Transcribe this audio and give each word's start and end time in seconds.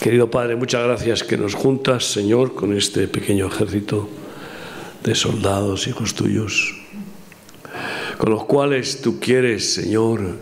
Querido 0.00 0.30
Padre, 0.30 0.56
muchas 0.56 0.82
gracias 0.82 1.22
que 1.22 1.36
nos 1.36 1.54
juntas, 1.54 2.06
Señor, 2.06 2.54
con 2.54 2.74
este 2.74 3.06
pequeño 3.06 3.48
ejército 3.48 4.08
de 5.04 5.14
soldados, 5.14 5.86
hijos 5.88 6.14
tuyos, 6.14 6.74
con 8.16 8.30
los 8.30 8.46
cuales 8.46 9.02
tú 9.02 9.20
quieres, 9.20 9.74
Señor, 9.74 10.38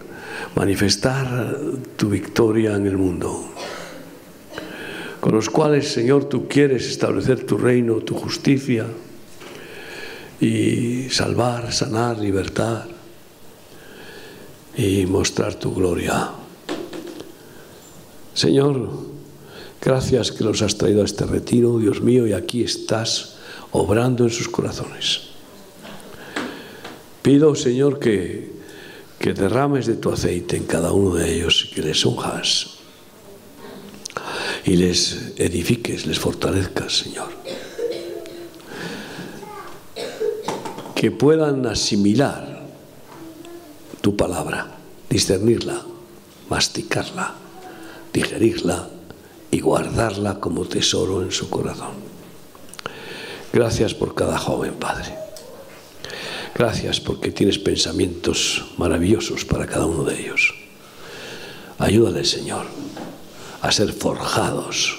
manifestar 0.54 1.58
tu 1.96 2.08
victoria 2.08 2.76
en 2.76 2.86
el 2.86 2.96
mundo, 2.96 3.46
con 5.18 5.34
los 5.34 5.50
cuales, 5.50 5.88
Señor, 5.88 6.26
tú 6.26 6.46
quieres 6.46 6.86
establecer 6.86 7.44
tu 7.44 7.58
reino, 7.58 7.96
tu 7.96 8.14
justicia 8.14 8.86
y 10.40 11.08
salvar, 11.10 11.72
sanar, 11.72 12.16
libertar 12.16 12.86
y 14.76 15.04
mostrar 15.06 15.56
tu 15.56 15.74
gloria. 15.74 16.30
Señor, 18.34 19.07
Gracias 19.80 20.32
que 20.32 20.42
los 20.42 20.60
has 20.62 20.76
traído 20.76 21.02
a 21.02 21.04
este 21.04 21.24
retiro, 21.24 21.78
Dios 21.78 22.00
mío, 22.00 22.26
y 22.26 22.32
aquí 22.32 22.64
estás 22.64 23.36
obrando 23.70 24.24
en 24.24 24.30
sus 24.30 24.48
corazones. 24.48 25.20
Pido, 27.22 27.54
Señor, 27.54 28.00
que, 28.00 28.52
que 29.18 29.34
derrames 29.34 29.86
de 29.86 29.94
tu 29.94 30.10
aceite 30.10 30.56
en 30.56 30.64
cada 30.64 30.92
uno 30.92 31.14
de 31.14 31.32
ellos, 31.32 31.70
que 31.72 31.82
les 31.82 32.04
unjas 32.04 32.78
y 34.64 34.76
les 34.76 35.32
edifiques, 35.36 36.06
les 36.06 36.18
fortalezcas, 36.18 36.98
Señor. 36.98 37.28
Que 40.94 41.12
puedan 41.12 41.64
asimilar 41.66 42.66
tu 44.00 44.16
palabra, 44.16 44.76
discernirla, 45.08 45.82
masticarla, 46.50 47.34
digerirla 48.12 48.97
y 49.50 49.60
guardarla 49.60 50.40
como 50.40 50.64
tesoro 50.64 51.22
en 51.22 51.32
su 51.32 51.48
corazón. 51.48 51.94
Gracias 53.52 53.94
por 53.94 54.14
cada 54.14 54.38
joven, 54.38 54.74
Padre. 54.74 55.16
Gracias 56.54 57.00
porque 57.00 57.30
tienes 57.30 57.58
pensamientos 57.58 58.64
maravillosos 58.76 59.44
para 59.44 59.66
cada 59.66 59.86
uno 59.86 60.04
de 60.04 60.20
ellos. 60.20 60.54
Ayúdale, 61.78 62.24
Señor, 62.24 62.66
a 63.62 63.70
ser 63.70 63.92
forjados 63.92 64.98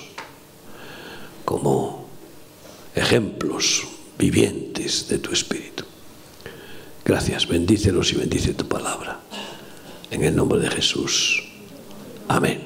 como 1.46 2.08
ejemplos 2.96 3.84
vivientes 4.18 5.10
de 5.10 5.20
tu 5.20 5.32
Espíritu. 5.32 5.84
Gracias, 7.04 7.48
bendícelos 7.48 8.14
y 8.14 8.16
bendice 8.16 8.54
tu 8.54 8.68
palabra. 8.68 9.20
En 10.12 10.24
el 10.24 10.36
nombre 10.36 10.60
de 10.60 10.70
Jesús. 10.70 11.44
Amén. 12.28 12.62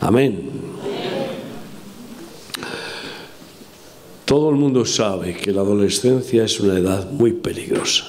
Amén. 0.00 0.69
Todo 4.30 4.50
el 4.50 4.54
mundo 4.54 4.84
sabe 4.84 5.34
que 5.34 5.50
la 5.50 5.62
adolescencia 5.62 6.44
es 6.44 6.60
una 6.60 6.78
edad 6.78 7.10
muy 7.10 7.32
peligrosa. 7.32 8.04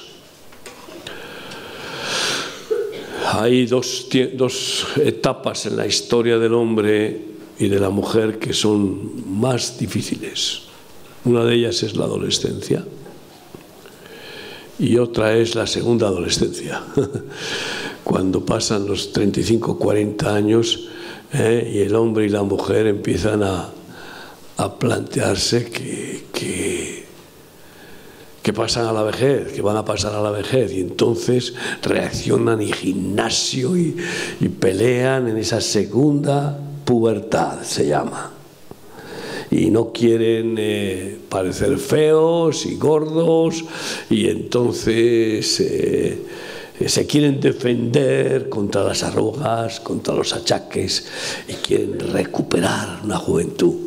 Hay 3.32 3.66
dos, 3.66 4.06
etapas 5.02 5.66
en 5.66 5.76
la 5.76 5.84
historia 5.84 6.38
del 6.38 6.54
hombre 6.54 7.22
y 7.58 7.66
de 7.66 7.80
la 7.80 7.90
mujer 7.90 8.38
que 8.38 8.52
son 8.52 9.40
más 9.40 9.80
difíciles. 9.80 10.60
Una 11.24 11.44
de 11.44 11.56
ellas 11.56 11.82
es 11.82 11.96
la 11.96 12.04
adolescencia 12.04 12.84
y 14.78 14.98
otra 14.98 15.36
es 15.36 15.56
la 15.56 15.66
segunda 15.66 16.06
adolescencia, 16.06 16.84
cuando 18.04 18.46
pasan 18.46 18.86
los 18.86 19.12
35, 19.12 19.76
40 19.76 20.32
años 20.32 20.86
eh, 21.32 21.68
y 21.74 21.78
el 21.80 21.96
hombre 21.96 22.26
y 22.26 22.28
la 22.28 22.44
mujer 22.44 22.86
empiezan 22.86 23.42
a, 23.42 23.70
a 24.62 24.78
plantearse 24.78 25.64
que, 25.64 26.24
que, 28.42 28.52
pasan 28.52 28.86
a 28.86 28.92
la 28.92 29.02
vejez, 29.02 29.52
que 29.52 29.62
van 29.62 29.76
a 29.76 29.84
pasar 29.84 30.14
a 30.14 30.20
la 30.20 30.30
vejez, 30.30 30.72
y 30.72 30.80
entonces 30.80 31.54
reaccionan 31.82 32.60
y 32.60 32.70
gimnasio 32.70 33.76
y, 33.76 33.96
pelean 34.60 35.28
en 35.28 35.38
esa 35.38 35.60
segunda 35.60 36.58
pubertad, 36.84 37.62
se 37.62 37.86
llama. 37.86 38.30
Y 39.50 39.70
no 39.70 39.92
quieren 39.92 40.56
eh, 40.58 41.18
parecer 41.28 41.78
feos 41.78 42.66
y 42.66 42.76
gordos, 42.76 43.64
y 44.10 44.28
entonces 44.28 45.60
eh, 45.60 46.22
se 46.86 47.06
quieren 47.06 47.40
defender 47.40 48.48
contra 48.48 48.84
las 48.84 49.02
arrugas, 49.02 49.80
contra 49.80 50.14
los 50.14 50.32
achaques, 50.34 51.06
y 51.48 51.54
quieren 51.54 51.98
recuperar 51.98 53.00
una 53.02 53.16
juventud 53.16 53.81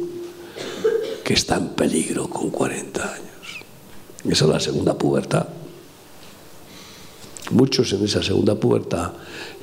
que 1.25 1.33
está 1.33 1.57
en 1.57 1.69
peligro 1.69 2.29
con 2.29 2.51
40 2.51 3.01
años. 3.01 3.65
Esa 4.29 4.45
es 4.45 4.51
la 4.51 4.59
segunda 4.59 4.95
pubertad. 4.95 5.47
Muchos 7.49 7.91
en 7.93 8.05
esa 8.05 8.21
segunda 8.21 8.53
pubertad 8.53 9.11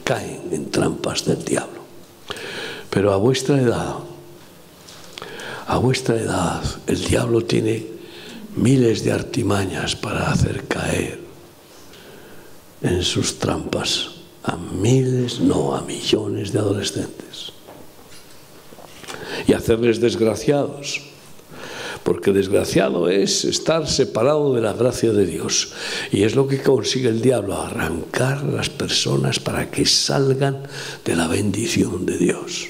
caen 0.03 0.49
en 0.51 0.73
trampas 0.73 1.25
del 1.25 1.45
diablo. 1.45 1.83
Pero 2.91 3.13
a 3.13 3.17
vuestra 3.17 3.61
edad, 3.61 3.95
a 5.69 5.79
vuestra 5.79 6.17
edad, 6.17 6.63
el 6.89 7.05
diablo 7.05 7.45
tiene 7.45 7.87
miles 8.57 9.05
de 9.05 9.13
artimañas 9.13 9.95
para 9.95 10.33
hacer 10.33 10.67
caer 10.67 11.21
en 12.83 13.03
sus 13.05 13.39
trampas 13.39 14.11
a 14.43 14.57
miles, 14.57 15.39
no 15.39 15.77
a 15.77 15.83
millones 15.83 16.53
de 16.53 16.59
adolescentes 16.59 17.53
y 19.47 19.53
hacerles 19.53 20.01
desgraciados 20.01 21.12
porque 22.03 22.33
desgraciado 22.33 23.09
es 23.09 23.45
estar 23.45 23.89
separado 23.89 24.55
de 24.55 24.61
la 24.61 24.73
gracia 24.73 25.13
de 25.13 25.27
Dios. 25.27 25.73
Y 26.11 26.25
es 26.25 26.35
lo 26.35 26.47
que 26.49 26.63
consigue 26.63 27.09
el 27.09 27.23
diablo, 27.23 27.61
arrancar 27.61 28.39
a 28.39 28.45
las 28.45 28.71
personas 28.71 29.41
para 29.41 29.71
que 29.71 29.87
salgan 29.87 30.63
de 31.05 31.17
la 31.17 31.29
bendición 31.29 32.05
de 32.07 32.19
Dios 32.19 32.69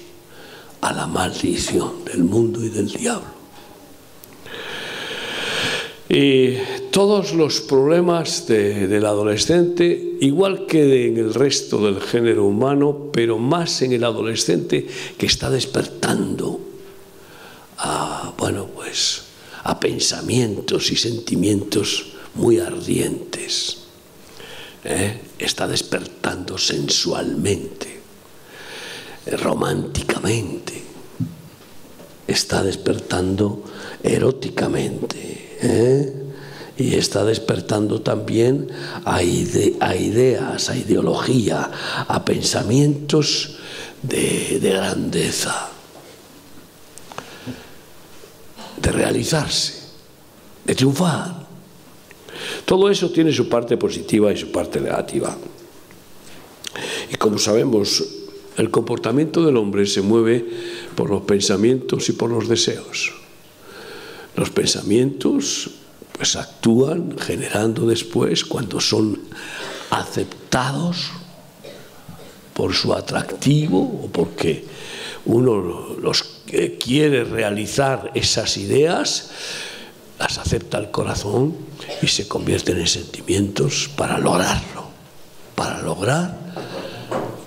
a 0.82 0.92
la 0.92 1.06
maldición 1.06 2.04
del 2.04 2.24
mundo 2.24 2.62
y 2.62 2.68
del 2.68 2.88
diablo. 2.88 3.42
Y 6.08 6.56
todos 6.90 7.32
los 7.32 7.60
problemas 7.60 8.46
del 8.46 9.06
adolescente, 9.06 10.18
igual 10.20 10.66
que 10.66 11.06
en 11.06 11.16
el 11.16 11.32
resto 11.32 11.86
del 11.86 12.00
género 12.00 12.44
humano, 12.44 13.10
pero 13.12 13.38
más 13.38 13.80
en 13.80 13.92
el 13.92 14.04
adolescente 14.04 14.86
que 15.16 15.26
está 15.26 15.48
despertando 15.48 16.60
a, 17.78 18.34
bueno, 18.36 18.66
pues, 18.74 19.21
a 19.64 19.78
pensamientos 19.78 20.90
y 20.90 20.96
sentimientos 20.96 22.12
muy 22.34 22.58
ardientes. 22.58 23.78
¿eh? 24.84 25.20
Está 25.38 25.68
despertando 25.68 26.58
sensualmente, 26.58 28.00
románticamente. 29.26 30.82
Está 32.26 32.62
despertando 32.62 33.64
eróticamente. 34.02 35.58
¿eh? 35.60 36.18
y 36.78 36.94
está 36.94 37.22
despertando 37.22 38.00
también 38.00 38.68
a, 39.04 39.16
a, 39.16 39.22
ideas, 39.22 40.70
a 40.70 40.76
ideología, 40.76 41.70
a 42.08 42.24
pensamientos 42.24 43.58
de 44.02 44.58
grandeza. 44.58 45.72
De 48.82 48.90
realizarse, 48.90 49.74
de 50.64 50.74
triunfar. 50.74 51.46
Todo 52.64 52.90
eso 52.90 53.10
tiene 53.10 53.32
su 53.32 53.48
parte 53.48 53.76
positiva 53.76 54.32
y 54.32 54.36
su 54.36 54.50
parte 54.50 54.80
negativa. 54.80 55.36
Y 57.10 57.14
como 57.16 57.38
sabemos, 57.38 58.02
el 58.56 58.70
comportamiento 58.70 59.44
del 59.44 59.56
hombre 59.56 59.86
se 59.86 60.02
mueve 60.02 60.44
por 60.96 61.10
los 61.10 61.22
pensamientos 61.22 62.08
y 62.08 62.12
por 62.12 62.30
los 62.30 62.48
deseos. 62.48 63.12
Los 64.36 64.50
pensamientos 64.50 65.70
pues 66.12 66.36
actúan 66.36 67.16
generando 67.18 67.86
después 67.86 68.44
cuando 68.44 68.80
son 68.80 69.20
aceptados 69.90 71.10
por 72.54 72.74
su 72.74 72.92
atractivo 72.92 73.80
o 74.04 74.08
porque 74.12 74.64
uno 75.24 75.96
los 76.00 76.41
quiere 76.78 77.24
realizar 77.24 78.10
esas 78.14 78.56
ideas, 78.56 79.30
las 80.18 80.38
acepta 80.38 80.78
el 80.78 80.90
corazón 80.90 81.56
y 82.02 82.06
se 82.06 82.28
convierten 82.28 82.78
en 82.78 82.86
sentimientos 82.86 83.90
para 83.96 84.18
lograrlo, 84.18 84.84
para 85.54 85.80
lograr 85.82 86.36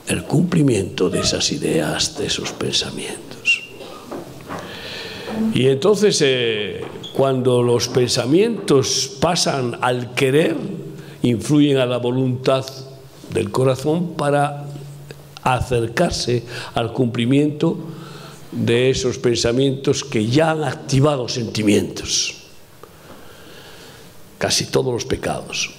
el 0.08 0.24
cumplimiento 0.24 1.10
de 1.10 1.20
esas 1.20 1.52
ideas, 1.52 2.18
de 2.18 2.28
esos 2.28 2.52
pensamientos. 2.52 3.64
Y 5.54 5.68
entonces, 5.68 6.22
eh, 6.22 6.82
cuando 7.14 7.62
los 7.62 7.88
pensamientos 7.88 9.18
pasan 9.20 9.78
al 9.82 10.14
querer, 10.14 10.56
influyen 11.22 11.78
a 11.78 11.86
la 11.86 11.98
voluntad 11.98 12.66
del 13.32 13.52
corazón 13.52 14.14
para 14.16 14.66
acercarse 15.44 16.44
al 16.74 16.92
cumplimiento 16.92 17.78
de 18.56 18.90
esos 18.90 19.18
pensamientos 19.18 20.04
que 20.04 20.26
ya 20.26 20.52
han 20.52 20.64
activado 20.64 21.28
sentimientos. 21.28 22.36
Casi 24.38 24.66
todos 24.68 24.94
los 24.94 25.06
pecados 25.06 25.72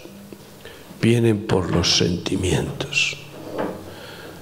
vienen 1.00 1.46
por 1.46 1.70
los 1.70 1.96
sentimientos. 1.96 3.16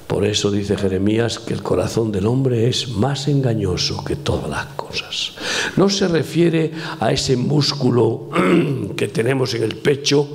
Por 0.06 0.24
eso 0.24 0.50
dice 0.50 0.76
Jeremías 0.76 1.38
que 1.38 1.54
el 1.54 1.62
corazón 1.62 2.12
del 2.12 2.26
hombre 2.26 2.68
es 2.68 2.88
más 2.88 3.26
engañoso 3.26 4.04
que 4.04 4.16
todas 4.16 4.48
las 4.48 4.66
cosas. 4.66 5.32
No 5.76 5.88
se 5.88 6.06
refiere 6.08 6.72
a 7.00 7.10
ese 7.10 7.36
músculo 7.36 8.28
que 8.96 9.08
tenemos 9.08 9.54
en 9.54 9.62
el 9.62 9.76
pecho, 9.76 10.28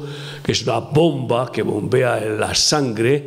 es 0.52 0.64
una 0.64 0.80
bomba 0.80 1.52
que 1.52 1.62
bombea 1.62 2.20
la 2.22 2.56
sangre 2.56 3.26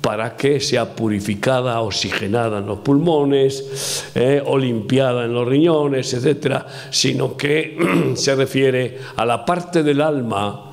para 0.00 0.36
que 0.36 0.60
sea 0.60 0.94
purificada, 0.94 1.80
oxigenada 1.80 2.58
en 2.58 2.66
los 2.66 2.80
pulmones 2.80 4.04
eh, 4.14 4.42
o 4.44 4.58
limpiada 4.58 5.24
en 5.24 5.32
los 5.32 5.48
riñones, 5.48 6.12
etcétera, 6.12 6.66
sino 6.90 7.36
que 7.36 8.12
se 8.16 8.34
refiere 8.34 8.98
a 9.16 9.24
la 9.24 9.44
parte 9.44 9.82
del 9.82 10.02
alma 10.02 10.72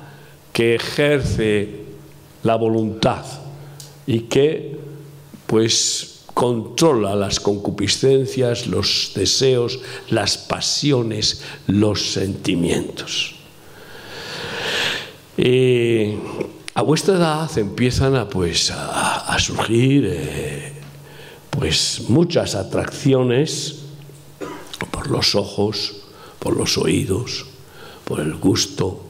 que 0.52 0.74
ejerce 0.74 1.68
la 2.42 2.56
voluntad 2.56 3.24
y 4.06 4.20
que 4.20 4.76
pues 5.46 6.24
controla 6.34 7.14
las 7.14 7.40
concupiscencias, 7.40 8.66
los 8.66 9.12
deseos, 9.14 9.80
las 10.10 10.36
pasiones, 10.36 11.42
los 11.66 12.12
sentimientos. 12.12 13.41
Y 15.44 16.14
a 16.74 16.82
vuestra 16.82 17.16
edad 17.16 17.58
empiezan 17.58 18.14
a, 18.14 18.28
pues, 18.28 18.70
a, 18.70 19.36
surgir 19.40 20.06
eh, 20.08 20.72
pues, 21.50 22.04
muchas 22.08 22.54
atracciones 22.54 23.80
por 24.92 25.10
los 25.10 25.34
ojos, 25.34 25.96
por 26.38 26.56
los 26.56 26.78
oídos, 26.78 27.46
por 28.04 28.20
el 28.20 28.36
gusto 28.36 29.04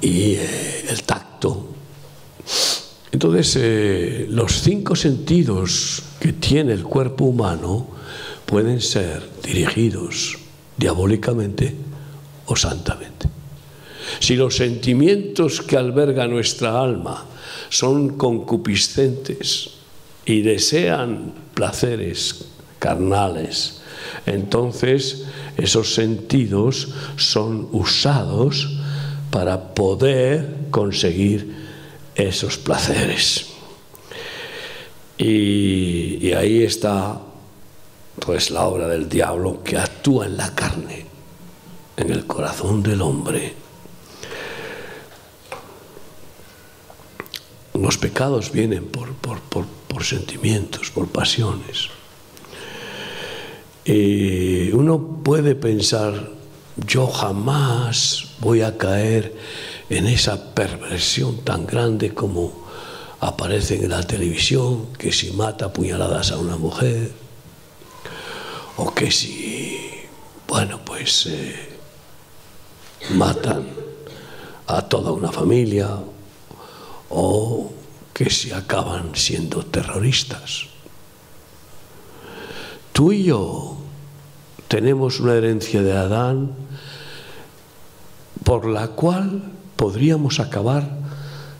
y 0.00 0.34
eh, 0.34 0.86
el 0.88 1.02
tacto. 1.02 1.66
Entonces, 3.10 3.56
eh, 3.60 4.26
los 4.30 4.60
cinco 4.60 4.94
sentidos 4.94 6.04
que 6.20 6.32
tiene 6.32 6.74
el 6.74 6.84
cuerpo 6.84 7.24
humano 7.24 7.88
pueden 8.46 8.80
ser 8.80 9.28
dirigidos 9.42 10.38
diabólicamente 10.76 11.74
o 12.46 12.54
santamente. 12.54 13.37
Si 14.20 14.36
los 14.36 14.56
sentimientos 14.56 15.62
que 15.62 15.76
alberga 15.76 16.26
nuestra 16.26 16.80
alma 16.80 17.24
son 17.68 18.16
concupiscentes 18.16 19.70
y 20.24 20.42
desean 20.42 21.32
placeres 21.54 22.46
carnales, 22.78 23.80
entonces 24.26 25.24
esos 25.56 25.94
sentidos 25.94 26.88
son 27.16 27.68
usados 27.72 28.78
para 29.30 29.74
poder 29.74 30.68
conseguir 30.70 31.54
esos 32.14 32.58
placeres. 32.58 33.46
Y, 35.16 36.32
ahí 36.32 36.62
está 36.62 37.20
pues 38.20 38.50
la 38.50 38.66
obra 38.66 38.86
del 38.88 39.08
diablo 39.08 39.62
que 39.64 39.76
actúa 39.76 40.26
en 40.26 40.36
la 40.36 40.54
carne, 40.54 41.06
en 41.96 42.10
el 42.10 42.26
corazón 42.26 42.82
del 42.82 43.02
hombre 43.02 43.67
Los 47.80 47.96
pecados 47.96 48.50
vienen 48.50 48.86
por, 48.86 50.04
sentimientos, 50.04 50.90
por 50.90 51.08
pasiones. 51.08 51.88
Y 53.84 54.70
uno 54.72 55.22
puede 55.22 55.54
pensar, 55.54 56.30
yo 56.76 57.06
jamás 57.06 58.32
voy 58.40 58.62
a 58.62 58.76
caer 58.76 59.34
en 59.88 60.06
esa 60.06 60.54
perversión 60.54 61.38
tan 61.44 61.66
grande 61.66 62.14
como 62.14 62.66
aparece 63.20 63.76
en 63.76 63.90
la 63.90 64.02
televisión, 64.02 64.86
que 64.98 65.12
si 65.12 65.30
mata 65.32 65.72
puñaladas 65.72 66.32
a 66.32 66.38
una 66.38 66.56
mujer, 66.56 67.12
o 68.76 68.94
que 68.94 69.10
si, 69.10 69.78
bueno, 70.46 70.80
pues 70.84 71.26
eh, 71.26 71.78
matan 73.10 73.66
a 74.66 74.82
toda 74.82 75.12
una 75.12 75.32
familia, 75.32 75.98
o 77.10 77.72
que 78.12 78.30
se 78.30 78.54
acaban 78.54 79.14
siendo 79.14 79.64
terroristas. 79.64 80.66
Tú 82.92 83.12
y 83.12 83.24
yo 83.24 83.76
tenemos 84.66 85.20
una 85.20 85.34
herencia 85.34 85.82
de 85.82 85.96
Adán 85.96 86.50
por 88.44 88.66
la 88.66 88.88
cual 88.88 89.42
podríamos 89.76 90.40
acabar 90.40 90.97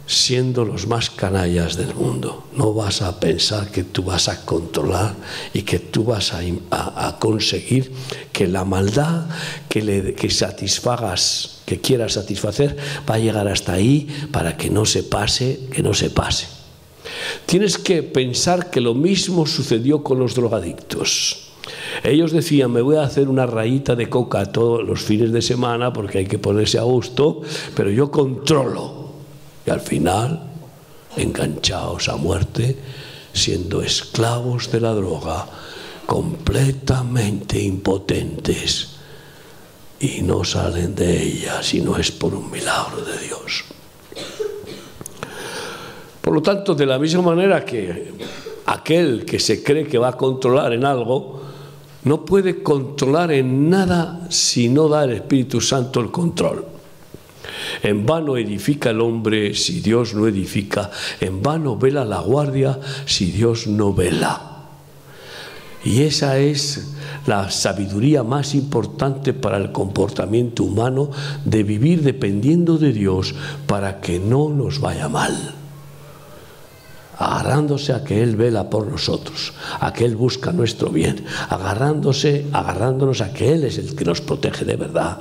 siendo 0.09 0.65
los 0.65 0.87
más 0.87 1.11
canallas 1.11 1.77
del 1.77 1.95
mundo. 1.95 2.45
No 2.57 2.73
vas 2.73 3.03
a 3.03 3.21
pensar 3.21 3.71
que 3.71 3.85
tú 3.85 4.03
vas 4.03 4.29
a 4.29 4.45
controlar 4.45 5.15
y 5.53 5.63
que 5.63 5.79
tú 5.79 6.03
vas 6.03 6.33
a, 6.33 7.19
conseguir 7.19 7.93
que 8.33 8.49
la 8.49 8.65
maldad 8.65 9.27
que, 9.69 9.83
le, 9.83 10.15
que 10.15 10.31
satisfagas, 10.31 11.61
que 11.67 11.81
quieras 11.81 12.15
satisfacer, 12.15 12.77
va 13.09 13.17
a 13.17 13.19
llegar 13.19 13.47
hasta 13.49 13.75
ahí 13.75 14.09
para 14.33 14.57
que 14.57 14.71
no 14.71 14.87
se 14.87 15.03
pase, 15.03 15.61
que 15.71 15.83
no 15.83 15.93
se 15.93 16.09
pase. 16.09 16.47
Tienes 17.45 17.77
que 17.77 18.03
pensar 18.03 18.71
que 18.71 18.81
lo 18.81 18.95
mismo 18.95 19.47
sucedió 19.47 20.03
con 20.03 20.19
los 20.19 20.35
drogadictos. 20.35 21.51
Ellos 22.03 22.33
decían, 22.33 22.73
me 22.73 22.81
voy 22.81 22.97
a 22.97 23.03
hacer 23.03 23.29
una 23.29 23.45
rayita 23.45 23.95
de 23.95 24.09
coca 24.09 24.47
todos 24.47 24.87
los 24.87 25.03
fines 25.03 25.33
de 25.33 25.43
semana 25.43 25.93
porque 25.93 26.19
hay 26.19 26.27
que 26.27 26.39
ponerse 26.39 26.79
a 26.79 26.83
gusto, 26.83 27.43
pero 27.75 27.91
yo 27.91 28.11
controlo 28.11 29.08
al 29.71 29.81
final 29.81 30.43
enganchados 31.17 32.09
a 32.09 32.17
muerte, 32.17 32.79
siendo 33.33 33.83
esclavos 33.83 34.71
de 34.71 34.81
la 34.81 34.93
droga, 34.95 35.47
completamente 36.07 37.61
impotentes 37.61 38.97
y 40.01 40.23
no 40.23 40.45
salen 40.45 40.95
de 40.95 41.23
ella 41.23 41.63
si 41.63 41.81
no 41.81 41.97
es 41.97 42.11
por 42.11 42.35
un 42.35 42.51
milagro 42.51 43.03
de 43.03 43.19
Dios. 43.19 43.65
Por 46.21 46.35
lo 46.35 46.43
tanto, 46.43 46.75
de 46.75 46.87
la 46.87 46.99
misma 46.99 47.23
manera 47.23 47.65
que 47.65 48.13
aquel 48.67 49.25
que 49.25 49.41
se 49.41 49.63
cree 49.63 49.87
que 49.87 49.99
va 49.99 50.09
a 50.09 50.17
controlar 50.17 50.73
en 50.73 50.85
algo, 50.85 51.43
no 52.05 52.25
puede 52.25 52.63
controlar 52.63 53.33
en 53.33 53.69
nada 53.69 54.27
si 54.31 54.69
no 54.69 54.89
da 54.89 55.05
el 55.05 55.13
Espíritu 55.13 55.61
Santo 55.61 56.01
el 56.01 56.11
control. 56.11 56.78
En 57.83 58.07
vano 58.07 58.37
edifica 58.37 58.91
el 58.91 59.01
hombre 59.01 59.55
si 59.55 59.81
Dios 59.81 60.15
no 60.15 60.27
edifica. 60.27 60.91
En 61.21 61.43
vano 61.43 61.77
vela 61.77 62.05
la 62.05 62.21
guardia 62.21 62.79
si 63.07 63.31
Dios 63.31 63.67
no 63.67 63.93
vela. 63.93 64.49
Y 65.85 66.03
esa 66.03 66.39
es 66.39 66.95
la 67.27 67.51
sabiduría 67.51 68.23
más 68.23 68.55
importante 68.55 69.33
para 69.33 69.59
el 69.59 69.71
comportamiento 69.71 70.65
humano 70.65 71.11
de 71.45 71.63
vivir 71.63 72.03
dependiendo 72.03 72.79
de 72.79 72.93
Dios 72.93 73.35
para 73.67 74.01
que 74.01 74.19
no 74.19 74.49
nos 74.49 74.81
vaya 74.81 75.09
mal. 75.09 75.55
Agarrándose 77.17 77.93
a 77.93 78.05
que 78.05 78.23
Él 78.23 78.37
vela 78.37 78.71
por 78.71 78.87
nosotros, 78.87 79.53
a 79.81 79.93
que 79.93 80.05
Él 80.05 80.17
busca 80.17 80.53
nuestro 80.53 80.91
bien, 80.91 81.25
agarrándose, 81.49 82.47
agarrándonos 82.53 83.21
a 83.21 83.33
que 83.33 83.53
Él 83.53 83.65
es 83.65 83.79
el 83.79 83.95
que 83.97 84.05
nos 84.05 84.21
protege 84.21 84.65
de 84.65 84.77
verdad, 84.77 85.19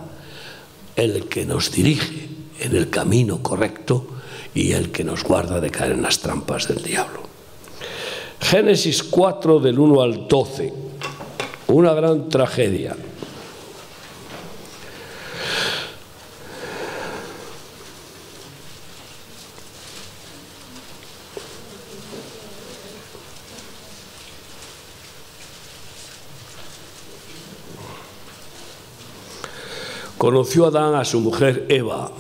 el 0.98 1.26
que 1.30 1.46
nos 1.46 1.72
dirige 1.72 2.28
en 2.60 2.76
el 2.76 2.90
camino 2.90 3.42
correcto 3.42 4.08
y 4.54 4.72
el 4.72 4.92
que 4.92 5.04
nos 5.04 5.24
guarda 5.24 5.62
de 5.62 5.70
caer 5.70 5.92
en 5.92 6.02
las 6.02 6.20
trampas 6.20 6.68
del 6.68 6.82
diablo. 6.82 7.22
Génesis 8.42 9.04
4 9.04 9.60
del 9.60 9.78
1 9.78 10.02
al 10.02 10.28
12, 10.28 10.74
una 11.68 11.94
gran 11.94 12.30
tragedia. 12.30 12.96
Conoció 30.28 30.66
Adán 30.66 30.94
a 30.94 31.06
su 31.06 31.22
mujer 31.22 31.68
Eva 31.70 32.12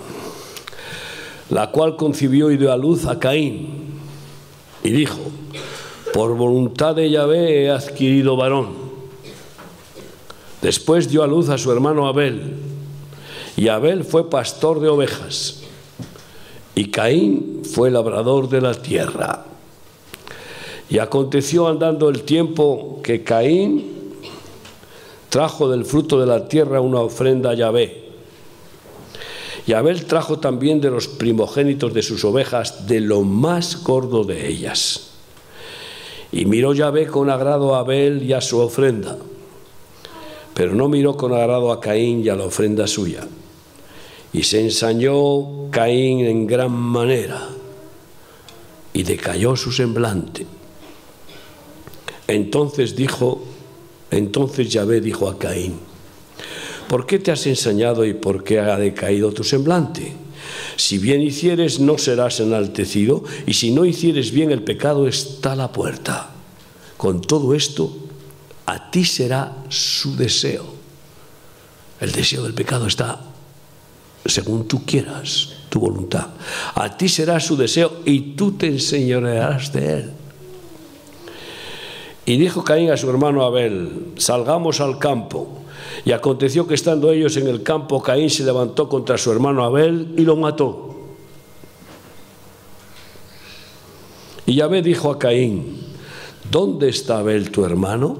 la 1.49 1.71
cual 1.71 1.97
concibió 1.97 2.49
y 2.51 2.55
dio 2.55 2.71
a 2.71 2.77
luz 2.77 3.05
a 3.05 3.19
Caín, 3.19 3.99
y 4.81 4.91
dijo, 4.91 5.19
por 6.13 6.33
voluntad 6.37 6.95
de 6.95 7.09
Yahvé 7.09 7.65
he 7.65 7.69
adquirido 7.69 8.37
varón. 8.37 8.69
Después 10.61 11.09
dio 11.09 11.21
a 11.21 11.27
luz 11.27 11.49
a 11.49 11.57
su 11.57 11.69
hermano 11.69 12.07
Abel, 12.07 12.53
y 13.57 13.67
Abel 13.67 14.05
fue 14.05 14.29
pastor 14.29 14.79
de 14.79 14.87
ovejas, 14.87 15.63
y 16.75 16.85
Caín 16.91 17.63
fue 17.69 17.91
labrador 17.91 18.47
de 18.47 18.61
la 18.61 18.73
tierra. 18.73 19.43
Y 20.89 20.99
aconteció 20.99 21.67
andando 21.67 22.07
el 22.07 22.23
tiempo 22.23 23.01
que 23.03 23.25
Caín 23.25 23.96
trajo 25.29 25.69
del 25.69 25.85
fruto 25.85 26.19
de 26.19 26.25
la 26.25 26.47
tierra 26.47 26.81
una 26.81 27.01
ofrenda 27.01 27.51
a 27.51 27.53
Yahvé. 27.53 28.07
Y 29.65 29.73
Abel 29.73 30.05
trajo 30.05 30.39
también 30.39 30.79
de 30.79 30.89
los 30.89 31.07
primogénitos 31.07 31.93
de 31.93 32.01
sus 32.01 32.23
ovejas, 32.23 32.87
de 32.87 33.01
lo 33.01 33.23
más 33.23 33.83
gordo 33.83 34.23
de 34.23 34.47
ellas. 34.47 35.09
Y 36.31 36.45
miró 36.45 36.73
Yahvé 36.73 37.07
con 37.07 37.29
agrado 37.29 37.75
a 37.75 37.79
Abel 37.79 38.23
y 38.23 38.33
a 38.33 38.41
su 38.41 38.59
ofrenda, 38.59 39.17
pero 40.53 40.73
no 40.73 40.87
miró 40.87 41.17
con 41.17 41.33
agrado 41.33 41.71
a 41.71 41.81
Caín 41.81 42.23
y 42.23 42.29
a 42.29 42.35
la 42.35 42.45
ofrenda 42.45 42.87
suya. 42.87 43.27
Y 44.31 44.43
se 44.43 44.61
ensañó 44.61 45.69
Caín 45.69 46.25
en 46.25 46.47
gran 46.47 46.71
manera 46.71 47.49
y 48.93 49.03
decayó 49.03 49.55
su 49.55 49.71
semblante. 49.71 50.45
Entonces 52.27 52.95
dijo, 52.95 53.41
entonces 54.11 54.69
Yahvé 54.69 55.01
dijo 55.01 55.29
a 55.29 55.37
Caín, 55.37 55.79
¿por 56.87 57.05
qué 57.05 57.19
te 57.19 57.31
has 57.31 57.45
ensañado 57.47 58.05
y 58.05 58.13
por 58.13 58.43
qué 58.43 58.59
ha 58.59 58.77
decaído 58.77 59.31
tu 59.31 59.43
semblante? 59.43 60.13
Si 60.75 60.97
bien 60.97 61.21
hicieres, 61.21 61.79
no 61.79 61.97
serás 61.97 62.39
enaltecido, 62.39 63.23
y 63.45 63.53
si 63.53 63.71
no 63.71 63.85
hicieres 63.85 64.31
bien, 64.31 64.51
el 64.51 64.63
pecado 64.63 65.07
está 65.07 65.53
a 65.53 65.55
la 65.55 65.71
puerta. 65.71 66.29
Con 66.97 67.21
todo 67.21 67.53
esto, 67.53 67.95
a 68.65 68.91
ti 68.91 69.03
será 69.03 69.55
su 69.69 70.15
deseo. 70.15 70.65
El 71.99 72.11
deseo 72.11 72.43
del 72.43 72.53
pecado 72.53 72.87
está 72.87 73.19
según 74.29 74.67
tú 74.67 74.83
quieras, 74.85 75.49
tu 75.69 75.79
voluntad. 75.79 76.27
A 76.75 76.97
ti 76.97 77.09
será 77.09 77.39
su 77.39 77.55
deseo 77.55 78.01
y 78.05 78.35
tú 78.35 78.53
te 78.53 78.67
enseñorearás 78.67 79.71
de 79.73 79.93
él. 79.93 80.11
Y 82.27 82.35
dijo 82.35 82.61
Caín 82.61 82.91
a 82.91 82.97
su 82.97 83.09
hermano 83.09 83.45
Abel, 83.45 84.11
salgamos 84.17 84.81
al 84.81 84.99
campo. 84.99 85.47
Y 86.03 86.11
aconteció 86.11 86.67
que 86.67 86.73
estando 86.73 87.09
ellos 87.09 87.37
en 87.37 87.47
el 87.47 87.63
campo, 87.63 88.03
Caín 88.03 88.29
se 88.29 88.43
levantó 88.43 88.89
contra 88.89 89.17
su 89.17 89.31
hermano 89.31 89.63
Abel 89.63 90.13
y 90.17 90.23
lo 90.23 90.35
mató. 90.35 90.93
Y 94.45 94.55
Yahvé 94.55 94.81
dijo 94.81 95.09
a 95.09 95.17
Caín, 95.17 95.79
¿dónde 96.51 96.89
está 96.89 97.19
Abel 97.19 97.49
tu 97.49 97.63
hermano? 97.63 98.19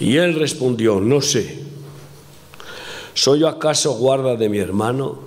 Y 0.00 0.16
él 0.16 0.34
respondió, 0.34 1.00
no 1.00 1.20
sé. 1.20 1.62
¿Soy 3.14 3.38
yo 3.38 3.48
acaso 3.48 3.92
guarda 3.92 4.34
de 4.34 4.48
mi 4.48 4.58
hermano? 4.58 5.20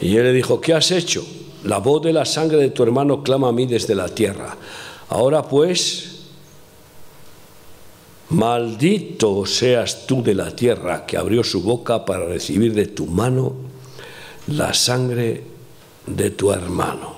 Y 0.00 0.16
él 0.16 0.22
le 0.24 0.32
dijo, 0.32 0.58
¿qué 0.58 0.72
has 0.72 0.90
hecho? 0.90 1.22
La 1.64 1.78
voz 1.78 2.02
de 2.02 2.12
la 2.12 2.24
sangre 2.24 2.58
de 2.58 2.70
tu 2.70 2.82
hermano 2.82 3.22
clama 3.22 3.48
a 3.48 3.52
mí 3.52 3.66
desde 3.66 3.94
la 3.94 4.08
tierra. 4.08 4.56
Ahora 5.08 5.42
pues, 5.42 6.26
maldito 8.30 9.46
seas 9.46 10.06
tú 10.06 10.22
de 10.22 10.34
la 10.34 10.50
tierra 10.54 11.06
que 11.06 11.16
abrió 11.16 11.42
su 11.42 11.62
boca 11.62 12.04
para 12.04 12.26
recibir 12.26 12.74
de 12.74 12.86
tu 12.86 13.06
mano 13.06 13.54
la 14.48 14.74
sangre 14.74 15.44
de 16.06 16.30
tu 16.30 16.52
hermano. 16.52 17.14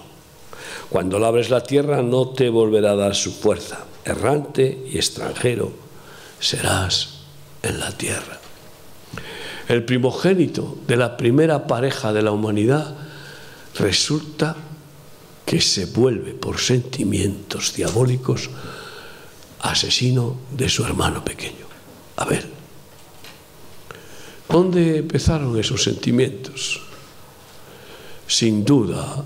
Cuando 0.91 1.19
labres 1.19 1.51
la 1.51 1.63
tierra 1.63 2.03
no 2.03 2.29
te 2.29 2.49
volverá 2.49 2.93
a 2.93 2.97
dar 2.97 3.15
su 3.15 3.33
fuerza. 3.33 3.85
Errante 4.05 4.87
y 4.93 4.97
extranjero 4.97 5.73
serás 6.39 7.23
en 7.63 7.81
la 7.81 7.91
tierra 7.91 8.41
el 9.69 9.85
primogénito 9.85 10.77
de 10.87 10.97
la 10.97 11.17
primera 11.17 11.67
pareja 11.67 12.13
de 12.13 12.23
la 12.23 12.31
humanidad, 12.31 12.95
resulta 13.79 14.57
que 15.45 15.61
se 15.61 15.87
vuelve 15.87 16.35
por 16.35 16.59
sentimientos 16.59 17.75
diabólicos 17.75 18.51
asesino 19.61 20.37
de 20.53 20.69
su 20.69 20.85
hermano 20.85 21.25
pequeño. 21.25 21.67
A 22.17 22.25
ver, 22.25 22.49
¿dónde 24.49 24.99
empezaron 24.99 25.59
esos 25.59 25.83
sentimientos? 25.83 26.83
Sin 28.27 28.65
duda 28.65 29.25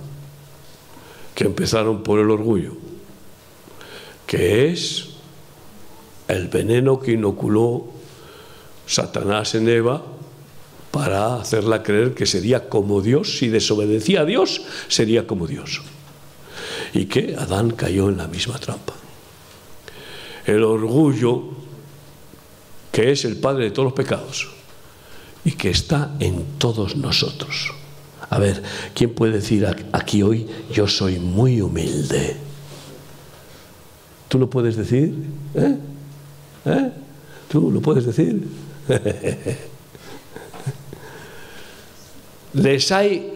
que 1.34 1.44
empezaron 1.44 2.02
por 2.02 2.20
el 2.20 2.30
orgullo, 2.30 2.76
que 4.26 4.70
es 4.70 5.06
el 6.28 6.48
veneno 6.48 7.00
que 7.00 7.12
inoculó 7.12 7.86
Satanás 8.86 9.54
en 9.54 9.68
Eva 9.68 10.02
para 10.90 11.36
hacerla 11.36 11.82
creer 11.82 12.14
que 12.14 12.26
sería 12.26 12.68
como 12.68 13.00
Dios, 13.00 13.38
si 13.38 13.48
desobedecía 13.48 14.22
a 14.22 14.24
Dios, 14.24 14.62
sería 14.88 15.26
como 15.26 15.46
Dios. 15.46 15.82
Y 16.92 17.06
que 17.06 17.36
Adán 17.36 17.70
cayó 17.70 18.08
en 18.08 18.16
la 18.16 18.26
misma 18.26 18.58
trampa. 18.58 18.94
El 20.44 20.64
orgullo, 20.64 21.44
que 22.90 23.12
es 23.12 23.24
el 23.24 23.36
padre 23.36 23.64
de 23.64 23.70
todos 23.70 23.86
los 23.86 23.92
pecados, 23.92 24.48
y 25.44 25.52
que 25.52 25.70
está 25.70 26.14
en 26.18 26.58
todos 26.58 26.96
nosotros. 26.96 27.72
A 28.28 28.38
ver, 28.38 28.62
¿quién 28.94 29.10
puede 29.10 29.34
decir 29.34 29.66
aquí 29.92 30.22
hoy, 30.22 30.46
yo 30.72 30.88
soy 30.88 31.18
muy 31.18 31.60
humilde? 31.60 32.36
¿Tú 34.28 34.38
lo 34.38 34.50
puedes 34.50 34.76
decir? 34.76 35.14
¿Eh? 35.54 35.76
¿Eh? 36.64 36.90
¿Tú 37.48 37.70
lo 37.70 37.80
puedes 37.80 38.06
decir? 38.06 38.46
Les 42.54 42.90
hay 42.92 43.32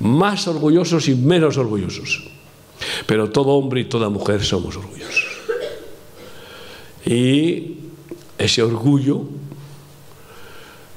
más 0.00 0.46
orgullosos 0.48 1.08
y 1.08 1.14
menos 1.14 1.56
orgullosos. 1.56 2.24
Pero 3.06 3.30
todo 3.30 3.50
hombre 3.50 3.80
y 3.80 3.84
toda 3.84 4.08
mujer 4.08 4.44
somos 4.44 4.76
orgullosos. 4.76 5.38
Y 7.04 7.76
ese 8.36 8.62
orgullo, 8.62 9.22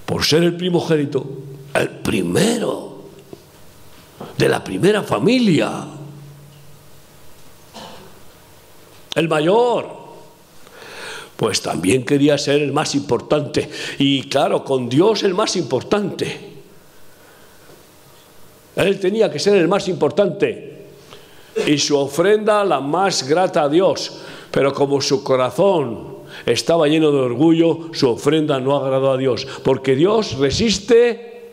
por 0.06 0.24
ser 0.24 0.44
el 0.44 0.56
primogénito, 0.56 1.26
el 1.74 1.90
primero 1.90 3.06
de 4.38 4.50
la 4.50 4.64
primera 4.64 5.04
familia, 5.04 5.88
el 9.16 9.28
mayor, 9.28 10.02
pues 11.36 11.62
también 11.62 12.06
quería 12.06 12.38
ser 12.38 12.62
el 12.62 12.72
más 12.72 12.94
importante. 12.94 13.70
Y 13.98 14.24
claro, 14.24 14.64
con 14.64 14.90
Dios 14.90 15.24
el 15.24 15.34
más 15.34 15.56
importante. 15.56 16.51
Él 18.76 19.00
tenía 19.00 19.30
que 19.32 19.40
ser 19.40 19.56
el 19.56 19.68
más 19.68 19.88
importante 19.88 20.86
y 21.68 21.78
su 21.78 21.98
ofrenda 21.98 22.64
la 22.64 22.80
más 22.80 23.28
grata 23.28 23.64
a 23.64 23.70
Dios. 23.70 24.20
Pero 24.52 24.74
como 24.74 25.02
su 25.02 25.24
corazón 25.24 26.18
estaba 26.46 26.88
lleno 26.88 27.12
de 27.12 27.20
orgullo, 27.20 27.90
su 27.94 28.10
ofrenda 28.10 28.60
no 28.60 28.76
agradó 28.76 29.12
a 29.12 29.18
Dios, 29.18 29.48
porque 29.64 29.96
Dios 29.96 30.38
resiste 30.38 31.52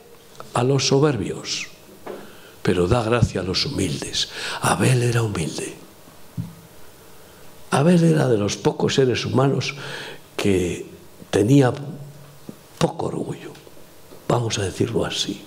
a 0.54 0.62
los 0.62 0.88
soberbios, 0.88 1.68
pero 2.62 2.88
da 2.88 3.02
gracia 3.02 3.40
a 3.40 3.44
los 3.44 3.66
humildes. 3.66 4.30
Abel 4.62 5.02
era 5.02 5.22
humilde. 5.22 5.74
Abel 7.70 8.02
era 8.02 8.28
de 8.28 8.38
los 8.38 8.56
pocos 8.56 8.94
seres 8.94 9.24
humanos 9.24 9.74
que 10.36 10.86
tenía 11.30 11.72
poco 12.78 13.06
orgullo, 13.06 13.50
vamos 14.26 14.58
a 14.58 14.62
decirlo 14.62 15.04
así. 15.04 15.42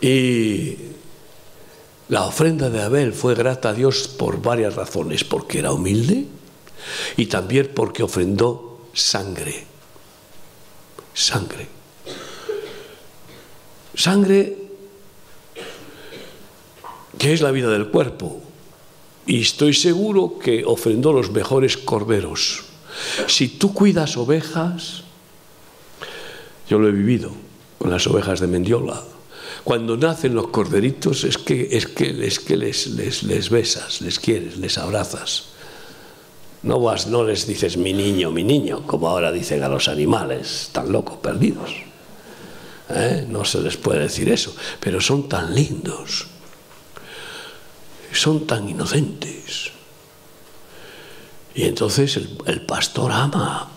Y 0.00 0.76
la 2.08 2.24
ofrenda 2.24 2.70
de 2.70 2.82
Abel 2.82 3.12
fue 3.12 3.34
grata 3.34 3.70
a 3.70 3.74
Dios 3.74 4.08
por 4.08 4.40
varias 4.40 4.74
razones, 4.74 5.24
porque 5.24 5.58
era 5.58 5.72
humilde 5.72 6.26
y 7.16 7.26
también 7.26 7.72
porque 7.74 8.02
ofrendó 8.02 8.86
sangre. 8.94 9.66
Sangre. 11.12 11.66
Sangre 13.94 14.56
que 17.18 17.32
es 17.32 17.40
la 17.40 17.50
vida 17.50 17.68
del 17.68 17.88
cuerpo. 17.88 18.40
Y 19.26 19.42
estoy 19.42 19.74
seguro 19.74 20.38
que 20.38 20.64
ofrendó 20.64 21.12
los 21.12 21.30
mejores 21.32 21.76
corderos. 21.76 22.64
Si 23.26 23.48
tú 23.48 23.74
cuidas 23.74 24.16
ovejas, 24.16 25.02
yo 26.70 26.78
lo 26.78 26.88
he 26.88 26.92
vivido 26.92 27.32
con 27.78 27.90
las 27.90 28.06
ovejas 28.06 28.40
de 28.40 28.46
Mendiola 28.46 29.02
cuando 29.68 29.98
nacen 29.98 30.34
los 30.34 30.46
corderitos 30.48 31.24
es 31.24 31.36
que, 31.36 31.68
es 31.72 31.86
que, 31.86 32.16
que 32.46 32.56
les, 32.56 32.86
les, 32.86 33.22
les 33.22 33.50
besas, 33.50 34.00
les 34.00 34.18
quieres, 34.18 34.56
les 34.56 34.78
abrazas. 34.78 35.48
No, 36.62 36.80
vas, 36.80 37.06
no 37.06 37.22
les 37.22 37.46
dices 37.46 37.76
mi 37.76 37.92
niño, 37.92 38.30
mi 38.30 38.44
niño, 38.44 38.86
como 38.86 39.08
ahora 39.08 39.30
dicen 39.30 39.62
a 39.62 39.68
los 39.68 39.88
animales, 39.88 40.70
tan 40.72 40.90
locos, 40.90 41.18
perdidos. 41.18 41.68
¿Eh? 42.88 43.26
No 43.28 43.44
se 43.44 43.60
les 43.60 43.76
puede 43.76 44.00
decir 44.00 44.30
eso, 44.30 44.56
pero 44.80 45.02
son 45.02 45.28
tan 45.28 45.54
lindos, 45.54 46.28
son 48.10 48.46
tan 48.46 48.70
inocentes. 48.70 49.70
Y 51.54 51.64
entonces 51.64 52.18
el, 52.46 52.62
pastor 52.62 53.12
ama 53.12 53.68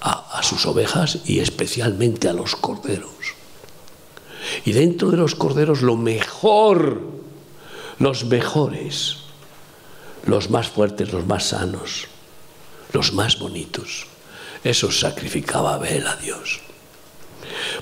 a 0.00 0.42
sus 0.42 0.64
ovejas 0.64 1.18
y 1.26 1.40
especialmente 1.40 2.26
a 2.26 2.32
los 2.32 2.56
corderos. 2.56 3.35
Y 4.64 4.72
dentro 4.72 5.10
de 5.10 5.16
los 5.16 5.34
corderos 5.34 5.82
lo 5.82 5.96
mejor, 5.96 7.00
los 7.98 8.24
mejores, 8.24 9.16
los 10.24 10.50
más 10.50 10.68
fuertes, 10.68 11.12
los 11.12 11.26
más 11.26 11.46
sanos, 11.46 12.06
los 12.92 13.12
más 13.12 13.38
bonitos. 13.38 14.06
Eso 14.64 14.90
sacrificaba 14.90 15.74
Abel 15.74 16.06
a 16.06 16.16
Dios. 16.16 16.60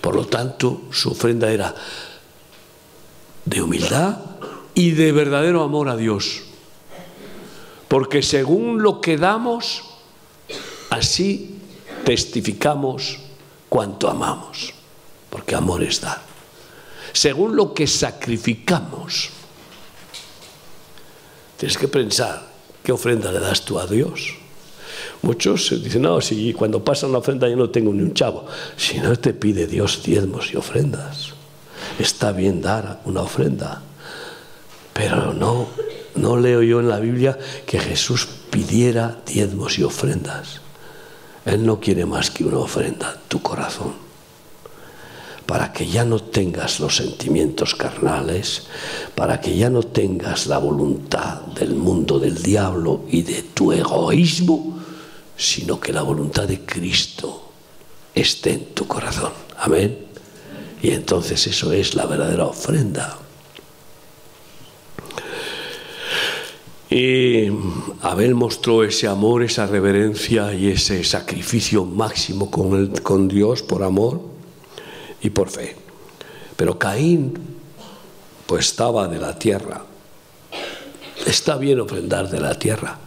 Por 0.01 0.15
lo 0.15 0.27
tanto, 0.27 0.83
su 0.91 1.11
ofrenda 1.11 1.51
era 1.51 1.75
de 3.45 3.63
humildad 3.63 4.19
y 4.75 4.91
de 4.93 5.13
verdadero 5.13 5.63
amor 5.63 5.89
a 5.89 5.97
Dios. 5.97 6.43
Porque 7.89 8.23
según 8.23 8.83
lo 8.83 9.01
que 9.01 9.17
damos, 9.17 9.85
así 10.91 11.59
testificamos 12.05 13.19
cuanto 13.69 14.09
amamos. 14.11 14.75
Porque 15.31 15.55
amor 15.55 15.83
es 15.83 16.01
dar. 16.01 16.34
Según 17.15 17.55
lo 17.55 17.73
que 17.73 17.87
sacrificamos, 17.87 19.31
tienes 21.57 21.79
que 21.79 21.87
pensar 21.87 22.45
qué 22.83 22.91
ofrenda 22.91 23.31
le 23.31 23.39
das 23.39 23.65
tú 23.65 23.79
a 23.79 23.87
Dios. 23.87 24.35
Muchos 25.23 25.71
dicen, 25.83 26.03
no, 26.03 26.21
si 26.21 26.53
cuando 26.53 26.85
pasan 26.85 27.13
la 27.13 27.19
ofrenda 27.19 27.49
yo 27.49 27.55
no 27.55 27.71
tengo 27.71 27.93
ni 27.93 28.03
un 28.03 28.15
chavo. 28.15 28.47
Si 28.77 28.99
no 28.99 29.17
te 29.17 29.33
pide 29.33 29.69
Dios 29.69 30.03
diezmos 30.03 30.53
y 30.53 30.57
ofrendas. 30.57 31.35
Está 32.01 32.33
bien 32.33 32.61
dar 32.61 33.01
una 33.05 33.23
ofrenda. 33.23 33.81
Pero 34.93 35.33
no, 35.33 35.69
no 36.17 36.37
leo 36.37 36.63
yo 36.63 36.81
en 36.81 36.89
la 36.89 36.99
Biblia 36.99 37.39
que 37.65 37.79
Jesús 37.79 38.27
pidiera 38.51 39.19
diezmos 39.25 39.79
y 39.79 39.85
ofrendas. 39.85 40.61
Él 41.45 41.65
no 41.65 41.79
quiere 41.79 42.07
más 42.07 42.33
que 42.33 42.45
una 42.45 42.59
ofrenda, 42.59 43.17
tu 43.29 43.41
corazón. 43.41 44.04
Para 45.47 45.73
que 45.73 45.87
ya 45.87 46.05
no 46.05 46.21
tengas 46.21 46.81
los 46.81 46.97
sentimientos 46.97 47.75
carnales, 47.75 48.67
para 49.15 49.41
que 49.41 49.57
ya 49.57 49.69
no 49.69 49.83
tengas 49.83 50.47
la 50.47 50.59
voluntad 50.59 51.43
del 51.43 51.75
mundo 51.75 52.19
del 52.19 52.43
diablo 52.43 53.03
y 53.11 53.23
de 53.23 53.43
tu 53.43 53.73
egoísmo, 53.73 54.79
sino 55.37 55.79
que 55.79 55.93
la 55.93 56.03
voluntad 56.03 56.45
de 56.49 56.61
Cristo 56.61 57.51
esté 58.15 58.53
en 58.53 58.65
tu 58.75 58.87
corazón. 58.87 59.33
Amén. 59.59 59.99
Y 60.83 60.91
entonces 60.91 61.47
eso 61.47 61.73
es 61.73 61.95
la 61.95 62.07
verdadera 62.07 62.47
ofrenda. 62.47 63.19
Y 66.91 67.49
Abel 68.03 68.35
mostró 68.35 68.85
ese 68.85 69.09
amor, 69.09 69.43
esa 69.43 69.67
reverencia 69.67 70.55
y 70.55 70.69
ese 70.69 71.03
sacrificio 71.03 71.85
máximo 71.85 72.51
con, 72.51 72.89
con 73.03 73.27
Dios 73.27 73.63
por 73.63 73.83
amor 73.83 74.34
y 75.25 75.31
por 75.31 75.51
fe. 75.51 75.75
Pero 76.55 76.79
Caín, 76.79 77.35
pues 78.47 78.67
estaba 78.67 79.09
de 79.09 79.19
la 79.19 79.37
tierra. 79.37 79.83
Está 81.27 81.57
bien 81.57 81.81
ofrendar 81.81 82.29
de 82.29 82.41
la 82.41 82.59
tierra, 82.59 82.99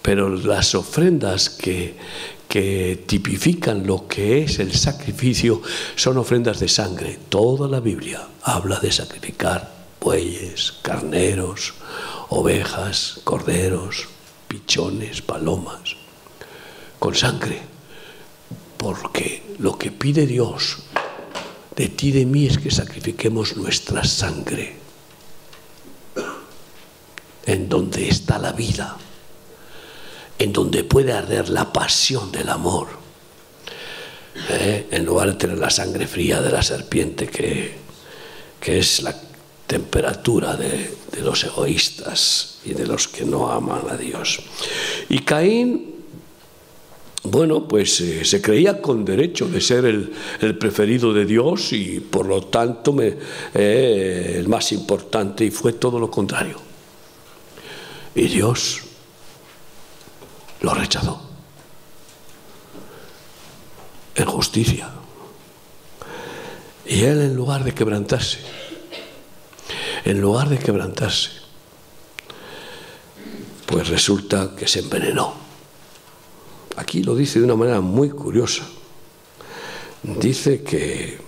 pero 0.00 0.30
las 0.30 0.74
ofrendas 0.74 1.50
que, 1.50 1.96
que 2.48 3.04
tipifican 3.06 3.86
lo 3.86 4.08
que 4.08 4.44
es 4.44 4.58
el 4.58 4.72
sacrificio 4.72 5.60
son 5.94 6.16
ofrendas 6.16 6.58
de 6.60 6.68
sangre. 6.68 7.18
Toda 7.28 7.68
la 7.68 7.80
Biblia 7.80 8.26
habla 8.42 8.80
de 8.80 8.90
sacrificar 8.90 9.70
bueyes, 10.00 10.72
carneros, 10.80 11.74
ovejas, 12.30 13.20
corderos, 13.24 14.08
pichones, 14.48 15.20
palomas, 15.20 15.96
con 16.98 17.14
sangre. 17.14 17.60
Porque 18.78 19.42
lo 19.58 19.76
que 19.76 19.90
pide 19.90 20.24
Dios 20.24 20.78
de 21.78 21.88
ti 21.88 22.08
y 22.08 22.12
de 22.12 22.26
mí 22.26 22.46
es 22.46 22.58
que 22.58 22.70
sacrifiquemos 22.70 23.56
nuestra 23.56 24.02
sangre 24.02 24.74
en 27.46 27.68
donde 27.68 28.08
está 28.08 28.38
la 28.38 28.52
vida 28.52 28.98
en 30.38 30.52
donde 30.52 30.84
puede 30.84 31.12
arder 31.12 31.48
la 31.48 31.72
pasión 31.72 32.30
del 32.30 32.48
amor, 32.48 32.88
¿eh? 34.50 34.86
en 34.90 35.04
lugar 35.04 35.30
de 35.30 35.34
tener 35.34 35.58
la 35.58 35.70
sangre 35.70 36.06
fría 36.06 36.40
de 36.40 36.50
la 36.50 36.62
serpiente, 36.62 37.26
que, 37.26 37.74
que 38.60 38.78
es 38.78 39.02
la 39.02 39.14
temperatura 39.66 40.56
de, 40.56 40.94
de, 41.12 41.20
los 41.22 41.42
egoístas 41.44 42.58
y 42.64 42.72
de 42.72 42.86
los 42.86 43.08
que 43.08 43.24
no 43.24 43.50
aman 43.50 43.82
a 43.90 43.96
Dios. 43.96 44.40
Y 45.08 45.20
Caín, 45.20 45.97
bueno, 47.30 47.66
pues 47.66 48.00
eh, 48.00 48.24
se 48.24 48.40
creía 48.40 48.80
con 48.80 49.04
derecho 49.04 49.48
de 49.48 49.60
ser 49.60 49.84
el, 49.84 50.58
preferido 50.58 51.12
de 51.12 51.24
Dios 51.24 51.72
y 51.72 52.00
por 52.00 52.26
lo 52.26 52.42
tanto 52.42 52.94
eh, 53.00 54.34
el 54.38 54.48
más 54.48 54.72
importante 54.72 55.44
y 55.44 55.50
fue 55.50 55.74
todo 55.74 55.98
lo 55.98 56.10
contrario. 56.10 56.60
Y 58.14 58.28
Dios 58.28 58.80
lo 60.60 60.74
rechazó. 60.74 61.22
En 64.14 64.26
justicia. 64.26 64.90
Y 66.86 67.04
él 67.04 67.20
en 67.20 67.36
lugar 67.36 67.64
de 67.64 67.74
quebrantarse, 67.74 68.38
en 70.04 70.20
lugar 70.20 70.48
de 70.48 70.58
quebrantarse, 70.58 71.30
pues 73.66 73.88
resulta 73.88 74.52
que 74.56 74.66
se 74.66 74.80
envenenó. 74.80 75.47
Aquí 76.78 77.02
lo 77.02 77.16
dice 77.16 77.40
de 77.40 77.44
una 77.44 77.56
manera 77.56 77.80
muy 77.80 78.08
curiosa. 78.08 78.62
Dice 80.00 80.62
que, 80.62 81.18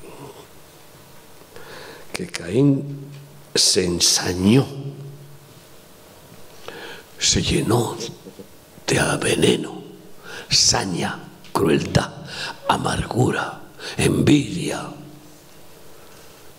que 2.13 2.29
Caín 2.29 3.11
se 3.53 3.85
ensañó, 3.85 4.65
se 7.19 7.43
llenó 7.43 7.97
de 8.87 9.17
veneno, 9.21 9.83
saña, 10.49 11.19
crueldad, 11.53 12.13
amargura, 12.69 13.61
envidia 13.97 14.89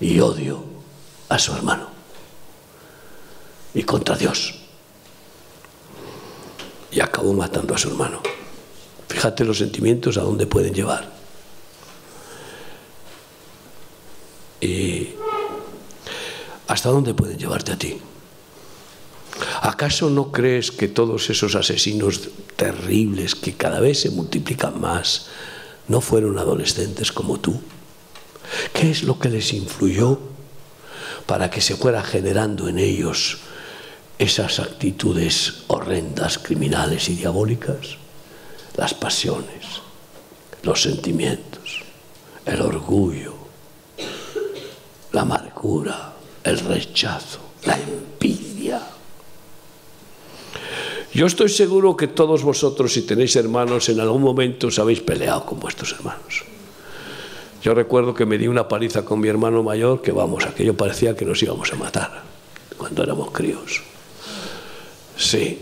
y 0.01 0.19
odio 0.19 0.65
a 1.29 1.39
su 1.39 1.53
hermano 1.53 1.87
y 3.73 3.83
contra 3.83 4.17
Dios. 4.17 4.53
Y 6.91 6.99
acabó 6.99 7.31
matando 7.31 7.73
a 7.73 7.77
su 7.77 7.87
hermano. 7.87 8.21
Fíjate 9.21 9.45
los 9.45 9.59
sentimientos 9.59 10.17
a 10.17 10.21
dónde 10.21 10.47
pueden 10.47 10.73
llevar. 10.73 11.07
Y 14.59 15.09
hasta 16.65 16.89
dónde 16.89 17.13
pueden 17.13 17.37
llevarte 17.37 17.71
a 17.71 17.77
ti. 17.77 17.99
¿Acaso 19.61 20.09
no 20.09 20.31
crees 20.31 20.71
que 20.71 20.87
todos 20.87 21.29
esos 21.29 21.53
asesinos 21.53 22.29
terribles 22.55 23.35
que 23.35 23.53
cada 23.53 23.79
vez 23.79 23.99
se 24.01 24.09
multiplican 24.09 24.81
más 24.81 25.27
no 25.87 26.01
fueron 26.01 26.39
adolescentes 26.39 27.11
como 27.11 27.39
tú? 27.39 27.61
¿Qué 28.73 28.89
es 28.89 29.03
lo 29.03 29.19
que 29.19 29.29
les 29.29 29.53
influyó 29.53 30.17
para 31.27 31.51
que 31.51 31.61
se 31.61 31.75
fuera 31.75 32.01
generando 32.01 32.67
en 32.67 32.79
ellos 32.79 33.37
esas 34.17 34.59
actitudes 34.59 35.61
horrendas, 35.67 36.39
criminales 36.39 37.07
y 37.07 37.13
diabólicas? 37.13 38.00
Las 38.77 38.93
pasiones, 38.93 39.81
los 40.63 40.81
sentimientos, 40.81 41.83
el 42.45 42.61
orgullo, 42.61 43.33
la 45.11 45.21
amargura, 45.21 46.13
el 46.43 46.59
rechazo, 46.59 47.39
la 47.65 47.77
envidia 47.77 48.81
yo 51.13 51.25
estoy 51.25 51.49
seguro 51.49 51.97
que 51.97 52.07
todos 52.07 52.41
vosotros, 52.41 52.93
si 52.93 53.01
tenéis 53.01 53.35
hermanos, 53.35 53.89
en 53.89 53.99
algún 53.99 54.21
momento 54.21 54.67
os 54.67 54.79
habéis 54.79 55.01
peleado 55.01 55.45
con 55.45 55.59
vuestros 55.59 55.91
hermanos. 55.91 56.45
Yo 57.61 57.73
recuerdo 57.73 58.13
que 58.13 58.25
me 58.25 58.37
di 58.37 58.47
una 58.47 58.67
paliza 58.67 59.03
con 59.03 59.19
mi 59.19 59.27
hermano 59.27 59.61
mayor, 59.61 60.01
que 60.01 60.13
vamos, 60.13 60.45
aquello 60.45 60.75
parecía 60.75 61.15
que 61.15 61.25
nos 61.25 61.43
íbamos 61.43 61.71
a 61.73 61.75
matar 61.75 62.23
cuando 62.77 63.03
éramos 63.03 63.31
críos. 63.31 63.83
Sí. 65.17 65.59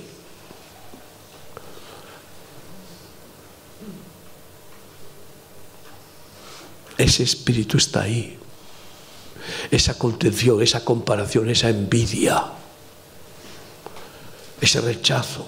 Ese 7.00 7.24
espíritu 7.24 7.78
está 7.78 8.04
ahí. 8.04 8.38
Esa 9.72 9.98
contención, 9.98 10.62
esa 10.62 10.86
comparación, 10.86 11.50
esa 11.50 11.70
envidia 11.70 12.60
ese 14.62 14.82
rechazo, 14.82 15.46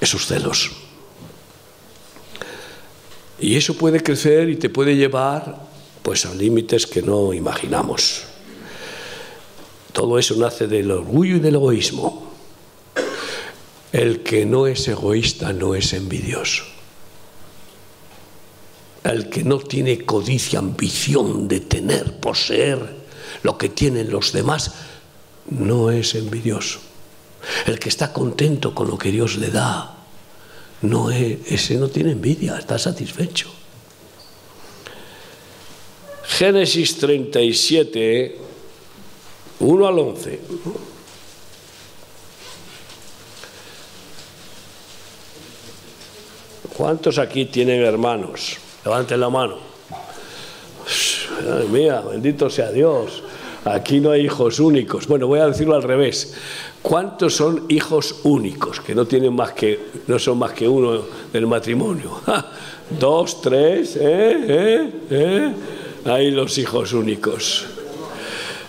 esos 0.00 0.26
celos. 0.26 0.70
Y 3.38 3.56
eso 3.56 3.74
puede 3.74 4.02
crecer 4.02 4.48
y 4.48 4.56
te 4.56 4.68
puede 4.68 4.96
llevar 4.96 5.66
pues 6.02 6.26
a 6.26 6.34
límites 6.34 6.86
que 6.86 7.02
no 7.02 7.32
imaginamos. 7.32 8.24
Todo 9.92 10.18
eso 10.18 10.34
nace 10.36 10.66
del 10.66 10.90
orgullo 10.90 11.36
y 11.36 11.40
del 11.40 11.56
egoísmo. 11.56 12.32
El 13.92 14.22
que 14.22 14.46
no 14.46 14.66
es 14.66 14.88
egoísta 14.88 15.52
no 15.52 15.74
es 15.74 15.92
envidioso. 15.92 16.64
El 19.04 19.28
que 19.28 19.42
no 19.42 19.58
tiene 19.58 20.04
codicia, 20.04 20.60
ambición 20.60 21.48
de 21.48 21.60
tener, 21.60 22.20
poseer 22.20 23.02
lo 23.42 23.58
que 23.58 23.68
tienen 23.68 24.10
los 24.10 24.32
demás, 24.32 24.72
no 25.50 25.90
es 25.90 26.14
envidioso. 26.14 26.80
El 27.66 27.78
que 27.78 27.88
está 27.88 28.12
contento 28.12 28.74
con 28.74 28.88
lo 28.88 28.96
que 28.96 29.10
Dios 29.10 29.36
le 29.38 29.50
da, 29.50 29.96
no 30.82 31.10
es, 31.10 31.38
ese 31.46 31.76
no 31.76 31.88
tiene 31.88 32.12
envidia, 32.12 32.58
está 32.58 32.78
satisfecho. 32.78 33.50
Génesis 36.24 36.98
37, 36.98 38.38
1 39.60 39.86
al 39.86 39.98
11. 39.98 40.40
¿Cuántos 46.76 47.18
aquí 47.18 47.44
tienen 47.46 47.82
hermanos? 47.82 48.56
Levanten 48.84 49.20
la 49.20 49.30
mano. 49.30 49.56
Ay, 51.40 51.68
mía, 51.68 52.00
bendito 52.00 52.50
sea 52.50 52.70
Dios. 52.70 53.22
Aquí 53.64 54.00
no 54.00 54.10
hay 54.10 54.22
hijos 54.22 54.58
únicos. 54.58 55.06
Bueno, 55.06 55.28
voy 55.28 55.38
a 55.38 55.46
decirlo 55.46 55.76
al 55.76 55.82
revés. 55.82 56.34
¿Cuántos 56.82 57.36
son 57.36 57.66
hijos 57.68 58.16
únicos 58.24 58.80
que 58.80 58.94
no 58.94 59.06
tienen 59.06 59.34
más 59.34 59.52
que 59.52 59.78
no 60.08 60.18
son 60.18 60.38
más 60.38 60.52
que 60.52 60.66
uno 60.66 61.00
del 61.32 61.46
matrimonio? 61.46 62.20
Dos, 62.98 63.40
tres, 63.40 63.96
¿eh? 63.96 64.00
¿eh? 64.48 64.90
¿eh? 65.10 65.52
Ahí 66.04 66.32
los 66.32 66.58
hijos 66.58 66.92
únicos. 66.92 67.66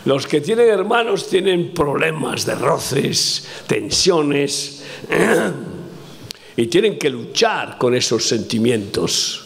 Los 0.06 0.28
que 0.28 0.42
tienen 0.42 0.70
hermanos 0.70 1.28
tienen 1.28 1.74
problemas 1.74 2.46
de 2.46 2.56
roces, 2.56 3.48
tensiones, 3.66 4.84
y 6.56 6.68
tienen 6.68 7.00
que 7.00 7.10
luchar 7.10 7.78
con 7.80 7.96
esos 7.96 8.28
sentimientos. 8.28 9.43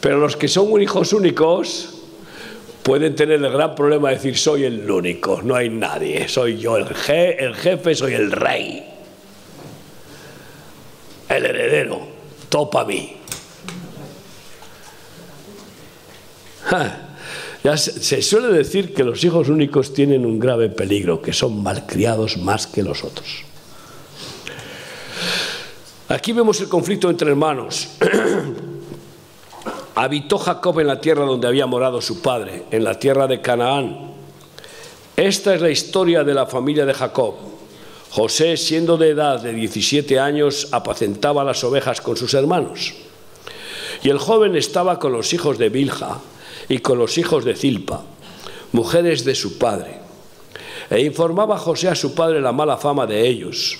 Pero 0.00 0.18
los 0.18 0.36
que 0.36 0.48
son 0.48 0.80
hijos 0.80 1.12
únicos 1.12 1.94
pueden 2.82 3.14
tener 3.14 3.42
el 3.42 3.52
gran 3.52 3.74
problema 3.74 4.08
de 4.08 4.16
decir 4.16 4.36
soy 4.36 4.64
el 4.64 4.90
único, 4.90 5.42
no 5.42 5.54
hay 5.54 5.68
nadie, 5.68 6.28
soy 6.28 6.58
yo 6.58 6.76
el, 6.76 6.86
jefe, 6.86 7.94
soy 7.94 8.14
el 8.14 8.32
rey, 8.32 8.84
el 11.28 11.44
heredero, 11.44 12.00
topa 12.48 12.80
a 12.80 12.84
mí. 12.84 13.16
Ya 17.62 17.76
se, 17.76 18.22
suele 18.22 18.48
decir 18.48 18.94
que 18.94 19.04
los 19.04 19.22
hijos 19.22 19.50
únicos 19.50 19.92
tienen 19.92 20.24
un 20.24 20.38
grave 20.38 20.70
peligro, 20.70 21.20
que 21.20 21.34
son 21.34 21.62
malcriados 21.62 22.38
más 22.38 22.66
que 22.66 22.82
los 22.82 23.04
otros. 23.04 23.44
Aquí 26.08 26.32
vemos 26.32 26.60
el 26.60 26.68
conflicto 26.68 27.10
entre 27.10 27.30
hermanos. 27.30 27.90
Habitó 29.94 30.38
Jacob 30.38 30.80
en 30.80 30.86
la 30.86 31.00
tierra 31.00 31.24
donde 31.24 31.48
había 31.48 31.66
morado 31.66 32.00
su 32.00 32.22
padre, 32.22 32.64
en 32.70 32.84
la 32.84 32.98
tierra 32.98 33.26
de 33.26 33.40
Canaán. 33.40 34.12
Esta 35.16 35.54
es 35.54 35.60
la 35.60 35.70
historia 35.70 36.24
de 36.24 36.34
la 36.34 36.46
familia 36.46 36.86
de 36.86 36.94
Jacob. 36.94 37.34
José, 38.10 38.56
siendo 38.56 38.96
de 38.96 39.10
edad 39.10 39.40
de 39.40 39.52
17 39.52 40.18
años, 40.18 40.68
apacentaba 40.72 41.44
las 41.44 41.62
ovejas 41.62 42.00
con 42.00 42.16
sus 42.16 42.34
hermanos. 42.34 42.94
Y 44.02 44.08
el 44.08 44.18
joven 44.18 44.56
estaba 44.56 44.98
con 44.98 45.12
los 45.12 45.32
hijos 45.32 45.58
de 45.58 45.68
Bilja, 45.68 46.20
y 46.70 46.78
con 46.78 46.98
los 46.98 47.18
hijos 47.18 47.44
de 47.44 47.54
Zilpa, 47.54 48.02
mujeres 48.72 49.24
de 49.24 49.34
su 49.34 49.58
padre. 49.58 49.98
E 50.88 51.00
informaba 51.00 51.58
José 51.58 51.88
a 51.88 51.94
su 51.94 52.14
padre 52.14 52.40
la 52.40 52.52
mala 52.52 52.76
fama 52.76 53.06
de 53.06 53.26
ellos. 53.26 53.78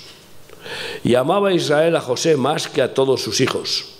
Y 1.05 1.15
amaba 1.15 1.49
a 1.49 1.53
Israel 1.53 1.97
a 1.97 2.01
José 2.01 2.37
más 2.37 2.69
que 2.69 2.83
a 2.83 2.93
todos 2.93 3.23
sus 3.23 3.41
hijos, 3.41 4.00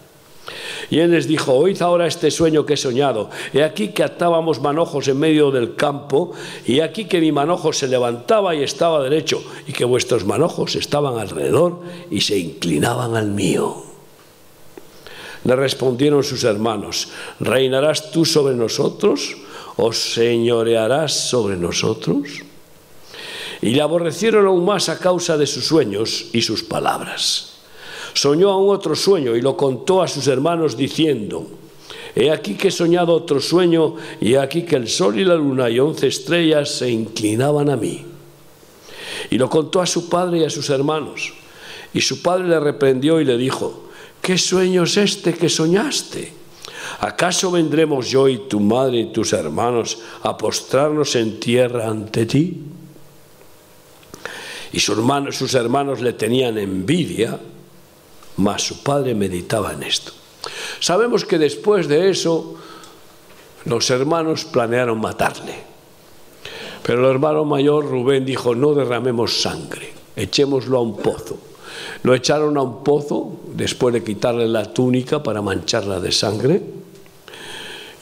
Y 0.91 0.99
él 0.99 1.11
les 1.11 1.25
dijo, 1.25 1.53
oíd 1.53 1.81
ahora 1.81 2.05
este 2.05 2.29
sueño 2.29 2.65
que 2.65 2.73
he 2.73 2.77
soñado. 2.77 3.29
He 3.53 3.63
aquí 3.63 3.87
que 3.87 4.03
atábamos 4.03 4.61
manojos 4.61 5.07
en 5.07 5.17
medio 5.17 5.49
del 5.49 5.75
campo, 5.75 6.33
y 6.67 6.81
aquí 6.81 7.05
que 7.05 7.21
mi 7.21 7.31
manojo 7.31 7.71
se 7.71 7.87
levantaba 7.87 8.53
y 8.53 8.61
estaba 8.61 9.01
derecho, 9.01 9.41
y 9.65 9.71
que 9.71 9.85
vuestros 9.85 10.25
manojos 10.25 10.75
estaban 10.75 11.17
alrededor 11.17 11.79
y 12.11 12.21
se 12.21 12.37
inclinaban 12.37 13.15
al 13.15 13.27
mío. 13.31 13.83
Le 15.45 15.55
respondieron 15.55 16.23
sus 16.23 16.43
hermanos, 16.43 17.07
¿reinarás 17.39 18.11
tú 18.11 18.25
sobre 18.25 18.53
nosotros 18.53 19.37
o 19.77 19.93
señorearás 19.93 21.13
sobre 21.13 21.55
nosotros? 21.55 22.43
y 23.61 23.75
le 23.75 23.81
aborrecieron 23.81 24.47
aún 24.47 24.65
más 24.65 24.89
a 24.89 24.97
causa 24.97 25.37
de 25.37 25.45
sus 25.45 25.67
sueños 25.67 26.25
y 26.33 26.41
sus 26.41 26.63
palabras. 26.63 27.50
Soñó 28.13 28.49
aún 28.51 28.73
otro 28.73 28.95
sueño 28.95 29.35
y 29.35 29.41
lo 29.41 29.55
contó 29.55 30.01
a 30.01 30.07
sus 30.07 30.27
hermanos 30.27 30.77
diciendo, 30.77 31.47
He 32.15 32.29
aquí 32.29 32.55
que 32.55 32.67
he 32.67 32.71
soñado 32.71 33.13
otro 33.13 33.39
sueño 33.39 33.95
y 34.19 34.33
he 34.33 34.39
aquí 34.39 34.63
que 34.63 34.75
el 34.75 34.89
sol 34.89 35.17
y 35.17 35.23
la 35.23 35.35
luna 35.35 35.69
y 35.69 35.79
once 35.79 36.07
estrellas 36.07 36.69
se 36.69 36.89
inclinaban 36.89 37.69
a 37.69 37.77
mí. 37.77 38.05
Y 39.29 39.37
lo 39.37 39.49
contó 39.49 39.81
a 39.81 39.85
su 39.85 40.09
padre 40.09 40.39
y 40.39 40.43
a 40.43 40.49
sus 40.49 40.69
hermanos. 40.69 41.33
Y 41.93 42.01
su 42.01 42.21
padre 42.21 42.47
le 42.47 42.59
reprendió 42.59 43.21
y 43.21 43.25
le 43.25 43.37
dijo, 43.37 43.89
¿qué 44.21 44.37
sueño 44.37 44.83
es 44.83 44.97
este 44.97 45.33
que 45.33 45.47
soñaste? 45.47 46.33
¿Acaso 46.99 47.51
vendremos 47.51 48.09
yo 48.09 48.27
y 48.27 48.39
tu 48.49 48.59
madre 48.59 48.99
y 48.99 49.11
tus 49.11 49.31
hermanos 49.33 49.99
a 50.23 50.37
postrarnos 50.37 51.15
en 51.15 51.39
tierra 51.39 51.87
ante 51.87 52.25
ti? 52.25 52.71
y 54.73 54.79
sus 54.79 54.97
hermanos, 54.97 55.35
sus 55.35 55.53
hermanos 55.53 56.01
le 56.01 56.13
tenían 56.13 56.57
envidia, 56.57 57.39
mas 58.37 58.63
su 58.63 58.83
padre 58.83 59.15
meditaba 59.15 59.73
en 59.73 59.83
esto. 59.83 60.11
Sabemos 60.79 61.25
que 61.25 61.37
después 61.37 61.87
de 61.87 62.09
eso 62.09 62.55
los 63.65 63.89
hermanos 63.89 64.45
planearon 64.45 64.99
matarle. 64.99 65.71
Pero 66.83 67.05
el 67.05 67.11
hermano 67.11 67.45
mayor 67.45 67.85
Rubén 67.85 68.25
dijo, 68.25 68.55
no 68.55 68.73
derramemos 68.73 69.41
sangre, 69.41 69.93
echémoslo 70.15 70.77
a 70.77 70.81
un 70.81 70.97
pozo. 70.97 71.37
Lo 72.03 72.15
echaron 72.15 72.57
a 72.57 72.61
un 72.61 72.83
pozo 72.83 73.39
después 73.53 73.93
de 73.93 74.03
quitarle 74.03 74.47
la 74.47 74.73
túnica 74.73 75.21
para 75.21 75.41
mancharla 75.41 75.99
de 75.99 76.11
sangre. 76.11 76.61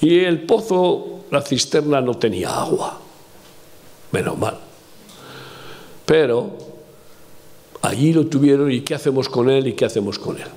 Y 0.01 0.19
el 0.19 0.43
pozo, 0.43 1.25
la 1.31 1.41
cisterna 1.41 1.99
no 1.99 2.15
tenía 2.15 2.57
agua. 2.57 2.97
Menos 4.11 4.37
mal. 4.37 4.57
Pero 6.05 6.68
allí 7.81 8.13
lo 8.13 8.25
tuvieron 8.27 8.71
y 8.71 8.81
qué 8.81 8.95
hacemos 8.95 9.29
con 9.29 9.49
él 9.49 9.67
y 9.67 9.73
qué 9.73 9.85
hacemos 9.85 10.19
con 10.19 10.37
él. 10.37 10.47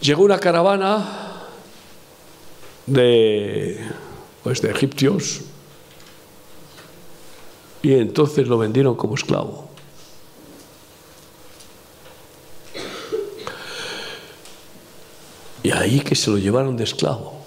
Llegó 0.00 0.24
una 0.24 0.38
caravana 0.38 1.42
de, 2.86 3.80
pues 4.42 4.62
de 4.62 4.70
egipcios 4.70 5.40
y 7.82 7.94
entonces 7.94 8.46
lo 8.48 8.58
vendieron 8.58 8.94
como 8.94 9.14
esclavo. 9.14 9.70
Y 15.62 15.72
ahí 15.72 15.98
que 16.00 16.14
se 16.14 16.30
lo 16.30 16.38
llevaron 16.38 16.76
de 16.76 16.84
esclavo. 16.84 17.40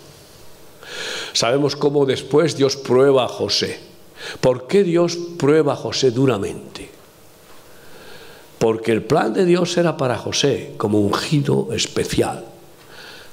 Sabemos 1.31 1.77
cómo 1.77 2.05
después 2.05 2.57
Dios 2.57 2.75
prueba 2.75 3.23
a 3.23 3.27
José. 3.29 3.79
¿Por 4.41 4.67
qué 4.67 4.83
Dios 4.83 5.17
prueba 5.37 5.73
a 5.73 5.77
José 5.77 6.11
duramente? 6.11 6.88
Porque 8.59 8.91
el 8.91 9.03
plan 9.03 9.33
de 9.33 9.45
Dios 9.45 9.75
era 9.77 9.97
para 9.97 10.17
José 10.17 10.73
como 10.77 10.99
un 10.99 11.13
giro 11.13 11.69
especial. 11.71 12.45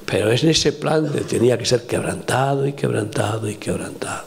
Pero 0.07 0.31
en 0.31 0.49
ese 0.49 0.73
plan 0.73 1.11
tenía 1.29 1.59
que 1.59 1.67
ser 1.67 1.85
quebrantado 1.87 2.67
y 2.67 2.73
quebrantado 2.73 3.51
y 3.51 3.57
quebrantado. 3.57 4.25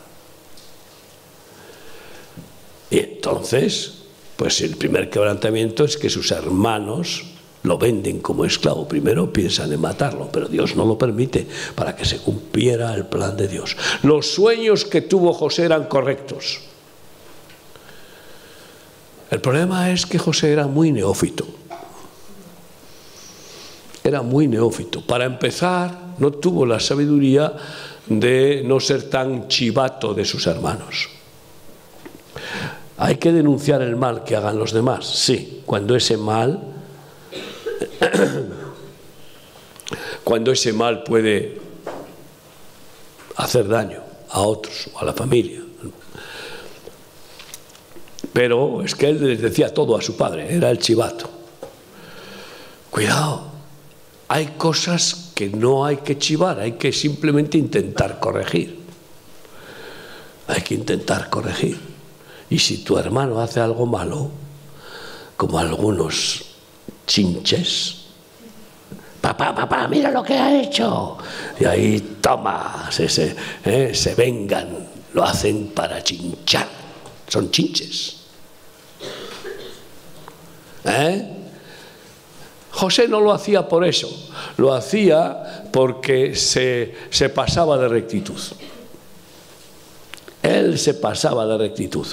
Y 2.91 2.99
entonces, 2.99 3.93
pues 4.35 4.59
el 4.61 4.75
primer 4.75 5.09
quebrantamiento 5.09 5.85
es 5.85 5.95
que 5.95 6.09
sus 6.09 6.31
hermanos 6.31 7.23
lo 7.63 7.77
venden 7.77 8.19
como 8.19 8.45
esclavo. 8.45 8.87
Primero 8.87 9.31
piensan 9.31 9.71
en 9.71 9.79
matarlo, 9.79 10.29
pero 10.31 10.47
Dios 10.47 10.75
no 10.75 10.85
lo 10.85 10.97
permite 10.97 11.47
para 11.75 11.95
que 11.95 12.05
se 12.05 12.17
cumpliera 12.17 12.93
el 12.93 13.05
plan 13.05 13.37
de 13.37 13.47
Dios. 13.47 13.77
Los 14.03 14.27
sueños 14.27 14.85
que 14.85 15.01
tuvo 15.01 15.33
José 15.33 15.63
eran 15.63 15.85
correctos. 15.85 16.61
El 19.29 19.41
problema 19.41 19.91
es 19.91 20.05
que 20.05 20.17
José 20.17 20.51
era 20.51 20.67
muy 20.67 20.91
neófito. 20.91 21.45
Era 24.03 24.21
muy 24.21 24.47
neófito. 24.47 25.05
Para 25.05 25.25
empezar, 25.25 26.15
no 26.17 26.31
tuvo 26.31 26.65
la 26.65 26.79
sabiduría 26.79 27.53
de 28.07 28.63
no 28.65 28.79
ser 28.79 29.09
tan 29.09 29.47
chivato 29.47 30.13
de 30.13 30.25
sus 30.25 30.47
hermanos. 30.47 31.09
Hay 32.97 33.17
que 33.17 33.31
denunciar 33.31 33.81
el 33.81 33.95
mal 33.95 34.23
que 34.23 34.35
hagan 34.35 34.57
los 34.57 34.73
demás, 34.73 35.05
sí, 35.05 35.61
cuando 35.65 35.95
ese 35.95 36.17
mal 36.17 36.59
cuando 40.23 40.51
ese 40.51 40.73
mal 40.73 41.03
puede 41.03 41.59
hacer 43.37 43.67
daño 43.67 44.01
a 44.29 44.41
otros 44.41 44.89
o 44.93 44.99
a 44.99 45.05
la 45.05 45.13
familia. 45.13 45.61
Pero 48.39 48.81
es 48.81 48.95
que 48.95 49.09
él 49.09 49.21
les 49.21 49.41
decía 49.41 49.73
todo 49.73 49.97
a 49.97 50.01
su 50.01 50.15
padre, 50.15 50.55
era 50.55 50.69
el 50.69 50.79
chivato. 50.79 51.29
Cuidado, 52.89 53.51
hay 54.29 54.53
cosas 54.57 55.31
que 55.35 55.49
no 55.49 55.83
hay 55.83 55.97
que 55.97 56.17
chivar, 56.17 56.57
hay 56.57 56.71
que 56.77 56.93
simplemente 56.93 57.57
intentar 57.57 58.17
corregir. 58.17 58.79
Hay 60.47 60.61
que 60.61 60.73
intentar 60.73 61.29
corregir. 61.29 61.81
Y 62.49 62.59
si 62.59 62.77
tu 62.77 62.97
hermano 62.97 63.41
hace 63.41 63.59
algo 63.59 63.85
malo, 63.85 64.31
como 65.35 65.59
algunos 65.59 66.45
chinches, 67.05 68.05
papá, 69.19 69.53
papá, 69.53 69.85
mira 69.89 70.11
lo 70.11 70.23
que 70.23 70.35
ha 70.35 70.61
hecho. 70.61 71.17
Y 71.59 71.65
ahí, 71.65 72.17
toma, 72.21 72.87
se, 72.89 73.35
eh, 73.65 73.93
se 73.93 74.15
vengan, 74.15 74.87
lo 75.13 75.25
hacen 75.25 75.73
para 75.75 76.01
chinchar. 76.01 76.69
Son 77.27 77.51
chinches. 77.51 78.18
¿Eh? 80.85 81.35
José 82.71 83.07
no 83.07 83.19
lo 83.19 83.33
hacía 83.33 83.67
por 83.67 83.83
eso, 83.83 84.09
lo 84.57 84.73
hacía 84.73 85.65
porque 85.71 86.35
se, 86.35 86.95
se 87.09 87.29
pasaba 87.29 87.77
de 87.77 87.87
rectitud. 87.87 88.39
Él 90.41 90.77
se 90.79 90.93
pasaba 90.93 91.45
de 91.45 91.57
rectitud. 91.57 92.07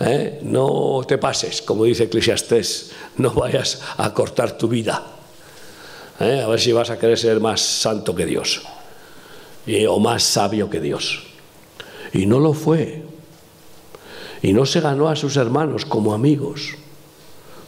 ¿eh? 0.00 0.40
No 0.42 1.02
te 1.06 1.18
pases, 1.18 1.62
como 1.62 1.84
dice 1.84 2.04
Eclesiastés, 2.04 2.92
no 3.16 3.30
vayas 3.30 3.80
a 3.96 4.12
cortar 4.12 4.58
tu 4.58 4.68
vida. 4.68 5.02
¿eh? 6.20 6.42
A 6.44 6.48
ver 6.48 6.60
si 6.60 6.72
vas 6.72 6.90
a 6.90 6.98
querer 6.98 7.18
ser 7.18 7.40
más 7.40 7.60
santo 7.60 8.14
que 8.14 8.26
Dios 8.26 8.62
o 9.88 10.00
más 10.00 10.22
sabio 10.24 10.68
que 10.68 10.80
Dios. 10.80 11.22
Y 12.12 12.26
no 12.26 12.40
lo 12.40 12.52
fue. 12.52 13.02
Y 14.42 14.52
no 14.52 14.66
se 14.66 14.80
ganó 14.80 15.08
a 15.08 15.16
sus 15.16 15.36
hermanos 15.36 15.84
como 15.84 16.12
amigos. 16.12 16.74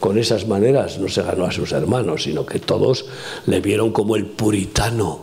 Con 0.05 0.19
esas 0.19 0.45
maneras 0.45 0.99
no 0.99 1.09
se 1.09 1.23
ganó 1.23 1.45
a 1.45 1.51
sus 1.51 1.71
hermanos, 1.71 2.21
sino 2.21 2.45
que 2.45 2.59
todos 2.59 3.05
le 3.47 3.59
vieron 3.59 3.89
como 3.91 4.15
el 4.15 4.27
puritano 4.27 5.21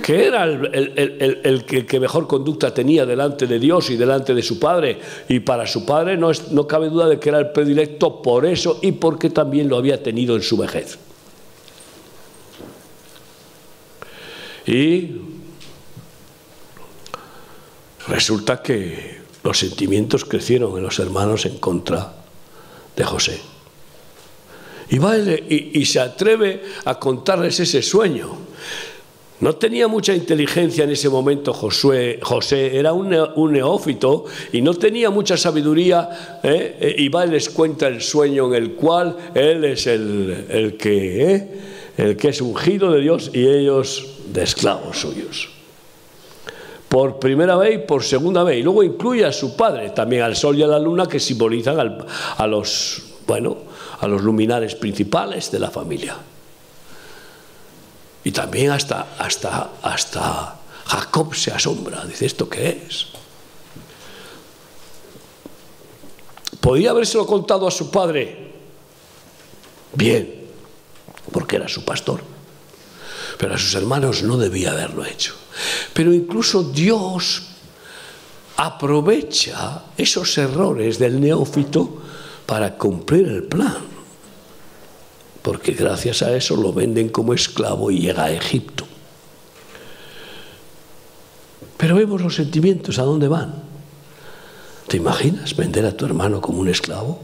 que 0.00 0.24
era 0.24 0.44
el, 0.44 1.64
que, 1.66 1.98
mejor 1.98 2.28
conducta 2.28 2.72
tenía 2.72 3.04
delante 3.04 3.48
de 3.48 3.58
Dios 3.58 3.90
y 3.90 3.96
delante 3.96 4.34
de 4.34 4.42
su 4.42 4.60
padre. 4.60 5.00
Y 5.28 5.40
para 5.40 5.66
su 5.66 5.84
padre 5.84 6.16
no, 6.16 6.30
no 6.52 6.68
cabe 6.68 6.90
duda 6.90 7.08
de 7.08 7.18
que 7.18 7.30
era 7.30 7.40
el 7.40 7.50
predilecto 7.50 8.22
por 8.22 8.46
eso 8.46 8.78
y 8.82 8.92
porque 8.92 9.30
también 9.30 9.68
lo 9.68 9.76
había 9.76 10.00
tenido 10.00 10.36
en 10.36 10.42
su 10.42 10.56
vejez. 10.56 10.96
Y 14.64 15.16
resulta 18.06 18.62
que 18.62 19.18
los 19.42 19.58
sentimientos 19.58 20.24
crecieron 20.24 20.76
en 20.76 20.84
los 20.84 21.00
hermanos 21.00 21.46
en 21.46 21.58
contra 21.58 22.17
de 22.98 23.04
José. 23.04 23.40
Y 24.90 24.98
va 24.98 25.16
y 25.16 25.84
se 25.86 26.00
atreve 26.00 26.62
a 26.84 26.98
contarles 26.98 27.60
ese 27.60 27.80
sueño. 27.80 28.48
No 29.40 29.54
tenía 29.54 29.86
mucha 29.86 30.14
inteligencia 30.14 30.82
en 30.82 30.90
ese 30.90 31.08
momento 31.08 31.52
Josué, 31.52 32.18
José, 32.20 32.76
era 32.76 32.92
un, 32.92 33.10
neófito 33.52 34.24
y 34.52 34.60
no 34.62 34.74
tenía 34.74 35.10
mucha 35.10 35.36
sabiduría. 35.36 36.40
¿eh? 36.42 36.96
Y 36.98 37.08
va 37.08 37.24
y 37.24 37.30
les 37.30 37.48
cuenta 37.50 37.86
el 37.86 38.02
sueño 38.02 38.48
en 38.48 38.54
el 38.54 38.72
cual 38.72 39.16
él 39.34 39.64
es 39.64 39.86
el, 39.86 40.76
que, 40.76 41.34
¿eh? 41.34 41.48
el 41.98 42.16
que 42.16 42.28
es 42.30 42.40
ungido 42.40 42.90
de 42.90 43.00
Dios 43.00 43.30
y 43.32 43.46
ellos 43.46 44.16
de 44.32 44.42
esclavos 44.42 44.98
suyos. 44.98 45.57
Por 46.88 47.18
primera 47.18 47.56
vez 47.56 47.74
y 47.74 47.78
por 47.86 48.02
segunda 48.02 48.42
vez. 48.42 48.58
Y 48.58 48.62
luego 48.62 48.82
incluye 48.82 49.24
a 49.24 49.32
su 49.32 49.56
padre, 49.56 49.90
también 49.90 50.22
al 50.22 50.36
sol 50.36 50.56
y 50.58 50.62
a 50.62 50.66
la 50.66 50.78
luna, 50.78 51.06
que 51.06 51.20
simbolizan 51.20 51.78
a, 52.38 52.46
los, 52.46 53.02
bueno, 53.26 53.58
a 54.00 54.08
los 54.08 54.22
luminares 54.22 54.74
principales 54.74 55.50
de 55.50 55.58
la 55.58 55.70
familia. 55.70 56.16
Y 58.24 58.32
también 58.32 58.70
hasta, 58.70 59.16
hasta, 59.18 59.72
hasta 59.82 60.56
Jacob 60.86 61.34
se 61.34 61.52
asombra, 61.52 62.04
dice, 62.06 62.26
¿esto 62.26 62.48
qué 62.48 62.84
es? 62.86 63.06
¿Podía 66.60 66.90
habérselo 66.90 67.26
contado 67.26 67.68
a 67.68 67.70
su 67.70 67.90
padre? 67.90 68.52
Bien, 69.94 70.46
porque 71.32 71.56
era 71.56 71.68
su 71.68 71.84
pastor. 71.84 72.37
Pero 73.38 73.54
a 73.54 73.58
sus 73.58 73.74
hermanos 73.74 74.22
no 74.22 74.36
debía 74.36 74.72
haberlo 74.72 75.04
hecho. 75.04 75.34
Pero 75.94 76.12
incluso 76.12 76.62
Dios 76.64 77.44
aprovecha 78.56 79.84
esos 79.96 80.36
errores 80.36 80.98
del 80.98 81.20
neófito 81.20 82.02
para 82.46 82.76
cumplir 82.76 83.28
el 83.28 83.44
plan 83.44 83.98
porque 85.48 85.72
gracias 85.72 86.20
a 86.20 86.36
eso 86.36 86.56
lo 86.56 86.74
venden 86.74 87.08
como 87.08 87.32
esclavo 87.32 87.90
y 87.90 88.00
llega 88.00 88.24
a 88.24 88.32
Egipto. 88.32 88.86
Pero 91.78 91.94
vemos 91.94 92.20
los 92.20 92.34
sentimientos, 92.34 92.98
¿a 92.98 93.04
dónde 93.04 93.28
van? 93.28 93.54
¿Te 94.88 94.98
imaginas 94.98 95.56
vender 95.56 95.86
a 95.86 95.96
tu 95.96 96.04
hermano 96.04 96.42
como 96.42 96.58
un 96.60 96.68
esclavo? 96.68 97.22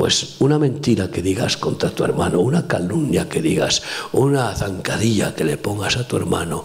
Pues 0.00 0.36
una 0.38 0.58
mentira 0.58 1.10
que 1.10 1.20
digas 1.20 1.58
contra 1.58 1.90
tu 1.90 2.04
hermano, 2.04 2.40
una 2.40 2.66
calumnia 2.66 3.28
que 3.28 3.42
digas, 3.42 3.82
una 4.12 4.56
zancadilla 4.56 5.34
que 5.34 5.44
le 5.44 5.58
pongas 5.58 5.98
a 5.98 6.08
tu 6.08 6.16
hermano, 6.16 6.64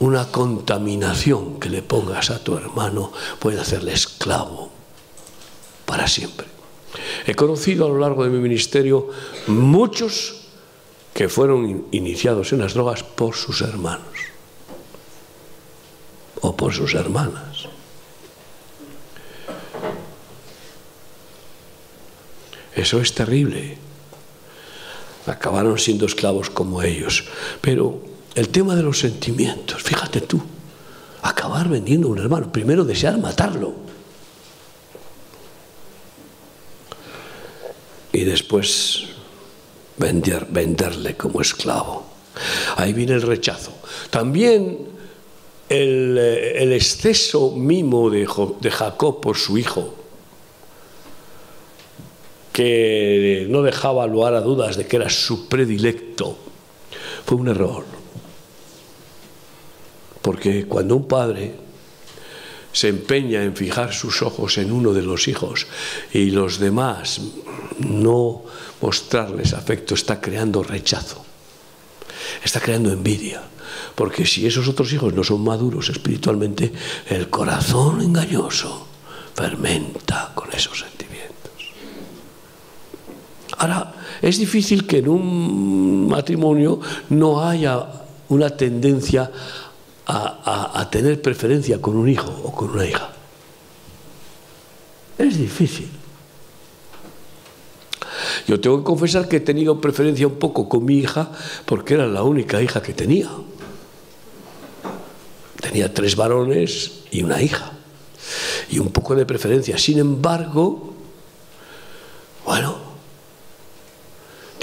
una 0.00 0.26
contaminación 0.26 1.60
que 1.60 1.70
le 1.70 1.82
pongas 1.82 2.30
a 2.30 2.42
tu 2.42 2.56
hermano 2.56 3.12
puede 3.38 3.60
hacerle 3.60 3.92
esclavo 3.92 4.70
para 5.86 6.08
siempre. 6.08 6.48
He 7.28 7.36
conocido 7.36 7.86
a 7.86 7.90
lo 7.90 8.00
largo 8.00 8.24
de 8.24 8.30
mi 8.30 8.40
ministerio 8.40 9.10
muchos 9.46 10.48
que 11.14 11.28
fueron 11.28 11.86
iniciados 11.92 12.52
en 12.52 12.58
las 12.58 12.74
drogas 12.74 13.04
por 13.04 13.36
sus 13.36 13.60
hermanos 13.60 14.18
o 16.40 16.56
por 16.56 16.74
sus 16.74 16.94
hermanas. 16.94 17.71
Eso 22.74 23.00
es 23.00 23.14
terrible. 23.14 23.78
Acabaron 25.26 25.78
siendo 25.78 26.06
esclavos 26.06 26.50
como 26.50 26.82
ellos. 26.82 27.24
Pero 27.60 28.00
el 28.34 28.48
tema 28.48 28.74
de 28.74 28.82
los 28.82 28.98
sentimientos, 28.98 29.82
fíjate 29.82 30.20
tú, 30.22 30.42
acabar 31.22 31.68
vendiendo 31.68 32.08
a 32.08 32.10
un 32.12 32.18
hermano, 32.18 32.50
primero 32.50 32.84
desear 32.84 33.18
matarlo. 33.18 33.82
y 38.12 38.24
después 38.24 39.04
vender, 39.96 40.46
venderle 40.50 41.16
como 41.16 41.40
esclavo. 41.40 42.04
Ahí 42.76 42.92
viene 42.92 43.14
el 43.14 43.22
rechazo. 43.22 43.72
También 44.10 44.78
el, 45.68 46.18
el 46.18 46.72
exceso 46.72 47.52
mimo 47.52 48.10
de 48.10 48.70
Jacob 48.70 49.20
por 49.20 49.36
su 49.36 49.56
hijo, 49.58 49.94
que 52.52 53.46
no 53.48 53.62
dejaba 53.62 54.06
lugar 54.06 54.34
a 54.34 54.40
dudas 54.40 54.76
de 54.76 54.86
que 54.86 54.96
era 54.96 55.08
su 55.08 55.48
predilecto, 55.48 56.36
fue 57.24 57.38
un 57.38 57.48
error. 57.48 57.84
Porque 60.20 60.66
cuando 60.66 60.96
un 60.96 61.08
padre 61.08 61.54
se 62.72 62.88
empeña 62.88 63.42
en 63.42 63.56
fijar 63.56 63.92
sus 63.92 64.22
ojos 64.22 64.56
en 64.58 64.72
uno 64.72 64.92
de 64.92 65.02
los 65.02 65.28
hijos 65.28 65.66
y 66.12 66.30
los 66.30 66.58
demás 66.58 67.20
no 67.78 68.42
mostrarles 68.80 69.52
afecto, 69.52 69.94
está 69.94 70.20
creando 70.20 70.62
rechazo, 70.62 71.24
está 72.44 72.60
creando 72.60 72.92
envidia. 72.92 73.42
Porque 73.94 74.26
si 74.26 74.46
esos 74.46 74.68
otros 74.68 74.92
hijos 74.92 75.12
no 75.12 75.24
son 75.24 75.42
maduros 75.42 75.88
espiritualmente, 75.90 76.72
el 77.08 77.28
corazón 77.28 78.00
engañoso 78.00 78.86
fermenta 79.34 80.32
con 80.34 80.50
esos 80.52 80.78
sentimientos. 80.78 81.01
Ahora, 83.62 83.92
es 84.20 84.40
difícil 84.40 84.88
que 84.88 84.98
en 84.98 85.08
un 85.08 86.08
matrimonio 86.08 86.80
no 87.10 87.44
haya 87.44 87.86
una 88.28 88.50
tendencia 88.50 89.30
a, 90.04 90.88
tener 90.90 91.22
preferencia 91.22 91.80
con 91.80 91.96
un 91.96 92.08
hijo 92.08 92.28
o 92.42 92.52
con 92.52 92.70
una 92.70 92.84
hija. 92.84 93.12
Es 95.16 95.38
difícil. 95.38 95.88
Yo 98.48 98.58
tengo 98.60 98.78
que 98.78 98.84
confesar 98.84 99.28
que 99.28 99.36
he 99.36 99.40
tenido 99.40 99.80
preferencia 99.80 100.26
un 100.26 100.40
poco 100.40 100.68
con 100.68 100.84
mi 100.84 100.98
hija 100.98 101.30
porque 101.64 101.94
era 101.94 102.08
la 102.08 102.24
única 102.24 102.60
hija 102.60 102.82
que 102.82 102.94
tenía. 102.94 103.30
Tenía 105.60 105.94
tres 105.94 106.16
varones 106.16 107.04
y 107.12 107.22
una 107.22 107.40
hija. 107.40 107.70
Y 108.70 108.80
un 108.80 108.88
poco 108.88 109.14
de 109.14 109.24
preferencia. 109.24 109.78
Sin 109.78 110.00
embargo, 110.00 110.94
bueno, 112.44 112.81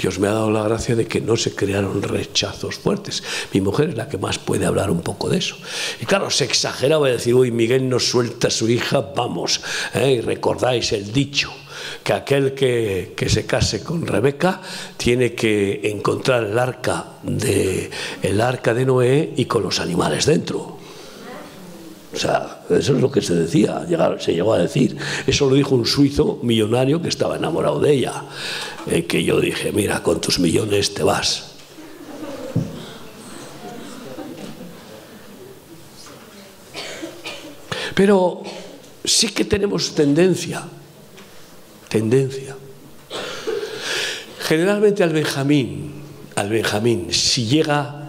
Dios 0.00 0.18
me 0.18 0.28
ha 0.28 0.32
dado 0.32 0.50
la 0.50 0.62
gracia 0.62 0.96
de 0.96 1.06
que 1.06 1.20
no 1.20 1.36
se 1.36 1.54
crearon 1.54 2.02
rechazos 2.02 2.76
fuertes. 2.76 3.22
Mi 3.52 3.60
mujer 3.60 3.90
es 3.90 3.96
la 3.96 4.08
que 4.08 4.16
más 4.16 4.38
puede 4.38 4.64
hablar 4.64 4.90
un 4.90 5.02
poco 5.02 5.28
de 5.28 5.36
eso. 5.36 5.56
Y 6.00 6.06
claro, 6.06 6.30
se 6.30 6.44
exageraba 6.44 7.06
de 7.06 7.14
decir, 7.14 7.34
uy, 7.34 7.50
Miguel 7.50 7.86
no 7.86 8.00
suelta 8.00 8.48
a 8.48 8.50
su 8.50 8.70
hija, 8.70 9.12
vamos. 9.14 9.60
¿eh? 9.92 10.12
Y 10.12 10.20
recordáis 10.22 10.92
el 10.92 11.12
dicho 11.12 11.52
que 12.02 12.14
aquel 12.14 12.54
que, 12.54 13.12
que, 13.14 13.28
se 13.28 13.44
case 13.44 13.82
con 13.82 14.06
Rebeca 14.06 14.62
tiene 14.96 15.34
que 15.34 15.82
encontrar 15.84 16.44
el 16.44 16.58
arca 16.58 17.04
de 17.22 17.90
el 18.22 18.40
arca 18.40 18.72
de 18.72 18.86
Noé 18.86 19.34
y 19.36 19.44
con 19.44 19.62
los 19.62 19.80
animales 19.80 20.24
dentro. 20.24 20.79
O 22.12 22.16
sea, 22.16 22.62
eso 22.68 22.96
es 22.96 23.00
lo 23.00 23.10
que 23.10 23.22
se 23.22 23.34
decía, 23.34 23.86
se 24.18 24.34
llegó 24.34 24.54
a 24.54 24.58
decir. 24.58 24.96
Eso 25.26 25.48
lo 25.48 25.54
dijo 25.54 25.76
un 25.76 25.86
suizo 25.86 26.40
millonario 26.42 27.00
que 27.00 27.08
estaba 27.08 27.36
enamorado 27.36 27.78
de 27.78 27.92
ella. 27.92 28.24
Eh, 28.88 29.06
que 29.06 29.22
yo 29.22 29.40
dije, 29.40 29.70
mira, 29.72 30.02
con 30.02 30.20
tus 30.20 30.40
millones 30.40 30.92
te 30.92 31.04
vas. 31.04 31.50
Pero 37.94 38.42
sí 39.04 39.28
que 39.28 39.44
tenemos 39.44 39.94
tendencia, 39.94 40.64
tendencia. 41.88 42.56
Generalmente 44.40 45.04
al 45.04 45.12
Benjamín, 45.12 46.02
al 46.34 46.48
Benjamín, 46.48 47.12
si 47.12 47.46
llega 47.46 47.99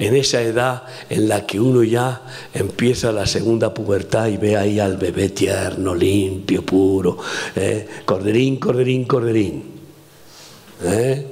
en 0.00 0.16
esa 0.16 0.40
edad 0.40 0.84
en 1.10 1.28
la 1.28 1.46
que 1.46 1.60
uno 1.60 1.84
ya 1.84 2.22
empieza 2.54 3.12
la 3.12 3.26
segunda 3.26 3.74
pubertad 3.74 4.28
y 4.28 4.38
ve 4.38 4.56
ahí 4.56 4.80
al 4.80 4.96
bebé 4.96 5.28
tierno, 5.28 5.94
limpio, 5.94 6.64
puro, 6.64 7.18
¿eh? 7.54 7.86
corderín, 8.06 8.56
corderín, 8.56 9.04
corderín. 9.04 9.62
¿eh? 10.84 11.26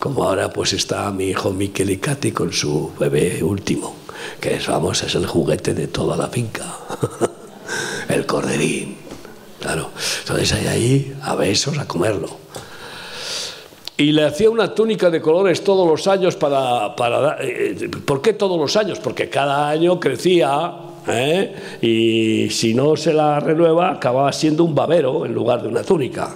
Como 0.00 0.24
ahora 0.24 0.50
pues 0.50 0.72
está 0.72 1.10
mi 1.12 1.26
hijo 1.26 1.52
Miquel 1.52 1.90
y 1.90 1.98
Katy 1.98 2.32
con 2.32 2.52
su 2.52 2.90
bebé 2.98 3.40
último, 3.44 3.94
que 4.40 4.56
es, 4.56 4.66
vamos, 4.66 5.04
es 5.04 5.14
el 5.14 5.26
juguete 5.26 5.72
de 5.72 5.86
toda 5.86 6.16
la 6.16 6.26
finca, 6.26 6.78
el 8.08 8.26
corderín. 8.26 8.96
Claro, 9.60 9.92
entonces 10.20 10.52
hay 10.54 10.66
ahí 10.66 11.16
a 11.22 11.36
besos 11.36 11.78
a 11.78 11.86
comerlo 11.86 12.46
y 13.98 14.12
le 14.12 14.24
hacía 14.24 14.50
una 14.50 14.74
túnica 14.74 15.08
de 15.10 15.22
colores 15.22 15.64
todos 15.64 15.88
los 15.88 16.06
años 16.06 16.36
para... 16.36 16.94
para 16.94 17.38
eh, 17.40 17.88
¿Por 18.04 18.20
qué 18.20 18.34
todos 18.34 18.58
los 18.58 18.76
años? 18.76 19.00
Porque 19.00 19.30
cada 19.30 19.70
año 19.70 19.98
crecía 19.98 20.74
¿eh? 21.08 21.54
y 21.80 22.50
si 22.50 22.74
no 22.74 22.94
se 22.96 23.14
la 23.14 23.40
renueva 23.40 23.92
acababa 23.92 24.30
siendo 24.32 24.64
un 24.64 24.74
babero 24.74 25.24
en 25.24 25.32
lugar 25.32 25.62
de 25.62 25.68
una 25.68 25.82
túnica. 25.82 26.34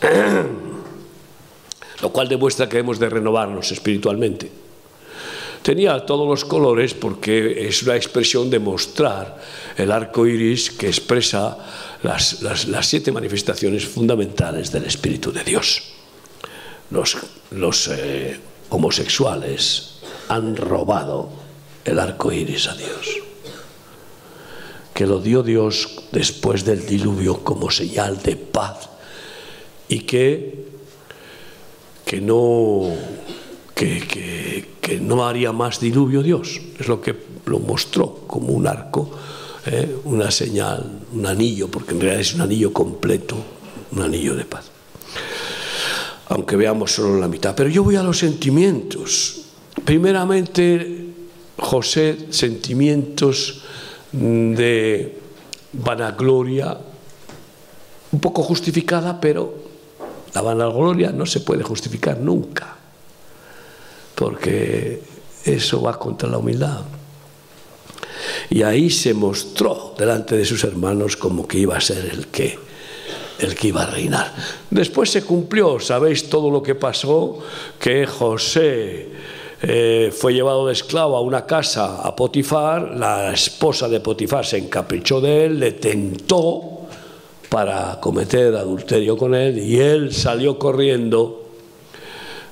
Lo 2.02 2.10
cual 2.10 2.28
demuestra 2.28 2.68
que 2.68 2.78
hemos 2.78 2.98
de 2.98 3.08
renovarnos 3.08 3.72
espiritualmente. 3.72 4.50
Tenía 5.62 6.04
todos 6.06 6.26
los 6.26 6.46
colores 6.46 6.94
porque 6.94 7.68
es 7.68 7.82
una 7.82 7.96
expresión 7.96 8.48
de 8.50 8.58
mostrar 8.58 9.38
el 9.76 9.92
arco 9.92 10.26
iris 10.26 10.70
que 10.70 10.86
expresa 10.88 11.58
las, 12.02 12.40
las 12.42 12.86
siete 12.86 13.12
manifestaciones 13.12 13.86
fundamentales 13.86 14.72
del 14.72 14.84
Espíritu 14.84 15.30
de 15.32 15.44
Dios 15.44 15.99
los, 16.90 17.88
eh, 17.88 18.40
homosexuales 18.70 20.00
han 20.28 20.56
robado 20.56 21.28
el 21.84 21.98
arco 21.98 22.32
iris 22.32 22.68
a 22.68 22.74
Dios, 22.74 23.18
que 24.94 25.06
lo 25.06 25.20
dio 25.20 25.42
Dios 25.42 26.04
después 26.12 26.64
del 26.64 26.86
diluvio 26.86 27.42
como 27.42 27.70
señal 27.70 28.22
de 28.22 28.36
paz 28.36 28.90
y 29.88 30.00
que, 30.00 30.66
que, 32.04 32.20
no, 32.20 32.92
que, 33.74 34.66
no 35.00 35.26
haría 35.26 35.52
más 35.52 35.80
diluvio 35.80 36.22
Dios. 36.22 36.60
Es 36.78 36.86
lo 36.86 37.00
que 37.00 37.16
lo 37.46 37.58
mostró 37.58 38.24
como 38.26 38.52
un 38.52 38.66
arco, 38.66 39.10
eh, 39.66 39.96
una 40.04 40.30
señal, 40.30 41.00
un 41.12 41.26
anillo, 41.26 41.68
porque 41.68 41.94
en 41.94 42.00
realidad 42.00 42.20
es 42.20 42.34
un 42.34 42.42
anillo 42.42 42.72
completo, 42.72 43.36
un 43.92 44.02
anillo 44.02 44.34
de 44.34 44.44
paz 44.44 44.69
aunque 46.30 46.56
veamos 46.56 46.94
solo 46.94 47.18
la 47.18 47.28
mitad. 47.28 47.54
Pero 47.54 47.68
yo 47.68 47.82
voy 47.82 47.96
a 47.96 48.02
los 48.02 48.18
sentimientos. 48.18 49.42
Primeramente, 49.84 51.06
José, 51.58 52.28
sentimientos 52.30 53.62
de 54.12 55.18
vanagloria, 55.72 56.78
un 58.12 58.20
poco 58.20 58.42
justificada, 58.42 59.20
pero 59.20 59.54
la 60.32 60.40
vanagloria 60.40 61.10
no 61.10 61.26
se 61.26 61.40
puede 61.40 61.64
justificar 61.64 62.18
nunca, 62.18 62.76
porque 64.14 65.02
eso 65.44 65.82
va 65.82 65.98
contra 65.98 66.28
la 66.28 66.38
humildad. 66.38 66.82
Y 68.50 68.62
ahí 68.62 68.88
se 68.90 69.14
mostró 69.14 69.94
delante 69.98 70.36
de 70.36 70.44
sus 70.44 70.62
hermanos 70.62 71.16
como 71.16 71.48
que 71.48 71.58
iba 71.58 71.76
a 71.76 71.80
ser 71.80 72.06
el 72.06 72.28
que 72.28 72.69
el 73.40 73.54
que 73.54 73.68
iba 73.68 73.82
a 73.82 73.86
reinar. 73.86 74.34
Después 74.70 75.10
se 75.10 75.22
cumplió, 75.22 75.80
sabéis 75.80 76.28
todo 76.28 76.50
lo 76.50 76.62
que 76.62 76.74
pasó, 76.74 77.38
que 77.78 78.06
José 78.06 79.08
eh, 79.62 80.12
fue 80.16 80.32
llevado 80.32 80.66
de 80.66 80.72
esclavo 80.72 81.16
a 81.16 81.20
una 81.20 81.44
casa 81.44 82.00
a 82.02 82.16
Potifar, 82.16 82.96
la 82.96 83.32
esposa 83.32 83.88
de 83.88 84.00
Potifar 84.00 84.46
se 84.46 84.58
encaprichó 84.58 85.20
de 85.20 85.46
él, 85.46 85.60
le 85.60 85.72
tentó 85.72 86.80
para 87.50 87.98
cometer 88.00 88.54
adulterio 88.54 89.16
con 89.16 89.34
él 89.34 89.58
y 89.58 89.78
él 89.80 90.14
salió 90.14 90.58
corriendo 90.58 91.50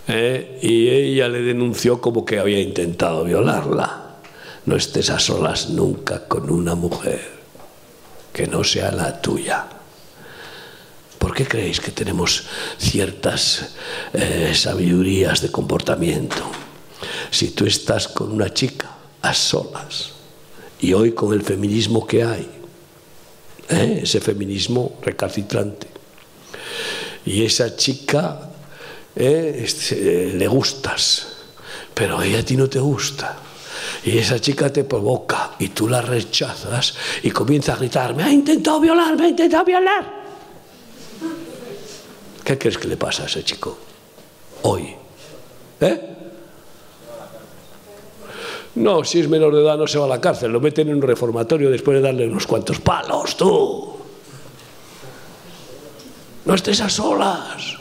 eh, 0.06 0.58
y 0.60 0.88
ella 0.88 1.28
le 1.28 1.40
denunció 1.40 2.00
como 2.00 2.24
que 2.24 2.38
había 2.38 2.60
intentado 2.60 3.24
violarla. 3.24 4.16
No 4.66 4.76
estés 4.76 5.08
a 5.08 5.18
solas 5.18 5.70
nunca 5.70 6.26
con 6.26 6.50
una 6.50 6.74
mujer 6.74 7.20
que 8.32 8.46
no 8.46 8.64
sea 8.64 8.90
la 8.92 9.20
tuya. 9.20 9.77
¿Por 11.18 11.34
qué 11.34 11.46
creéis 11.46 11.80
que 11.80 11.90
tenemos 11.90 12.44
ciertas 12.78 13.70
eh, 14.12 14.52
sabidurías 14.54 15.42
de 15.42 15.50
comportamiento? 15.50 16.36
Si 17.30 17.50
tú 17.50 17.66
estás 17.66 18.08
con 18.08 18.32
una 18.32 18.52
chica 18.54 18.90
a 19.22 19.34
solas 19.34 20.10
y 20.80 20.92
hoy 20.92 21.12
con 21.12 21.32
el 21.32 21.42
feminismo 21.42 22.06
que 22.06 22.22
hay, 22.22 22.48
¿eh? 23.68 24.00
ese 24.02 24.20
feminismo 24.20 24.98
recalcitrante, 25.02 25.88
y 27.26 27.44
esa 27.44 27.76
chica 27.76 28.50
¿eh? 29.14 29.60
este, 29.64 30.32
le 30.34 30.46
gustas, 30.46 31.26
pero 31.92 32.22
ella 32.22 32.38
a 32.38 32.42
ti 32.42 32.56
no 32.56 32.68
te 32.68 32.78
gusta. 32.78 33.36
Y 34.04 34.16
esa 34.16 34.40
chica 34.40 34.72
te 34.72 34.84
provoca 34.84 35.52
y 35.58 35.68
tú 35.68 35.88
la 35.88 36.00
rechazas 36.00 36.94
y 37.22 37.30
comienza 37.30 37.74
a 37.74 37.76
gritar, 37.76 38.14
me 38.14 38.22
ha 38.22 38.30
intentado 38.30 38.80
violar, 38.80 39.16
me 39.16 39.26
ha 39.26 39.28
intentado 39.28 39.64
violar. 39.64 40.17
¿Qué 42.48 42.56
crees 42.56 42.78
que 42.78 42.88
le 42.88 42.96
pasa 42.96 43.24
a 43.24 43.26
ese 43.26 43.44
chico 43.44 43.76
hoy? 44.62 44.96
¿Eh? 45.82 46.00
No, 48.76 49.04
si 49.04 49.20
es 49.20 49.28
menor 49.28 49.54
de 49.54 49.60
edad 49.60 49.76
no 49.76 49.86
se 49.86 49.98
va 49.98 50.06
a 50.06 50.08
la 50.08 50.18
cárcel, 50.18 50.50
lo 50.50 50.58
meten 50.58 50.88
en 50.88 50.94
un 50.94 51.02
reformatorio 51.02 51.68
después 51.68 51.98
de 51.98 52.00
darle 52.00 52.26
unos 52.26 52.46
cuantos 52.46 52.80
palos, 52.80 53.36
tú. 53.36 53.96
No 56.46 56.54
estés 56.54 56.80
a 56.80 56.88
solas. 56.88 57.76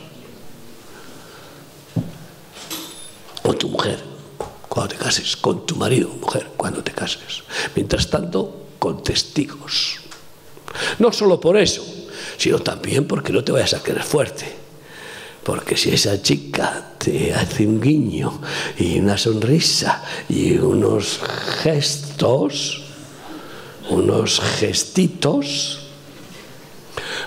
Con 3.41 3.57
tu 3.57 3.69
mujer, 3.69 4.03
cuando 4.67 4.93
te 4.93 5.01
cases, 5.01 5.37
con 5.37 5.65
tu 5.65 5.77
marido, 5.77 6.09
mujer, 6.09 6.45
cuando 6.57 6.83
te 6.83 6.91
cases. 6.91 7.43
Mientras 7.73 8.09
tanto, 8.09 8.65
con 8.79 9.01
testigos. 9.01 10.01
No 10.99 11.13
solo 11.13 11.39
por 11.39 11.55
eso, 11.55 11.85
sino 12.37 12.59
también 12.59 13.05
porque 13.05 13.33
no 13.33 13.43
te 13.43 13.51
vayas 13.51 13.73
a 13.73 13.83
querer 13.83 14.03
fuerte. 14.03 14.45
Porque 15.43 15.75
si 15.77 15.89
esa 15.91 16.21
chica 16.21 16.93
te 16.97 17.33
hace 17.33 17.65
un 17.65 17.81
guiño 17.81 18.41
y 18.77 18.99
una 18.99 19.17
sonrisa 19.17 20.03
y 20.27 20.57
unos 20.57 21.19
gestos, 21.63 22.83
unos 23.89 24.39
gestitos, 24.41 25.79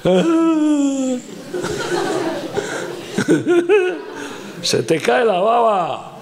se 4.63 4.83
te 4.83 5.01
cae 5.01 5.25
la 5.25 5.41
baba. 5.41 6.19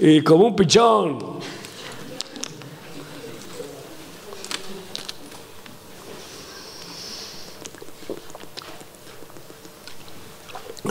Y 0.00 0.22
como 0.22 0.48
un 0.48 0.56
pichón 0.56 1.34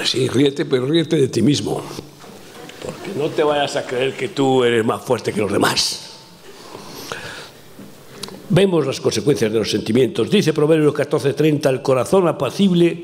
Sí, 0.05 0.27
ríete, 0.27 0.65
pero 0.65 0.85
ríete 0.85 1.15
de 1.15 1.27
ti 1.27 1.41
mismo. 1.41 1.81
Porque 2.83 3.11
no 3.17 3.29
te 3.29 3.43
vayas 3.43 3.75
a 3.75 3.85
creer 3.85 4.13
que 4.13 4.29
tú 4.29 4.63
eres 4.63 4.85
más 4.85 5.01
fuerte 5.01 5.31
que 5.31 5.39
los 5.39 5.51
demás. 5.51 6.09
vemos 8.53 8.85
las 8.85 9.01
consecuencias 9.01 9.51
de 9.51 9.59
los 9.59 9.71
sentimientos. 9.71 10.29
Dice 10.29 10.53
Proverbios 10.53 10.93
14:30, 10.93 11.69
el 11.69 11.81
corazón 11.81 12.27
apacible 12.27 13.03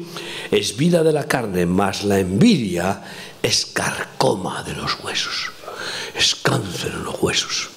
es 0.51 0.77
vida 0.77 1.03
de 1.03 1.11
la 1.11 1.25
carne, 1.25 1.65
mas 1.65 2.03
la 2.03 2.19
envidia 2.19 3.03
es 3.41 3.65
carcoma 3.65 4.63
de 4.63 4.75
los 4.75 5.03
huesos, 5.03 5.51
es 6.15 6.35
cáncer 6.35 6.91
en 6.93 7.03
los 7.03 7.21
huesos. 7.21 7.69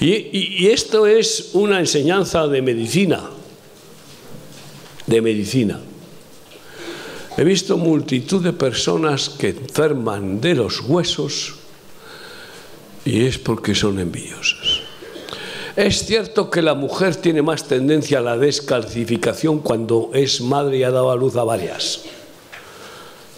Y 0.00 0.66
esto 0.66 1.06
es 1.06 1.50
una 1.52 1.78
enseñanza 1.78 2.46
de 2.46 2.62
medicina, 2.62 3.22
de 5.06 5.22
medicina. 5.22 5.80
He 7.38 7.44
visto 7.44 7.76
multitud 7.76 8.42
de 8.42 8.52
personas 8.52 9.28
que 9.28 9.50
enferman 9.50 10.40
de 10.40 10.56
los 10.56 10.80
huesos 10.80 11.54
y 13.04 13.26
es 13.26 13.38
porque 13.38 13.76
son 13.76 14.00
envidiosas. 14.00 14.80
Es 15.76 16.04
cierto 16.04 16.50
que 16.50 16.62
la 16.62 16.74
mujer 16.74 17.14
tiene 17.14 17.40
más 17.40 17.68
tendencia 17.68 18.18
a 18.18 18.22
la 18.22 18.36
descalcificación 18.36 19.60
cuando 19.60 20.10
es 20.14 20.40
madre 20.40 20.78
y 20.78 20.82
ha 20.82 20.90
dado 20.90 21.12
a 21.12 21.16
luz 21.16 21.36
a 21.36 21.44
varias. 21.44 22.00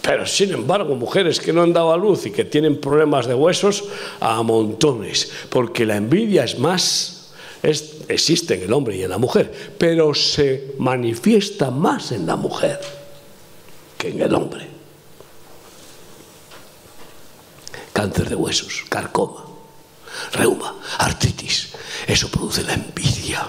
Pero 0.01 0.25
sin 0.25 0.51
embargo, 0.51 0.95
mujeres 0.95 1.39
que 1.39 1.53
no 1.53 1.61
han 1.61 1.71
dado 1.71 1.93
a 1.93 1.97
luz 1.97 2.25
y 2.25 2.31
que 2.31 2.43
tienen 2.43 2.81
problemas 2.81 3.27
de 3.27 3.35
huesos, 3.35 3.83
a 4.19 4.41
montones, 4.41 5.31
porque 5.51 5.85
la 5.85 5.97
envidia 5.97 6.43
es 6.43 6.57
más, 6.57 7.33
existe 7.61 8.55
en 8.55 8.63
el 8.63 8.73
hombre 8.73 8.97
y 8.97 9.03
en 9.03 9.11
la 9.11 9.19
mujer, 9.19 9.53
pero 9.77 10.15
se 10.15 10.73
manifiesta 10.79 11.69
más 11.69 12.11
en 12.11 12.25
la 12.25 12.35
mujer 12.35 13.00
que 14.01 14.09
en 14.09 14.19
el 14.19 14.33
hombre. 14.33 14.67
Cáncer 17.93 18.29
de 18.29 18.35
huesos, 18.35 18.83
carcoma, 18.89 19.45
reuma, 20.33 20.73
artritis. 20.97 21.73
Eso 22.07 22.29
produce 22.29 22.63
la 22.63 22.73
envidia. 22.73 23.45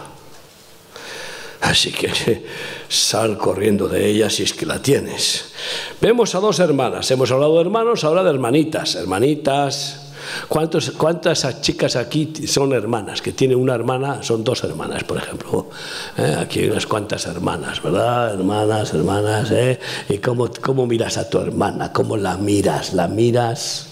Así 1.63 1.91
que 1.91 2.45
sal 2.89 3.39
corriendo 3.39 3.89
de 3.89 4.07
ella 4.07 4.29
si 4.29 4.43
es 4.43 4.53
que 4.53 4.67
la 4.67 4.83
tienes. 4.83 5.55
Vemos 6.03 6.35
a 6.35 6.41
dos 6.41 6.59
hermanas. 6.59 7.11
Hemos 7.11 7.31
hablado 7.31 7.55
de 7.55 7.63
hermanos, 7.63 8.05
ahora 8.05 8.23
de 8.23 8.31
hermanitas. 8.31 8.95
Hermanitas, 8.97 10.12
¿Cuántas 10.49 11.61
chicas 11.61 11.97
aquí 11.97 12.33
son 12.47 12.73
hermanas? 12.73 13.23
Que 13.23 13.33
tiene 13.33 13.55
una 13.55 13.75
hermana, 13.75 14.23
son 14.23 14.45
dos 14.45 14.63
hermanas, 14.65 15.05
por 15.05 15.19
ejemplo. 15.19 15.69
¿Eh? 16.17 16.37
Aquí 16.39 16.61
hay 16.61 16.71
unas 16.71 16.87
cuantas 16.87 17.27
hermanas, 17.27 17.83
¿verdad? 17.83 18.35
Hermanas, 18.35 18.95
hermanas. 18.95 19.51
¿eh? 19.51 19.79
¿Y 20.09 20.19
cómo, 20.19 20.49
cómo 20.61 20.87
miras 20.87 21.19
a 21.19 21.29
tu 21.29 21.39
hermana? 21.39 21.93
¿Cómo 21.93 22.17
la 22.17 22.37
miras? 22.37 22.95
¿La 22.95 23.09
miras? 23.09 23.89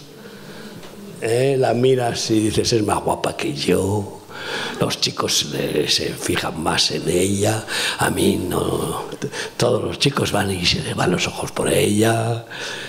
¿Eh? 1.21 1.57
La 1.59 1.75
miras 1.75 2.31
y 2.31 2.41
dices, 2.41 2.73
es 2.73 2.85
más 2.85 3.03
guapa 3.03 3.37
que 3.37 3.53
yo 3.55 4.20
los 4.81 5.01
chicos 5.01 5.47
se 5.89 6.15
fijan 6.15 6.63
más 6.63 6.91
en 6.91 7.09
ella, 7.09 7.65
a 7.99 8.11
mí 8.11 8.37
no, 8.37 9.05
todos 9.57 9.85
los 9.85 9.99
chicos 9.99 10.33
van 10.33 10.51
y 10.51 10.65
se 10.65 10.83
le 10.83 10.95
van 10.95 11.11
los 11.11 11.27
ojos 11.29 11.53
por 11.53 11.69
ella, 11.73 12.47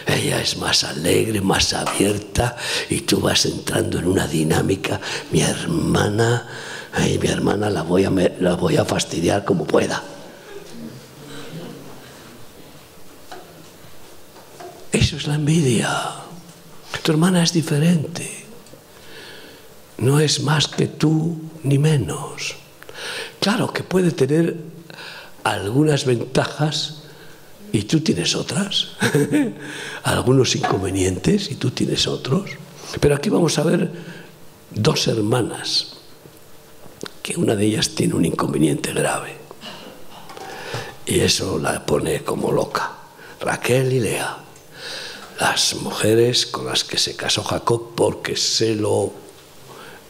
ella 0.07 0.41
es 0.41 0.57
más 0.57 0.83
alegre, 0.83 1.41
más 1.41 1.73
abierta. 1.73 2.55
Y 2.89 3.01
tú 3.01 3.19
vas 3.19 3.45
entrando 3.45 3.99
en 3.99 4.07
una 4.07 4.27
dinámica, 4.27 4.99
mi 5.31 5.41
hermana, 5.41 6.47
ay, 6.93 7.19
mi 7.19 7.27
hermana 7.27 7.69
la 7.69 7.83
voy, 7.83 8.05
a, 8.05 8.11
la 8.39 8.55
voy 8.55 8.77
a 8.77 8.85
fastidiar 8.85 9.45
como 9.45 9.65
pueda. 9.65 10.01
Eso 14.91 15.15
es 15.15 15.27
la 15.27 15.35
envidia. 15.35 15.89
Tu 17.03 17.11
hermana 17.11 17.43
es 17.43 17.53
diferente 17.53 18.40
no 20.01 20.19
es 20.19 20.41
más 20.41 20.67
que 20.67 20.87
tú 20.87 21.39
ni 21.63 21.77
menos. 21.77 22.55
Claro 23.39 23.71
que 23.71 23.83
puede 23.83 24.11
tener 24.11 24.57
algunas 25.43 26.05
ventajas 26.05 27.03
y 27.71 27.83
tú 27.83 28.01
tienes 28.01 28.35
otras, 28.35 28.89
algunos 30.03 30.55
inconvenientes 30.55 31.51
y 31.51 31.55
tú 31.55 31.71
tienes 31.71 32.07
otros. 32.07 32.51
Pero 32.99 33.15
aquí 33.15 33.29
vamos 33.29 33.57
a 33.57 33.63
ver 33.63 33.91
dos 34.71 35.07
hermanas, 35.07 35.93
que 37.21 37.37
una 37.37 37.55
de 37.55 37.65
ellas 37.65 37.89
tiene 37.89 38.15
un 38.15 38.25
inconveniente 38.25 38.93
grave. 38.93 39.37
Y 41.05 41.19
eso 41.19 41.59
la 41.59 41.85
pone 41.85 42.23
como 42.23 42.51
loca. 42.51 42.91
Raquel 43.39 43.93
y 43.93 43.99
Lea, 43.99 44.37
las 45.39 45.75
mujeres 45.75 46.45
con 46.45 46.65
las 46.65 46.83
que 46.83 46.97
se 46.97 47.15
casó 47.15 47.43
Jacob 47.43 47.95
porque 47.95 48.35
se 48.35 48.75
lo 48.75 49.20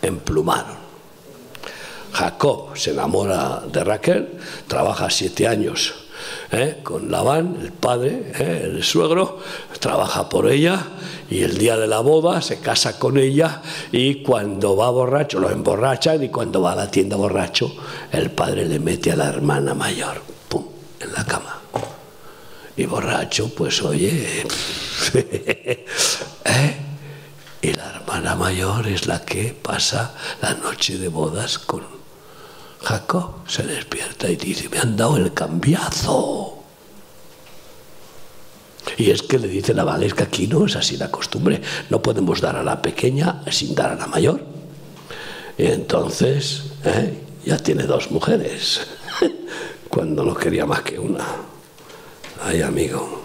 emplumaron. 0.02 0.82
Jacob 2.14 2.76
se 2.76 2.92
enamora 2.92 3.64
de 3.72 3.84
Raquel, 3.84 4.38
trabaja 4.68 5.10
siete 5.10 5.48
años 5.48 5.94
¿eh? 6.52 6.80
con 6.84 7.10
Labán, 7.10 7.58
el 7.62 7.72
padre, 7.72 8.32
¿eh? 8.38 8.62
el 8.66 8.84
suegro, 8.84 9.40
trabaja 9.80 10.28
por 10.28 10.52
ella 10.52 10.86
y 11.30 11.42
el 11.42 11.58
día 11.58 11.78
de 11.78 11.88
la 11.88 12.00
boda 12.00 12.42
se 12.42 12.60
casa 12.60 13.00
con 13.00 13.18
ella 13.18 13.62
y 13.92 14.22
cuando 14.22 14.76
va 14.76 14.90
borracho 14.90 15.40
lo 15.40 15.50
emborrachan 15.50 16.24
y 16.24 16.30
cuando 16.30 16.62
va 16.62 16.74
a 16.74 16.76
la 16.76 16.92
tienda 16.92 17.16
borracho 17.16 17.74
el 18.12 18.32
padre 18.32 18.66
le 18.66 18.80
mete 18.80 19.12
a 19.12 19.16
la 19.16 19.28
hermana 19.28 19.74
mayor, 19.74 20.22
en 21.00 21.14
la 21.14 21.26
cama. 21.26 21.58
Y 22.78 22.86
borracho, 22.86 23.54
pues 23.54 23.82
oye, 23.82 24.46
¿eh? 26.46 26.76
Y 27.62 27.74
la 27.74 27.91
hermana 28.32 28.36
mayor 28.36 28.88
es 28.88 29.08
la 29.08 29.24
que 29.24 29.54
pasa 29.54 30.14
la 30.42 30.54
noche 30.54 30.98
de 30.98 31.10
bodas 31.10 31.60
con 31.60 31.84
Jacob. 32.82 33.48
Se 33.48 33.64
despierta 33.64 34.30
y 34.30 34.36
dice, 34.36 34.70
me 34.70 34.80
han 34.80 34.96
dado 34.96 35.18
el 35.18 35.34
cambiazo. 35.34 36.64
Y 38.98 39.12
es 39.12 39.22
que 39.22 39.38
le 39.38 39.48
dice 39.48 39.74
la 39.74 39.84
Vale, 39.84 40.12
que 40.12 40.24
aquí 40.24 40.48
no 40.48 40.66
es 40.66 40.76
así 40.76 40.98
la 40.98 41.12
costumbre. 41.12 41.62
No 41.90 42.02
podemos 42.02 42.42
dar 42.42 42.56
a 42.56 42.64
la 42.64 42.82
pequeña 42.82 43.44
sin 43.52 43.76
dar 43.76 43.92
a 43.92 43.96
la 43.96 44.08
mayor. 44.08 44.42
Y 45.58 45.66
entonces 45.66 46.64
¿eh? 46.86 47.24
ya 47.46 47.58
tiene 47.58 47.84
dos 47.84 48.12
mujeres, 48.12 48.88
cuando 49.90 50.24
no 50.24 50.34
quería 50.36 50.66
más 50.66 50.82
que 50.82 50.98
una. 50.98 51.26
Ay, 52.44 52.62
amigo. 52.62 53.22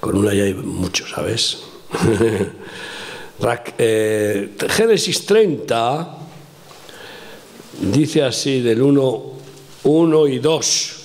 Con 0.00 0.16
una 0.16 0.34
ya 0.34 0.44
hay 0.44 0.54
mucho, 0.54 1.06
¿sabes? 1.06 1.73
Eh, 3.76 4.56
Génesis 4.70 5.26
30 5.26 6.18
dice 7.92 8.22
así 8.22 8.60
del 8.60 8.80
1, 8.80 9.22
1 9.82 10.26
y 10.28 10.38
2. 10.38 11.00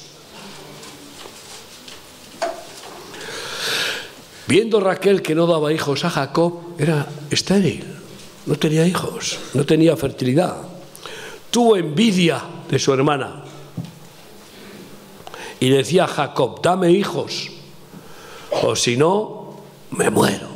Viendo 4.48 4.80
Raquel 4.80 5.22
que 5.22 5.36
no 5.36 5.46
daba 5.48 5.74
hijos 5.74 6.06
a 6.06 6.10
Jacob, 6.10 6.76
era 6.80 7.08
estéril, 7.30 7.84
no 8.46 8.56
tenía 8.56 8.86
hijos, 8.88 9.38
no 9.54 9.66
tenía 9.66 9.96
fertilidad. 9.98 10.58
Tuvo 11.52 11.78
envidia 11.78 12.42
de 12.70 12.80
su 12.80 12.94
hermana 12.94 13.44
y 15.60 15.70
decía 15.70 16.06
a 16.06 16.08
Jacob, 16.08 16.62
dame 16.62 16.92
hijos, 16.92 17.52
o 18.64 18.76
si 18.76 18.98
no, 18.98 19.58
me 19.92 20.10
muero. 20.10 20.49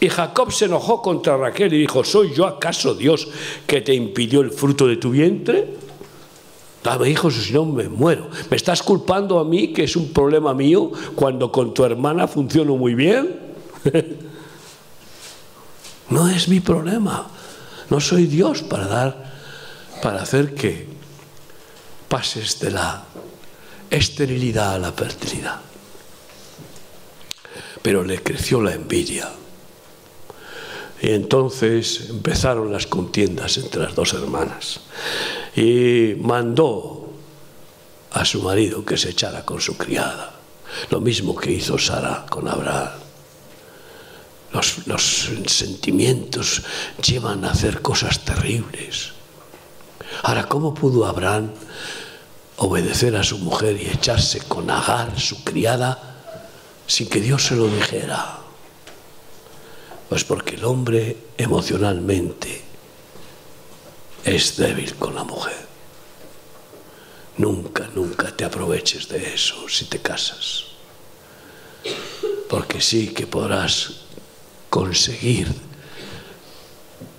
Y 0.00 0.08
Jacob 0.08 0.50
se 0.50 0.64
enojó 0.64 1.02
contra 1.02 1.36
Raquel 1.36 1.74
y 1.74 1.78
dijo, 1.78 2.02
¿soy 2.04 2.32
yo 2.34 2.46
acaso 2.46 2.94
Dios 2.94 3.28
que 3.66 3.82
te 3.82 3.94
impidió 3.94 4.40
el 4.40 4.50
fruto 4.50 4.86
de 4.86 4.96
tu 4.96 5.10
vientre? 5.10 5.76
Dame 6.82 7.10
hijos 7.10 7.34
si 7.34 7.52
no 7.52 7.66
me 7.66 7.90
muero. 7.90 8.30
¿Me 8.50 8.56
estás 8.56 8.82
culpando 8.82 9.38
a 9.38 9.44
mí 9.44 9.74
que 9.74 9.84
es 9.84 9.96
un 9.96 10.14
problema 10.14 10.54
mío 10.54 10.90
cuando 11.14 11.52
con 11.52 11.74
tu 11.74 11.84
hermana 11.84 12.26
funciono 12.26 12.76
muy 12.76 12.94
bien? 12.94 13.38
no 16.08 16.28
es 16.30 16.48
mi 16.48 16.60
problema. 16.60 17.28
No 17.90 18.00
soy 18.00 18.24
Dios 18.24 18.62
para 18.62 18.86
dar, 18.86 19.32
para 20.02 20.22
hacer 20.22 20.54
que 20.54 20.88
pases 22.08 22.58
de 22.60 22.70
la 22.70 23.04
esterilidad 23.90 24.76
a 24.76 24.78
la 24.78 24.92
fertilidad. 24.92 25.60
Pero 27.82 28.02
le 28.02 28.22
creció 28.22 28.62
la 28.62 28.72
envidia. 28.72 29.28
Y 31.02 31.12
entonces 31.12 32.10
empezaron 32.10 32.72
las 32.72 32.86
contiendas 32.86 33.56
entre 33.56 33.82
las 33.82 33.94
dos 33.94 34.12
hermanas. 34.12 34.80
Y 35.56 36.14
mandó 36.20 37.08
a 38.12 38.24
su 38.24 38.42
marido 38.42 38.84
que 38.84 38.98
se 38.98 39.10
echara 39.10 39.44
con 39.44 39.60
su 39.60 39.76
criada. 39.76 40.34
Lo 40.90 41.00
mismo 41.00 41.34
que 41.34 41.52
hizo 41.52 41.78
Sara 41.78 42.26
con 42.28 42.48
Abraham. 42.48 42.90
Los, 44.52 44.86
los, 44.86 45.30
sentimientos 45.46 46.62
llevan 47.06 47.44
a 47.44 47.52
hacer 47.52 47.80
cosas 47.80 48.24
terribles. 48.24 49.12
Ahora, 50.24 50.48
¿cómo 50.48 50.74
pudo 50.74 51.06
Abraham 51.06 51.50
obedecer 52.56 53.16
a 53.16 53.22
su 53.22 53.38
mujer 53.38 53.80
y 53.80 53.86
echarse 53.86 54.40
con 54.40 54.68
Agar, 54.70 55.18
su 55.18 55.44
criada, 55.44 56.16
sin 56.86 57.08
que 57.08 57.20
Dios 57.20 57.46
se 57.46 57.54
lo 57.54 57.68
dijera? 57.68 58.39
Pues 60.10 60.24
porque 60.24 60.56
el 60.56 60.64
hombre 60.64 61.16
emocionalmente 61.38 62.62
es 64.24 64.56
débil 64.56 64.96
con 64.96 65.14
la 65.14 65.22
mujer. 65.22 65.68
Nunca, 67.36 67.88
nunca 67.94 68.36
te 68.36 68.44
aproveches 68.44 69.08
de 69.08 69.34
eso 69.34 69.68
si 69.68 69.84
te 69.84 70.00
casas. 70.00 70.64
Porque 72.48 72.80
sí 72.80 73.14
que 73.14 73.28
podrás 73.28 74.00
conseguir 74.68 75.46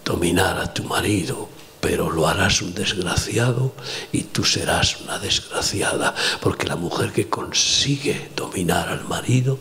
dominar 0.03 0.59
a 0.59 0.73
tu 0.73 0.83
marido, 0.83 1.47
pero 1.79 2.11
lo 2.11 2.27
harás 2.27 2.61
un 2.61 2.73
desgraciado 2.73 3.73
y 4.11 4.23
tú 4.23 4.43
serás 4.43 4.99
una 4.99 5.17
desgraciada, 5.17 6.13
porque 6.41 6.67
la 6.67 6.75
mujer 6.75 7.13
que 7.13 7.29
consigue 7.29 8.31
dominar 8.35 8.89
al 8.89 9.05
marido 9.05 9.57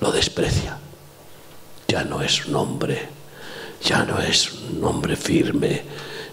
lo 0.00 0.10
desprecia. 0.12 0.78
Ya 1.94 2.02
no 2.02 2.20
es 2.20 2.44
un 2.46 2.56
hombre, 2.56 2.98
ya 3.80 4.04
no 4.04 4.18
es 4.18 4.50
un 4.52 4.82
hombre 4.82 5.14
firme, 5.14 5.82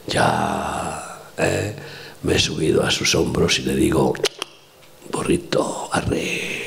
ya 0.07 1.21
eh, 1.37 1.75
me 2.23 2.33
he 2.33 2.39
subido 2.39 2.81
a 2.81 2.89
sus 2.89 3.13
hombros 3.13 3.59
y 3.59 3.61
le 3.61 3.75
digo, 3.75 4.11
borrito, 5.11 5.87
arre. 5.91 6.63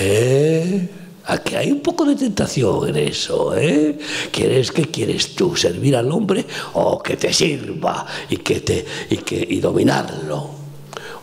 ¿Eh? 0.00 0.88
Aquí 1.26 1.56
hay 1.56 1.70
un 1.70 1.80
poco 1.80 2.06
de 2.06 2.16
tentación 2.16 2.88
en 2.88 2.96
eso, 2.96 3.54
¿eh? 3.54 3.98
¿Quieres 4.32 4.72
que 4.72 4.86
quieres 4.86 5.34
tú? 5.34 5.54
¿Servir 5.56 5.96
al 5.96 6.10
hombre 6.10 6.46
o 6.72 7.02
que 7.02 7.18
te 7.18 7.34
sirva 7.34 8.06
y, 8.30 8.38
que 8.38 8.60
te, 8.60 8.86
y, 9.10 9.18
que, 9.18 9.46
y 9.46 9.60
dominarlo? 9.60 10.52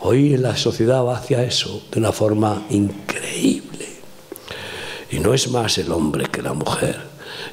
Hoy 0.02 0.36
la 0.36 0.56
sociedad 0.56 1.04
va 1.04 1.16
hacia 1.16 1.42
eso 1.42 1.82
de 1.90 1.98
una 1.98 2.12
forma 2.12 2.68
increíble. 2.70 3.87
Y 5.10 5.20
no 5.20 5.34
es 5.34 5.50
más 5.50 5.78
el 5.78 5.90
hombre 5.92 6.26
que 6.26 6.42
la 6.42 6.52
mujer. 6.52 7.00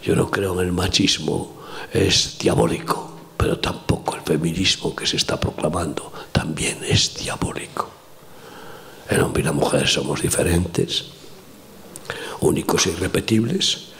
Yo 0.03 0.15
no 0.15 0.29
creo 0.29 0.53
en 0.59 0.67
el 0.67 0.73
machismo, 0.73 1.61
es 1.93 2.37
diabólico, 2.39 3.11
pero 3.37 3.59
tampoco 3.59 4.15
el 4.15 4.21
feminismo 4.21 4.95
que 4.95 5.07
se 5.07 5.17
está 5.17 5.39
proclamando 5.39 6.11
también 6.31 6.79
es 6.83 7.15
diabólico. 7.15 7.89
El 9.09 9.21
hombre 9.21 9.41
y 9.41 9.45
la 9.45 9.51
mujer 9.51 9.87
somos 9.87 10.21
diferentes 10.21 11.05
únicos 12.41 12.87
e 12.87 12.91
irrepetibles 12.91 13.93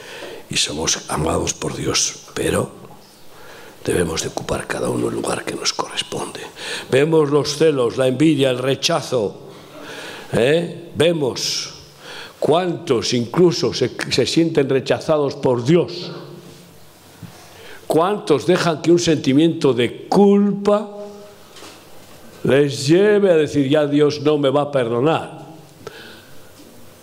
y 0.49 0.57
somos 0.57 1.09
amados 1.09 1.53
por 1.53 1.75
Dios, 1.75 2.27
pero 2.33 2.71
debemos 3.83 4.21
de 4.21 4.29
ocupar 4.29 4.67
cada 4.67 4.89
uno 4.89 5.09
el 5.09 5.15
lugar 5.15 5.45
que 5.45 5.55
nos 5.55 5.73
corresponde. 5.73 6.41
Vemos 6.89 7.29
los 7.29 7.57
celos, 7.57 7.97
la 7.97 8.07
envidia, 8.07 8.49
el 8.49 8.57
rechazo, 8.57 9.49
¿eh? 10.33 10.91
vemos 10.95 11.74
cuántos 12.39 13.13
incluso 13.13 13.73
se, 13.73 13.91
se 14.11 14.25
sienten 14.25 14.69
rechazados 14.69 15.36
por 15.36 15.63
Dios, 15.63 16.11
cuántos 17.88 18.45
dejan 18.45 18.81
que 18.81 18.91
un 18.91 18.99
sentimiento 18.99 19.73
de 19.73 20.07
culpa 20.07 20.91
les 22.43 22.88
lleve 22.88 23.31
a 23.31 23.36
decir 23.36 23.67
ya 23.69 23.88
Dios 23.88 24.21
no 24.21 24.38
me 24.38 24.49
va 24.49 24.63
a 24.63 24.71
perdonar. 24.71 25.45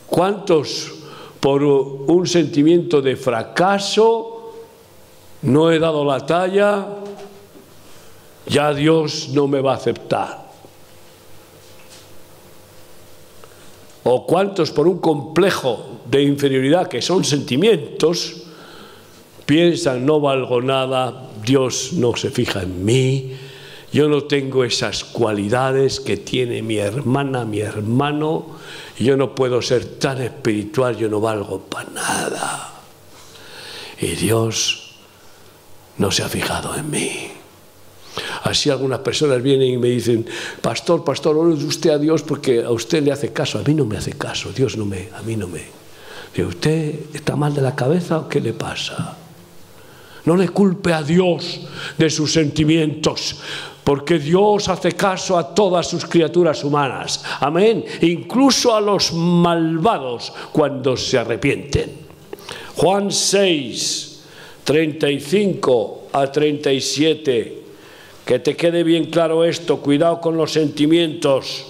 ¿Cuántos 0.06 0.92
por 1.42 1.64
un 1.64 2.24
sentimiento 2.24 3.02
de 3.02 3.16
fracaso, 3.16 4.52
no 5.42 5.72
he 5.72 5.80
dado 5.80 6.04
la 6.04 6.24
talla, 6.24 6.86
ya 8.46 8.72
Dios 8.72 9.30
no 9.32 9.48
me 9.48 9.60
va 9.60 9.72
a 9.72 9.74
aceptar. 9.74 10.41
O 14.04 14.26
cuántos 14.26 14.70
por 14.70 14.88
un 14.88 14.98
complejo 14.98 16.00
de 16.10 16.22
inferioridad, 16.22 16.88
que 16.88 17.00
son 17.02 17.24
sentimientos, 17.24 18.42
piensan 19.46 20.04
no 20.04 20.20
valgo 20.20 20.60
nada, 20.60 21.30
Dios 21.44 21.92
no 21.92 22.16
se 22.16 22.30
fija 22.30 22.62
en 22.62 22.84
mí, 22.84 23.32
yo 23.92 24.08
no 24.08 24.24
tengo 24.24 24.64
esas 24.64 25.04
cualidades 25.04 26.00
que 26.00 26.16
tiene 26.16 26.62
mi 26.62 26.78
hermana, 26.78 27.44
mi 27.44 27.60
hermano, 27.60 28.46
yo 28.98 29.16
no 29.16 29.34
puedo 29.34 29.60
ser 29.60 29.84
tan 29.98 30.22
espiritual, 30.22 30.96
yo 30.96 31.08
no 31.08 31.20
valgo 31.20 31.60
para 31.60 31.90
nada. 31.90 32.72
Y 34.00 34.06
Dios 34.16 34.94
no 35.98 36.10
se 36.10 36.22
ha 36.22 36.28
fijado 36.28 36.74
en 36.74 36.90
mí. 36.90 37.30
Así 38.44 38.70
algunas 38.70 39.00
personas 39.00 39.42
vienen 39.42 39.68
y 39.68 39.76
me 39.76 39.88
dicen, 39.88 40.26
pastor, 40.60 41.04
pastor, 41.04 41.36
ore 41.36 41.54
usted 41.54 41.90
a 41.90 41.98
Dios 41.98 42.22
porque 42.22 42.62
a 42.62 42.70
usted 42.70 43.02
le 43.02 43.12
hace 43.12 43.32
caso. 43.32 43.58
A 43.58 43.62
mí 43.62 43.74
no 43.74 43.84
me 43.84 43.96
hace 43.96 44.12
caso, 44.14 44.52
Dios 44.52 44.76
no 44.76 44.84
me, 44.84 45.08
a 45.14 45.22
mí 45.22 45.36
no 45.36 45.46
me. 45.46 45.62
Digo, 46.34 46.48
¿usted 46.48 47.14
está 47.14 47.36
mal 47.36 47.54
de 47.54 47.60
la 47.60 47.76
cabeza 47.76 48.18
o 48.18 48.28
qué 48.28 48.40
le 48.40 48.52
pasa? 48.52 49.16
No 50.24 50.36
le 50.36 50.48
culpe 50.48 50.92
a 50.92 51.02
Dios 51.02 51.60
de 51.98 52.10
sus 52.10 52.32
sentimientos 52.32 53.36
porque 53.84 54.18
Dios 54.18 54.68
hace 54.68 54.92
caso 54.92 55.36
a 55.36 55.54
todas 55.54 55.88
sus 55.88 56.04
criaturas 56.04 56.62
humanas. 56.64 57.24
Amén. 57.40 57.84
Incluso 58.02 58.74
a 58.74 58.80
los 58.80 59.12
malvados 59.12 60.32
cuando 60.52 60.96
se 60.96 61.18
arrepienten. 61.18 61.90
Juan 62.76 63.10
6, 63.10 64.22
35 64.64 66.08
a 66.12 66.30
37. 66.30 67.61
Que 68.32 68.38
te 68.38 68.56
quede 68.56 68.82
bien 68.82 69.10
claro 69.10 69.44
esto. 69.44 69.76
Cuidado 69.82 70.18
con 70.18 70.38
los 70.38 70.52
sentimientos 70.52 71.66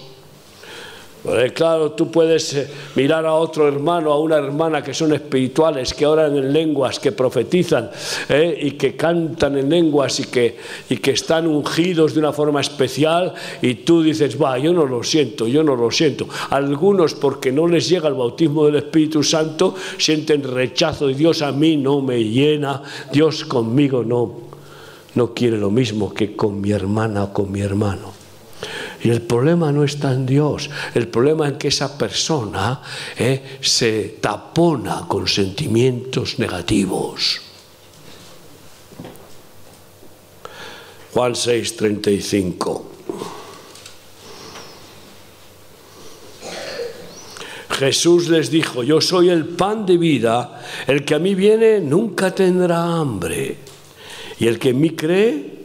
claro, 1.55 1.93
tú 1.93 2.11
puedes 2.11 2.55
eh, 2.55 2.69
mirar 2.97 3.27
a 3.27 3.35
otro 3.35 3.69
hermano, 3.69 4.13
a 4.13 4.19
una 4.19 4.37
hermana 4.37 4.83
que 4.83 4.93
son 4.93 5.13
espirituales, 5.13 5.95
que 5.95 6.07
oran 6.07 6.37
en 6.37 6.53
lenguas, 6.53 6.99
que 6.99 7.13
profetizan 7.13 7.91
¿eh? 8.29 8.59
y 8.61 8.73
que 8.73 8.97
cantan 8.97 9.57
en 9.57 9.69
lenguas 9.69 10.19
y 10.21 10.25
que, 10.25 10.57
y 10.91 10.97
que 10.97 11.13
están 11.13 11.47
ungidos 11.47 12.15
de 12.15 12.21
una 12.21 12.33
forma 12.33 12.61
especial 12.61 13.33
y 13.61 13.75
tú 13.75 14.03
dices, 14.03 14.41
va, 14.41 14.59
yo 14.59 14.73
no 14.73 14.85
lo 14.85 15.03
siento, 15.03 15.47
yo 15.47 15.63
no 15.63 15.77
lo 15.77 15.91
siento. 15.91 16.27
Algunos 16.51 17.15
porque 17.15 17.53
no 17.53 17.69
les 17.69 17.89
llega 17.89 18.09
el 18.09 18.15
bautismo 18.15 18.67
del 18.67 18.77
Espíritu 18.77 19.23
Santo 19.23 19.75
sienten 19.99 20.43
rechazo 20.43 21.09
y 21.09 21.15
Dios 21.15 21.43
a 21.43 21.53
mí 21.53 21.77
no 21.77 22.01
me 22.01 22.23
llena, 22.25 22.83
Dios 23.13 23.45
conmigo 23.45 24.03
no, 24.03 24.52
no 25.15 25.35
quiere 25.35 25.59
lo 25.59 25.71
mismo 25.71 26.13
que 26.13 26.35
con 26.35 26.61
mi 26.61 26.73
hermana 26.73 27.25
o 27.25 27.33
con 27.33 27.51
mi 27.51 27.61
hermano. 27.61 28.13
Y 29.03 29.11
el 29.11 29.23
problema 29.23 29.73
no 29.73 29.83
está 29.83 30.13
en 30.13 30.27
Dios, 30.27 30.71
el 30.95 31.09
problema 31.09 31.49
es 31.49 31.55
que 31.55 31.69
esa 31.69 31.99
persona 31.99 32.81
eh, 33.17 33.59
se 33.61 34.19
tapona 34.21 35.07
con 35.09 35.27
sentimientos 35.27 36.39
negativos. 36.39 37.41
Juan 41.13 41.35
6, 41.35 41.77
35. 41.77 42.87
Jesús 47.71 48.29
les 48.29 48.51
dijo, 48.51 48.85
yo 48.85 49.01
soy 49.01 49.31
el 49.31 49.45
pan 49.45 49.85
de 49.85 49.99
vida, 49.99 50.63
el 50.87 51.05
que 51.05 51.17
a 51.17 51.19
mí 51.19 51.35
viene 51.35 51.81
nunca 51.81 52.33
tendrá 52.33 52.85
hambre, 52.85 53.59
y 54.39 54.47
el 54.47 54.59
que 54.59 54.71
en 54.71 54.81
mí 54.81 54.91
cree 54.91 55.63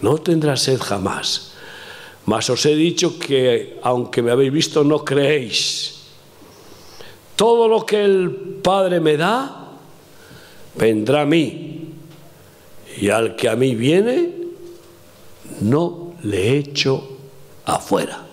no 0.00 0.18
tendrá 0.18 0.56
sed 0.56 0.80
jamás. 0.80 1.52
Mas 2.26 2.48
os 2.48 2.64
he 2.66 2.74
dicho 2.74 3.18
que, 3.18 3.78
aunque 3.82 4.22
me 4.22 4.30
habéis 4.30 4.52
visto, 4.52 4.82
no 4.84 5.04
creéis. 5.04 5.94
Todo 7.36 7.68
lo 7.68 7.84
que 7.84 8.04
el 8.04 8.30
Padre 8.62 9.00
me 9.00 9.16
da, 9.16 9.72
vendrá 10.76 11.22
a 11.22 11.26
mí. 11.26 11.88
Y 12.98 13.10
al 13.10 13.36
que 13.36 13.48
a 13.48 13.56
mí 13.56 13.74
viene, 13.74 14.30
no 15.60 16.14
le 16.22 16.56
echo 16.56 17.18
afuera. 17.64 18.23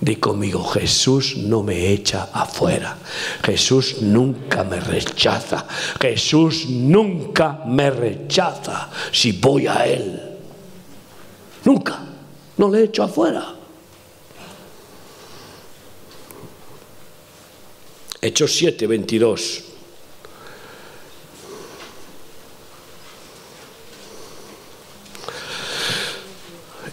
Di 0.00 0.16
conmigo, 0.16 0.62
Jesús 0.64 1.36
no 1.36 1.62
me 1.62 1.92
echa 1.92 2.28
afuera. 2.32 2.96
Jesús 3.42 4.00
nunca 4.02 4.62
me 4.62 4.78
rechaza. 4.78 5.66
Jesús 6.00 6.66
nunca 6.68 7.64
me 7.66 7.90
rechaza 7.90 8.90
si 9.10 9.32
voy 9.32 9.66
a 9.66 9.86
Él. 9.86 10.20
Nunca 11.64 11.98
no 12.56 12.68
le 12.68 12.84
echo 12.84 13.02
afuera. 13.02 13.54
Hechos 18.20 18.52
7, 18.56 18.86
22. 18.86 19.67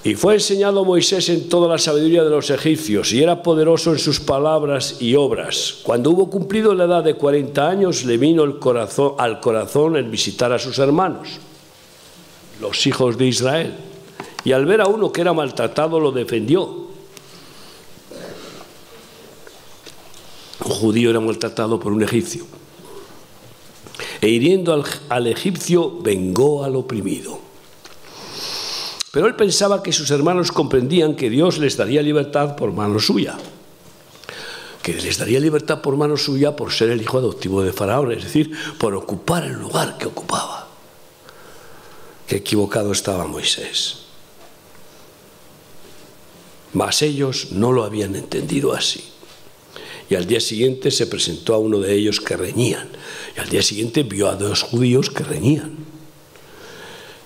Y 0.05 0.15
fue 0.15 0.35
enseñado 0.35 0.85
Moisés 0.85 1.27
en 1.29 1.49
toda 1.49 1.67
la 1.67 1.77
sabiduría 1.77 2.23
de 2.23 2.29
los 2.29 2.49
egipcios, 2.51 3.11
y 3.11 3.21
era 3.21 3.41
poderoso 3.41 3.91
en 3.91 3.99
sus 3.99 4.21
palabras 4.21 5.01
y 5.01 5.15
obras. 5.15 5.79
Cuando 5.81 6.11
hubo 6.11 6.29
cumplido 6.29 6.73
la 6.73 6.85
edad 6.85 7.03
de 7.03 7.15
40 7.15 7.67
años, 7.67 8.05
le 8.05 8.17
vino 8.17 8.43
el 8.43 8.59
corazón, 8.59 9.15
al 9.17 9.39
corazón 9.39 9.97
el 9.97 10.05
visitar 10.05 10.53
a 10.53 10.59
sus 10.59 10.77
hermanos, 10.77 11.39
los 12.61 12.85
hijos 12.85 13.17
de 13.17 13.25
Israel 13.25 13.73
y 14.45 14.51
al 14.51 14.65
ver 14.65 14.79
a 14.79 14.87
uno 14.87 15.11
que 15.11 15.21
era 15.21 15.33
maltratado 15.33 15.99
lo 15.99 16.11
defendió. 16.11 16.85
Un 20.63 20.71
judío 20.71 21.09
era 21.09 21.19
maltratado 21.19 21.79
por 21.79 21.91
un 21.91 22.03
egipcio. 22.03 22.45
e 24.21 24.29
hiriendo 24.29 24.71
al, 24.71 24.83
al 25.09 25.27
egipcio 25.27 25.99
vengó 25.99 26.63
al 26.63 26.75
oprimido. 26.75 27.44
Pero 29.16 29.28
él 29.28 29.36
pensaba 29.38 29.82
que 29.82 29.93
sus 29.93 30.11
hermanos 30.11 30.51
comprendían 30.51 31.16
que 31.16 31.30
Dios 31.30 31.57
les 31.57 31.78
daría 31.78 32.01
libertad 32.01 32.57
por 32.57 32.74
mano 32.74 32.99
suya 32.99 33.38
que 34.84 34.93
les 34.93 35.18
daría 35.18 35.39
libertad 35.39 35.82
por 35.82 35.97
mano 35.97 36.16
suya 36.16 36.55
por 36.55 36.72
ser 36.72 36.91
el 36.91 37.01
hijo 37.01 37.18
adoptivo 37.18 37.63
de 37.63 37.74
Faraón, 37.74 38.11
es 38.11 38.24
decir, 38.24 38.51
por 38.78 38.93
ocupar 38.93 39.43
el 39.43 39.53
lugar 39.53 39.97
que 39.97 40.05
ocupaba. 40.05 40.68
Qué 42.28 42.36
equivocado 42.36 42.91
estaba 42.91 43.26
Moisés. 43.26 44.05
Mas 46.74 47.01
ellos 47.01 47.47
no 47.49 47.72
lo 47.72 47.84
habían 47.84 48.16
entendido 48.16 48.74
así. 48.74 49.03
Y 50.07 50.13
al 50.13 50.28
día 50.28 50.39
siguiente 50.39 50.91
se 50.91 51.07
presentó 51.07 51.55
a 51.55 51.57
uno 51.57 51.80
de 51.80 51.95
ellos 51.95 52.22
que 52.22 52.38
reñían. 52.38 52.88
Y 53.36 53.39
al 53.39 53.49
día 53.49 53.63
siguiente 53.63 54.03
vio 54.03 54.30
a 54.30 54.36
dos 54.36 54.61
judíos 54.61 55.09
que 55.09 55.24
reñían. 55.24 55.78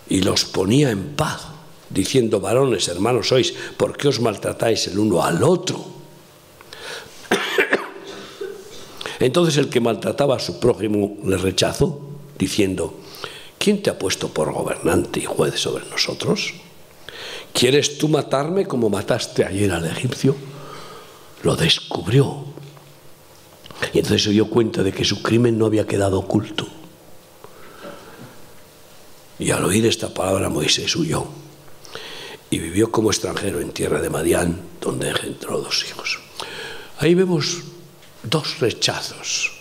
Y 0.07 0.21
los 0.21 0.45
ponía 0.45 0.91
en 0.91 1.09
paz, 1.17 1.58
diciendo, 1.89 2.39
varones, 2.39 2.87
hermanos 2.87 3.29
sois, 3.29 3.53
¿por 3.77 3.97
qué 3.97 4.07
os 4.07 4.21
maltratáis 4.21 4.87
el 4.87 4.99
uno 4.99 5.23
al 5.23 5.43
otro? 5.43 5.83
Entonces 9.19 9.57
el 9.57 9.69
que 9.69 9.81
maltrataba 9.81 10.35
a 10.35 10.39
su 10.39 10.59
prójimo 10.59 11.17
le 11.25 11.37
rechazó, 11.37 11.99
diciendo, 12.37 12.99
¿quién 13.57 13.81
te 13.81 13.89
ha 13.89 13.97
puesto 13.97 14.29
por 14.29 14.53
gobernante 14.53 15.19
y 15.19 15.25
juez 15.25 15.59
sobre 15.59 15.85
nosotros? 15.89 16.53
¿Quieres 17.51 17.97
tú 17.97 18.07
matarme 18.07 18.65
como 18.65 18.89
mataste 18.89 19.43
ayer 19.43 19.71
al 19.71 19.85
egipcio? 19.85 20.35
Lo 21.43 21.55
descubrió. 21.55 22.45
Y 23.93 23.97
entonces 23.97 24.23
se 24.23 24.29
dio 24.29 24.49
cuenta 24.49 24.83
de 24.83 24.91
que 24.91 25.03
su 25.03 25.23
crimen 25.23 25.57
no 25.57 25.65
había 25.65 25.87
quedado 25.87 26.19
oculto. 26.19 26.67
Y 29.39 29.51
al 29.51 29.63
oír 29.63 29.85
esta 29.85 30.13
palabra 30.13 30.49
Moisés 30.49 30.95
huyó 30.95 31.38
y 32.49 32.59
vivió 32.59 32.91
como 32.91 33.11
extranjero 33.11 33.59
en 33.59 33.71
tierra 33.71 34.01
de 34.01 34.09
Madián, 34.09 34.61
donde 34.81 35.09
engendró 35.09 35.59
dos 35.59 35.85
hijos. 35.87 36.19
Ahí 36.99 37.13
vemos 37.13 37.63
dos 38.23 38.59
rechazos 38.59 39.51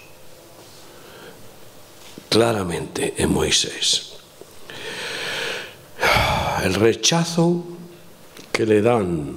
claramente 2.29 3.15
en 3.17 3.31
Moisés. 3.33 4.15
El 6.65 6.75
rechazo 6.75 7.65
que 8.53 8.67
le 8.67 8.83
dan 8.83 9.37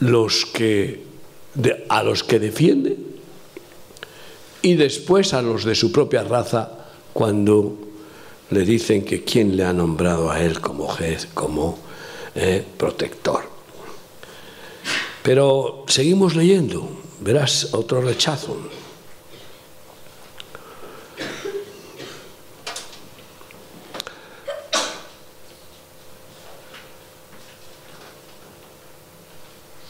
los 0.00 0.46
que 0.46 1.06
a 1.88 2.02
los 2.04 2.22
que 2.22 2.38
defiende 2.38 2.96
y 4.62 4.74
después 4.74 5.34
a 5.34 5.42
los 5.42 5.64
de 5.64 5.74
su 5.74 5.90
propia 5.90 6.22
raza 6.22 6.86
cuando 7.12 7.87
le 8.50 8.64
dicen 8.64 9.04
que 9.04 9.24
quién 9.24 9.56
le 9.56 9.64
ha 9.64 9.72
nombrado 9.72 10.30
a 10.30 10.40
él 10.40 10.60
como 10.60 10.86
juez, 10.86 11.28
como 11.34 11.78
eh, 12.34 12.64
protector. 12.76 13.44
Pero 15.22 15.84
seguimos 15.86 16.34
leyendo, 16.34 16.88
verás 17.20 17.74
otro 17.74 18.00
rechazo. 18.00 18.56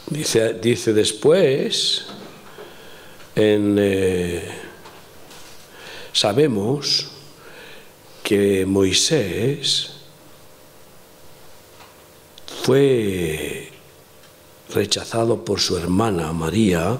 Dice, 0.07 0.53
dice 0.55 0.91
después, 0.91 2.07
en, 3.35 3.77
eh, 3.79 4.43
sabemos 6.11 7.18
que 8.23 8.65
Moisés 8.65 9.91
fue 12.63 13.71
rechazado 14.73 15.43
por 15.43 15.59
su 15.59 15.77
hermana 15.77 16.31
María, 16.31 16.97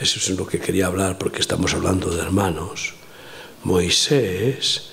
eso 0.00 0.18
es 0.18 0.30
lo 0.30 0.46
que 0.46 0.58
quería 0.58 0.86
hablar 0.86 1.18
porque 1.18 1.40
estamos 1.40 1.74
hablando 1.74 2.10
de 2.10 2.20
hermanos, 2.20 2.94
Moisés 3.64 4.90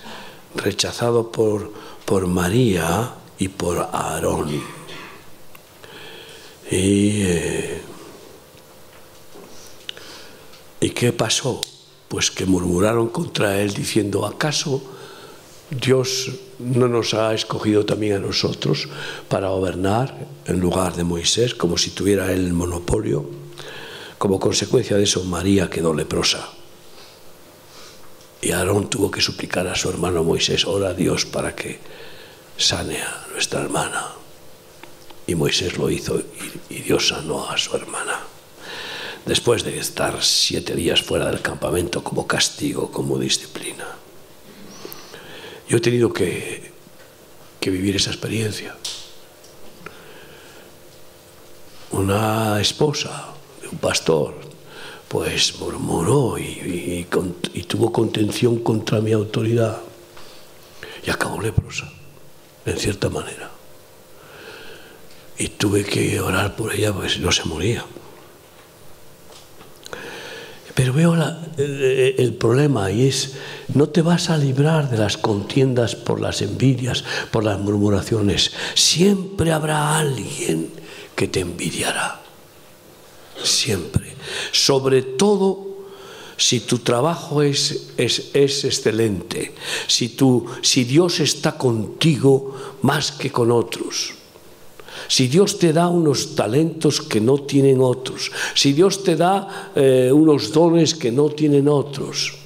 rechazado 0.55 1.31
por, 1.31 1.73
por 2.05 2.27
María 2.27 3.13
y 3.37 3.47
por 3.47 3.79
Aarón. 3.91 4.61
Y, 6.71 7.21
eh, 7.23 7.81
¿Y 10.81 10.91
qué 10.91 11.11
pasó? 11.11 11.61
Pues 12.09 12.29
que 12.31 12.45
murmuraron 12.45 13.07
contra 13.07 13.61
él 13.61 13.73
diciendo, 13.73 14.25
¿acaso 14.25 14.83
Dios 15.69 16.31
no 16.57 16.87
nos 16.87 17.13
ha 17.13 17.33
escogido 17.33 17.85
también 17.85 18.15
a 18.15 18.19
nosotros 18.19 18.89
para 19.27 19.49
gobernar 19.49 20.27
en 20.45 20.59
lugar 20.59 20.95
de 20.95 21.03
Moisés, 21.03 21.53
como 21.53 21.77
si 21.77 21.91
tuviera 21.91 22.31
él 22.33 22.45
el 22.45 22.53
monopolio. 22.53 23.29
Como 24.17 24.39
consecuencia 24.39 24.97
de 24.97 25.03
eso, 25.03 25.23
María 25.23 25.69
quedó 25.69 25.93
leprosa. 25.93 26.49
Y 28.41 28.51
Aarón 28.51 28.89
tuvo 28.89 29.11
que 29.11 29.21
suplicar 29.21 29.67
a 29.67 29.75
su 29.75 29.89
hermano 29.89 30.23
Moisés, 30.23 30.65
ora 30.65 30.89
a 30.89 30.93
Dios 30.93 31.25
para 31.25 31.55
que 31.55 31.79
sane 32.57 33.01
a 33.01 33.27
nuestra 33.31 33.61
hermana. 33.61 34.07
Y 35.27 35.35
Moisés 35.35 35.77
lo 35.77 35.89
hizo 35.89 36.19
y 36.69 36.81
Dios 36.81 37.09
sanó 37.09 37.47
a 37.47 37.57
su 37.57 37.75
hermana. 37.75 38.28
Después 39.25 39.63
de 39.63 39.77
estar 39.77 40.23
siete 40.23 40.75
días 40.75 41.01
fuera 41.01 41.29
del 41.29 41.41
campamento 41.41 42.03
como 42.03 42.25
castigo, 42.25 42.91
como 42.91 43.19
disciplina. 43.19 43.85
Yo 45.67 45.77
he 45.77 45.81
tenido 45.81 46.11
que, 46.11 46.71
vivir 47.61 47.95
esa 47.95 48.09
experiencia. 48.09 48.75
Una 51.91 52.59
esposa 52.59 53.35
un 53.71 53.77
pastor, 53.77 54.33
pues 55.07 55.59
murmuró 55.59 56.37
y, 56.37 57.05
y, 57.53 57.63
tuvo 57.63 57.91
contención 57.91 58.59
contra 58.59 58.99
mi 58.99 59.11
autoridad 59.11 59.77
y 61.05 61.09
acabó 61.09 61.41
leprosa, 61.41 61.91
en 62.65 62.77
cierta 62.77 63.09
manera. 63.09 63.51
Y 65.37 65.49
tuve 65.49 65.85
que 65.85 66.19
orar 66.19 66.55
por 66.55 66.73
ella 66.73 66.93
porque 66.93 67.09
si 67.09 67.19
no 67.19 67.31
se 67.31 67.45
moría. 67.45 67.85
Pero 70.79 70.93
veo 70.93 71.13
el, 71.57 72.35
problema 72.35 72.89
y 72.89 73.05
es, 73.09 73.33
no 73.73 73.89
te 73.89 74.01
vas 74.01 74.29
a 74.29 74.37
librar 74.37 74.89
de 74.89 74.97
las 74.97 75.17
contiendas 75.17 75.93
por 75.93 76.21
las 76.21 76.41
envidias, 76.41 77.03
por 77.31 77.43
las 77.43 77.59
murmuraciones. 77.59 78.53
Siempre 78.75 79.51
habrá 79.51 79.97
alguien 79.97 80.71
que 81.17 81.27
te 81.27 81.41
envidiará. 81.41 82.21
Siempre. 83.43 84.13
Sobre 84.53 85.01
todo 85.01 85.67
si 86.37 86.61
tu 86.61 86.77
trabajo 86.77 87.41
es, 87.41 87.89
es, 87.97 88.29
es, 88.33 88.63
excelente, 88.63 89.53
si, 89.85 90.07
tú, 90.07 90.45
si 90.61 90.85
Dios 90.85 91.19
está 91.19 91.57
contigo 91.57 92.55
más 92.83 93.11
que 93.11 93.33
con 93.33 93.51
otros 93.51 94.13
si 95.07 95.27
Dios 95.27 95.59
te 95.59 95.73
da 95.73 95.87
unos 95.87 96.35
talentos 96.35 97.01
que 97.01 97.21
no 97.21 97.39
tienen 97.39 97.81
otros, 97.81 98.31
si 98.53 98.73
Dios 98.73 99.03
te 99.03 99.15
da 99.15 99.71
eh, 99.75 100.11
unos 100.13 100.51
dones 100.51 100.95
que 100.95 101.11
no 101.11 101.29
tienen 101.29 101.67
otros. 101.67 102.39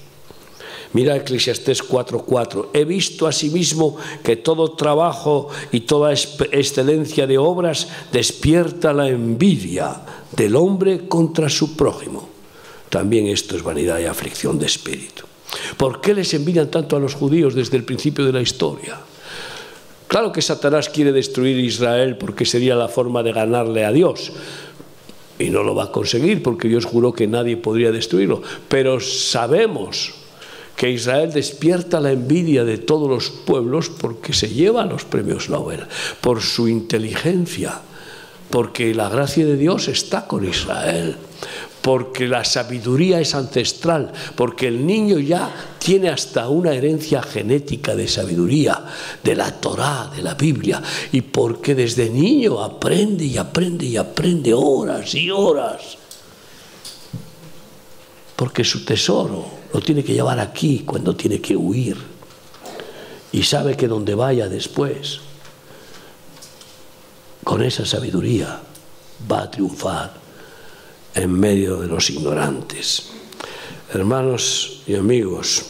Mira 0.93 1.15
Eclesiastés 1.15 1.81
4:4. 1.81 2.69
He 2.73 2.85
visto 2.85 3.25
asimismo 3.25 3.97
que 4.23 4.35
todo 4.35 4.73
trabajo 4.73 5.49
y 5.71 5.81
toda 5.81 6.13
excelencia 6.13 7.25
de 7.25 7.37
obras 7.37 7.87
despierta 8.11 8.93
la 8.93 9.09
envidia 9.09 10.01
del 10.31 10.55
hombre 10.55 11.07
contra 11.07 11.49
su 11.49 11.75
prójimo. 11.75 12.29
También 12.89 13.25
esto 13.25 13.55
es 13.55 13.63
vanidad 13.63 13.99
y 13.99 14.05
aflicción 14.05 14.59
de 14.59 14.67
espíritu. 14.67 15.23
¿Por 15.77 15.99
qué 15.99 16.13
les 16.13 16.33
envidian 16.33 16.69
tanto 16.69 16.95
a 16.95 16.99
los 16.99 17.15
judíos 17.15 17.55
desde 17.55 17.77
el 17.77 17.83
principio 17.83 18.23
de 18.25 18.33
la 18.33 18.41
historia? 18.41 18.99
Claro 20.13 20.31
que 20.31 20.43
Satanás 20.43 20.89
quiere 20.89 21.11
destruir 21.11 21.57
Israel 21.57 22.17
porque 22.17 22.45
sería 22.45 22.75
la 22.75 22.87
forma 22.87 23.23
de 23.23 23.33
ganarle 23.33 23.83
a 23.83 23.91
Dios. 23.91 24.31
Y 25.39 25.49
no 25.49 25.63
lo 25.63 25.73
va 25.73 25.85
a 25.85 25.91
conseguir 25.91 26.43
porque 26.43 26.67
Dios 26.67 26.85
juró 26.85 27.13
que 27.13 27.25
nadie 27.25 27.57
podría 27.57 27.91
destruirlo. 27.91 28.43
Pero 28.69 28.99
sabemos 28.99 30.13
que 30.75 30.91
Israel 30.91 31.33
despierta 31.33 31.99
la 31.99 32.11
envidia 32.11 32.63
de 32.63 32.77
todos 32.77 33.09
los 33.09 33.31
pueblos 33.31 33.89
porque 33.89 34.33
se 34.33 34.49
lleva 34.49 34.85
los 34.85 35.03
premios 35.03 35.49
Nobel, 35.49 35.87
por 36.21 36.43
su 36.43 36.67
inteligencia, 36.67 37.81
porque 38.51 38.93
la 38.93 39.09
gracia 39.09 39.47
de 39.47 39.57
Dios 39.57 39.87
está 39.87 40.27
con 40.27 40.47
Israel, 40.47 41.15
porque 41.83 42.29
la 42.29 42.45
sabiduría 42.45 43.19
es 43.19 43.35
ancestral, 43.35 44.13
porque 44.37 44.69
el 44.69 44.87
niño 44.87 45.19
ya 45.19 45.53
tiene 45.77 46.07
hasta 46.07 46.47
una 46.47 46.73
herencia 46.73 47.21
genética 47.21 47.93
de 47.93 48.07
sabiduría, 48.07 48.85
de 49.21 49.35
la 49.35 49.51
Torá, 49.59 50.09
de 50.15 50.21
la 50.21 50.33
Biblia, 50.33 50.81
y 51.11 51.19
porque 51.19 51.75
desde 51.75 52.09
niño 52.09 52.63
aprende 52.63 53.25
y 53.25 53.37
aprende 53.37 53.85
y 53.85 53.97
aprende 53.97 54.53
horas 54.53 55.13
y 55.13 55.29
horas. 55.29 55.97
porque 58.35 58.63
su 58.63 58.83
tesoro 58.83 59.45
lo 59.73 59.79
tiene 59.79 60.03
que 60.03 60.13
llevar 60.13 60.39
aquí 60.39 60.79
cuando 60.85 61.15
tiene 61.15 61.39
que 61.39 61.55
huir. 61.55 61.95
Y 63.31 63.43
sabe 63.43 63.77
que 63.77 63.87
donde 63.87 64.15
vaya 64.15 64.49
después, 64.49 65.19
con 67.43 67.61
esa 67.61 67.85
sabiduría, 67.85 68.59
va 69.31 69.43
a 69.43 69.51
triunfar 69.51 70.22
en 71.15 71.31
medio 71.31 71.77
de 71.77 71.87
los 71.87 72.09
ignorantes. 72.09 73.11
Hermanos 73.93 74.81
y 74.87 74.95
amigos, 74.95 75.65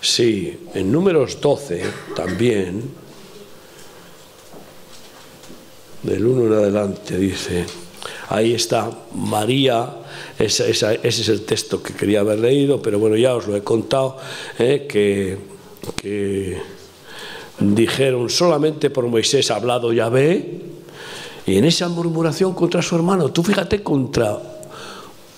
sí, 0.00 0.66
en 0.74 0.90
números 0.90 1.40
12 1.40 1.82
también, 2.16 2.82
del 6.02 6.26
1 6.26 6.46
en 6.46 6.52
adelante 6.52 7.18
dice, 7.18 7.66
ahí 8.28 8.54
está 8.54 8.90
María, 9.14 9.96
ese, 10.38 10.70
es 10.70 11.28
el 11.28 11.44
texto 11.44 11.82
que 11.82 11.92
quería 11.92 12.20
haber 12.20 12.38
leído, 12.38 12.80
pero 12.80 12.98
bueno, 12.98 13.16
ya 13.16 13.34
os 13.34 13.46
lo 13.46 13.56
he 13.56 13.62
contado, 13.62 14.16
eh, 14.58 14.86
que, 14.88 15.36
que 15.96 16.58
dijeron 17.58 18.30
solamente 18.30 18.88
por 18.90 19.06
Moisés 19.06 19.50
ha 19.50 19.56
hablado 19.56 19.92
Yahvé, 19.92 20.67
y 21.48 21.56
en 21.56 21.64
esa 21.64 21.88
murmuración 21.88 22.52
contra 22.52 22.82
su 22.82 22.94
hermano, 22.94 23.30
tú 23.30 23.42
fíjate 23.42 23.82
contra 23.82 24.38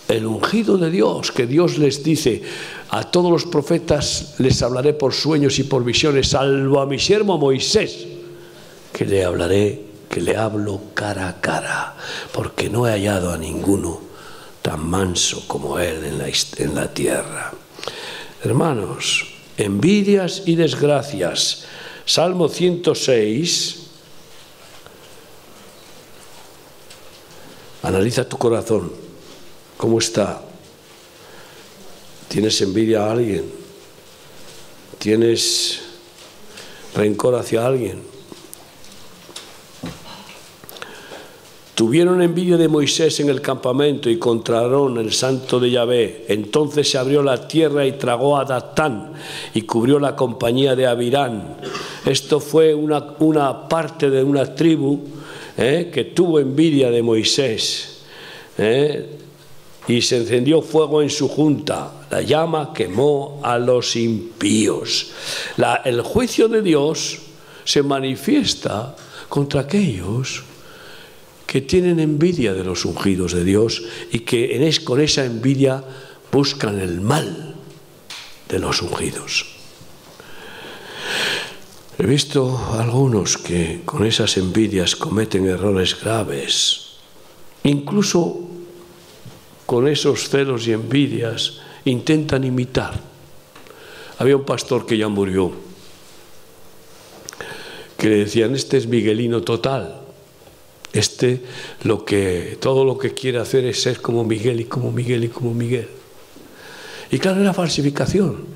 el 0.09 0.27
ungido 0.27 0.77
de 0.77 0.91
Dios, 0.91 1.31
que 1.31 1.47
Dios 1.47 1.79
les 1.79 2.03
dice, 2.03 2.43
a 2.89 3.05
todos 3.05 3.31
los 3.31 3.45
profetas 3.45 4.35
les 4.39 4.61
hablaré 4.61 4.93
por 4.93 5.15
sueños 5.15 5.61
y 5.61 5.65
por 5.65 5.85
visiones, 5.85 6.31
salvo 6.31 6.81
a 6.81 6.87
mi 6.87 6.99
siervo 6.99 7.39
Moisés, 7.39 8.09
que 8.93 9.05
le 9.05 9.25
hablaré, 9.25 9.85
que 10.11 10.21
le 10.21 10.37
hablo 10.37 10.81
cara 10.95 11.29
a 11.29 11.41
cara, 11.41 11.97
porque 12.33 12.69
no 12.69 12.89
he 12.89 12.91
hallado 12.91 13.33
a 13.33 13.39
ninguno 13.39 14.01
tan 14.63 14.85
manso 14.85 15.45
como 15.47 15.79
él 15.79 16.05
en 16.05 16.19
la, 16.19 16.27
en 16.57 16.75
la 16.75 16.93
tierra. 16.93 17.53
Hermanos, 18.43 19.27
envidias 19.57 20.43
y 20.47 20.57
desgracias. 20.57 21.67
Salmo 22.05 22.49
106 22.49 23.80
Analiza 27.83 28.29
tu 28.29 28.37
corazón. 28.37 28.93
¿Cómo 29.77 29.99
está? 29.99 30.43
¿Tienes 32.29 32.61
envidia 32.61 33.07
a 33.07 33.13
alguien? 33.13 33.45
¿Tienes 34.99 35.81
rencor 36.95 37.35
hacia 37.37 37.67
alguien? 37.67 38.03
Tuvieron 41.75 42.21
envidia 42.21 42.59
de 42.59 42.69
Moisés 42.69 43.21
en 43.21 43.31
el 43.31 43.41
campamento 43.41 44.11
y 44.11 44.19
contra 44.19 44.59
Aarón, 44.59 44.99
el 44.99 45.15
santo 45.15 45.59
de 45.59 45.71
Yahvé. 45.71 46.27
Entonces 46.29 46.91
se 46.91 46.99
abrió 46.99 47.23
la 47.23 47.49
tierra 47.49 47.87
y 47.87 47.93
tragó 47.93 48.37
a 48.37 48.45
Datán 48.45 49.15
y 49.55 49.63
cubrió 49.63 49.99
la 49.99 50.15
compañía 50.15 50.77
de 50.77 50.87
Abirán. 50.87 51.57
Esto 52.05 52.39
fue 52.39 52.75
una, 52.75 53.15
una 53.21 53.67
parte 53.67 54.11
de 54.11 54.23
una 54.23 54.55
tribu 54.55 55.01
¿eh? 55.57 55.91
que 55.93 56.05
tuvo 56.05 56.41
envidia 56.41 56.91
de 56.91 57.03
Moisés 57.03 58.03
¿eh? 58.59 59.07
y 59.89 60.03
se 60.03 60.19
encendió 60.19 60.63
fuego 60.63 61.03
en 61.03 61.11
su 61.11 61.29
junta. 61.29 62.07
La 62.11 62.23
llama 62.23 62.73
quemó 62.75 63.41
a 63.43 63.59
los 63.59 63.97
impíos. 63.97 65.13
el 65.85 66.03
juicio 66.03 66.49
de 66.49 66.63
Dios 66.63 67.19
se 67.65 67.83
manifiesta 67.83 68.97
contra 69.29 69.63
aquellos 69.63 70.43
que 71.47 71.61
tienen 71.61 71.99
envidia 71.99 72.55
de 72.55 72.65
los 72.65 72.85
ungidos 72.85 73.33
de 73.33 73.45
Dios 73.45 73.83
y 74.13 74.21
que 74.21 74.73
con 74.85 75.01
esa 75.01 75.25
envidia 75.25 75.83
buscan 76.31 76.79
el 76.79 77.01
mal 77.01 77.55
de 78.49 78.59
los 78.59 78.83
ungidos. 78.83 79.60
He 82.01 82.07
visto 82.07 82.59
algunos 82.79 83.37
que 83.37 83.83
con 83.85 84.07
esas 84.07 84.39
envidias 84.39 84.97
cometen 84.97 85.45
errores 85.45 86.01
graves. 86.01 86.97
Incluso 87.65 88.41
con 89.67 89.87
esos 89.87 90.31
celos 90.31 90.67
y 90.67 90.73
envidias 90.73 91.61
intentan 91.85 92.45
imitar. 92.45 92.99
Había 94.17 94.39
un 94.39 94.47
pastor 94.47 94.87
que 94.87 94.97
ya 94.97 95.09
murió, 95.09 95.53
que 97.99 98.09
le 98.09 98.17
decían, 98.25 98.55
este 98.55 98.79
es 98.79 98.87
Miguelino 98.87 99.43
total. 99.43 100.01
Este 100.95 101.45
lo 101.83 102.07
que 102.07 102.57
todo 102.63 102.87
lo 102.87 102.97
que 102.97 103.13
quiere 103.13 103.41
hacer 103.41 103.67
es 103.67 103.83
ser 103.83 104.01
como 104.01 104.25
Miguel 104.25 104.61
y 104.61 104.65
como 104.65 104.91
Miguel 104.91 105.25
y 105.25 105.29
como 105.29 105.53
Miguel. 105.53 105.91
Y 107.11 107.19
claro, 107.19 107.43
era 107.43 107.53
falsificación. 107.53 108.47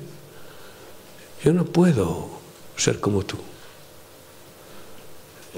Yo 1.43 1.53
no 1.53 1.63
puedo 1.65 2.34
ser 2.77 2.99
como 2.99 3.23
tú. 3.23 3.37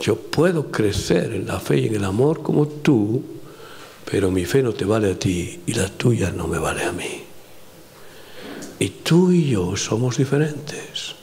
Yo 0.02 0.16
puedo 0.16 0.72
crecer 0.72 1.34
en 1.34 1.48
la 1.48 1.60
fe 1.60 1.80
y 1.80 1.88
en 1.88 1.96
el 1.96 2.04
amor 2.04 2.44
como 2.44 2.68
tú, 2.68 3.24
pero 4.10 4.30
mi 4.32 4.46
fe 4.46 4.62
no 4.62 4.74
te 4.74 4.86
vale 4.86 5.12
a 5.12 5.20
ti 5.20 5.62
y 5.66 5.74
la 5.74 5.90
tuya 5.90 6.32
no 6.32 6.48
me 6.48 6.60
vale 6.60 6.84
a 6.84 6.92
mí. 6.92 7.24
Y 8.80 8.90
tú 8.90 9.32
y 9.32 9.50
yo 9.50 9.76
somos 9.76 10.18
diferentes. 10.18 11.16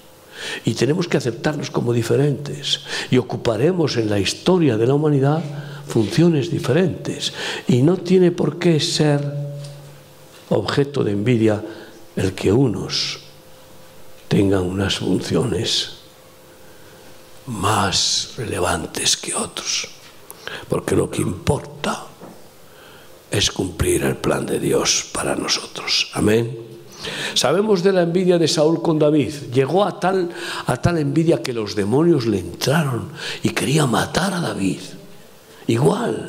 Y 0.64 0.74
tenemos 0.74 1.08
que 1.08 1.16
aceptarnos 1.16 1.70
como 1.70 1.92
diferentes. 1.92 2.80
Y 3.10 3.18
ocuparemos 3.18 3.96
en 3.96 4.10
la 4.10 4.18
historia 4.18 4.76
de 4.76 4.86
la 4.86 4.94
humanidad 4.94 5.42
funciones 5.86 6.50
diferentes. 6.50 7.32
Y 7.68 7.82
no 7.82 7.96
tiene 7.96 8.32
por 8.32 8.58
qué 8.58 8.80
ser 8.80 9.22
objeto 10.48 11.04
de 11.04 11.12
envidia 11.12 11.62
el 12.16 12.32
que 12.32 12.52
unos 12.52 13.23
tengan 14.34 14.64
unas 14.64 14.96
funciones 14.98 15.90
más 17.46 18.34
relevantes 18.36 19.16
que 19.16 19.32
otros, 19.32 19.86
porque 20.68 20.96
lo 20.96 21.08
que 21.08 21.22
importa 21.22 22.02
es 23.30 23.52
cumplir 23.52 24.02
el 24.02 24.16
plan 24.16 24.44
de 24.44 24.58
Dios 24.58 25.06
para 25.12 25.36
nosotros. 25.36 26.10
Amén. 26.14 26.50
Sabemos 27.34 27.84
de 27.84 27.92
la 27.92 28.02
envidia 28.02 28.36
de 28.36 28.48
Saúl 28.48 28.82
con 28.82 28.98
David. 28.98 29.52
Llegó 29.52 29.84
a 29.84 30.00
tal, 30.00 30.30
a 30.66 30.76
tal 30.78 30.98
envidia 30.98 31.40
que 31.40 31.52
los 31.52 31.76
demonios 31.76 32.26
le 32.26 32.40
entraron 32.40 33.10
y 33.40 33.50
quería 33.50 33.86
matar 33.86 34.34
a 34.34 34.40
David. 34.40 34.80
Igual, 35.68 36.26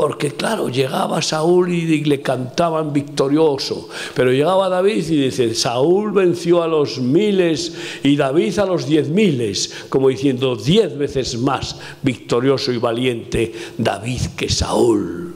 porque 0.00 0.30
claro, 0.30 0.70
llegaba 0.70 1.20
Saúl 1.20 1.70
y 1.70 2.02
le 2.04 2.22
cantaban 2.22 2.90
victorioso, 2.90 3.90
pero 4.14 4.32
llegaba 4.32 4.70
David 4.70 5.04
y 5.10 5.24
dice, 5.24 5.54
Saúl 5.54 6.12
venció 6.12 6.62
a 6.62 6.68
los 6.68 7.00
miles 7.00 7.74
y 8.02 8.16
David 8.16 8.60
a 8.60 8.64
los 8.64 8.86
diez 8.86 9.10
miles, 9.10 9.84
como 9.90 10.08
diciendo, 10.08 10.56
diez 10.56 10.96
veces 10.96 11.36
más 11.36 11.76
victorioso 12.00 12.72
y 12.72 12.78
valiente 12.78 13.52
David 13.76 14.22
que 14.38 14.48
Saúl. 14.48 15.34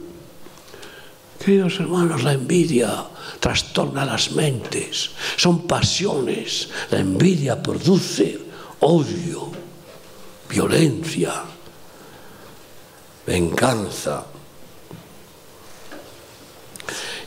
Queridos 1.37 1.79
hermanos, 1.79 2.23
la 2.23 2.33
envidia 2.33 3.05
trastorna 3.39 4.03
las 4.03 4.31
mentes, 4.31 5.11
son 5.37 5.67
pasiones, 5.67 6.69
la 6.89 7.01
envidia 7.01 7.61
produce 7.61 8.39
odio, 8.79 9.51
violencia, 10.49 11.43
venganza. 13.27 14.25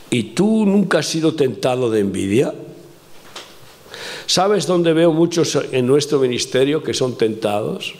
¿Y 0.09 0.23
tú 0.23 0.65
nunca 0.65 0.99
has 0.99 1.07
sido 1.07 1.35
tentado 1.35 1.89
de 1.91 1.99
envidia? 1.99 2.53
¿Sabes 4.25 4.65
dónde 4.65 4.93
veo 4.93 5.11
muchos 5.11 5.57
en 5.71 5.85
nuestro 5.85 6.19
ministerio 6.19 6.83
que 6.83 6.93
son 6.93 7.17
tentados? 7.17 7.93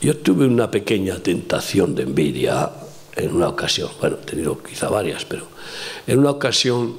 Yo 0.00 0.16
tuve 0.18 0.46
una 0.46 0.70
pequeña 0.70 1.18
tentación 1.18 1.94
de 1.94 2.04
envidia 2.04 2.70
en 3.16 3.34
una 3.34 3.48
ocasión, 3.48 3.90
bueno, 4.00 4.18
he 4.22 4.26
tenido 4.26 4.62
quizá 4.62 4.88
varias, 4.88 5.24
pero 5.24 5.46
en 6.06 6.20
una 6.20 6.30
ocasión 6.30 6.96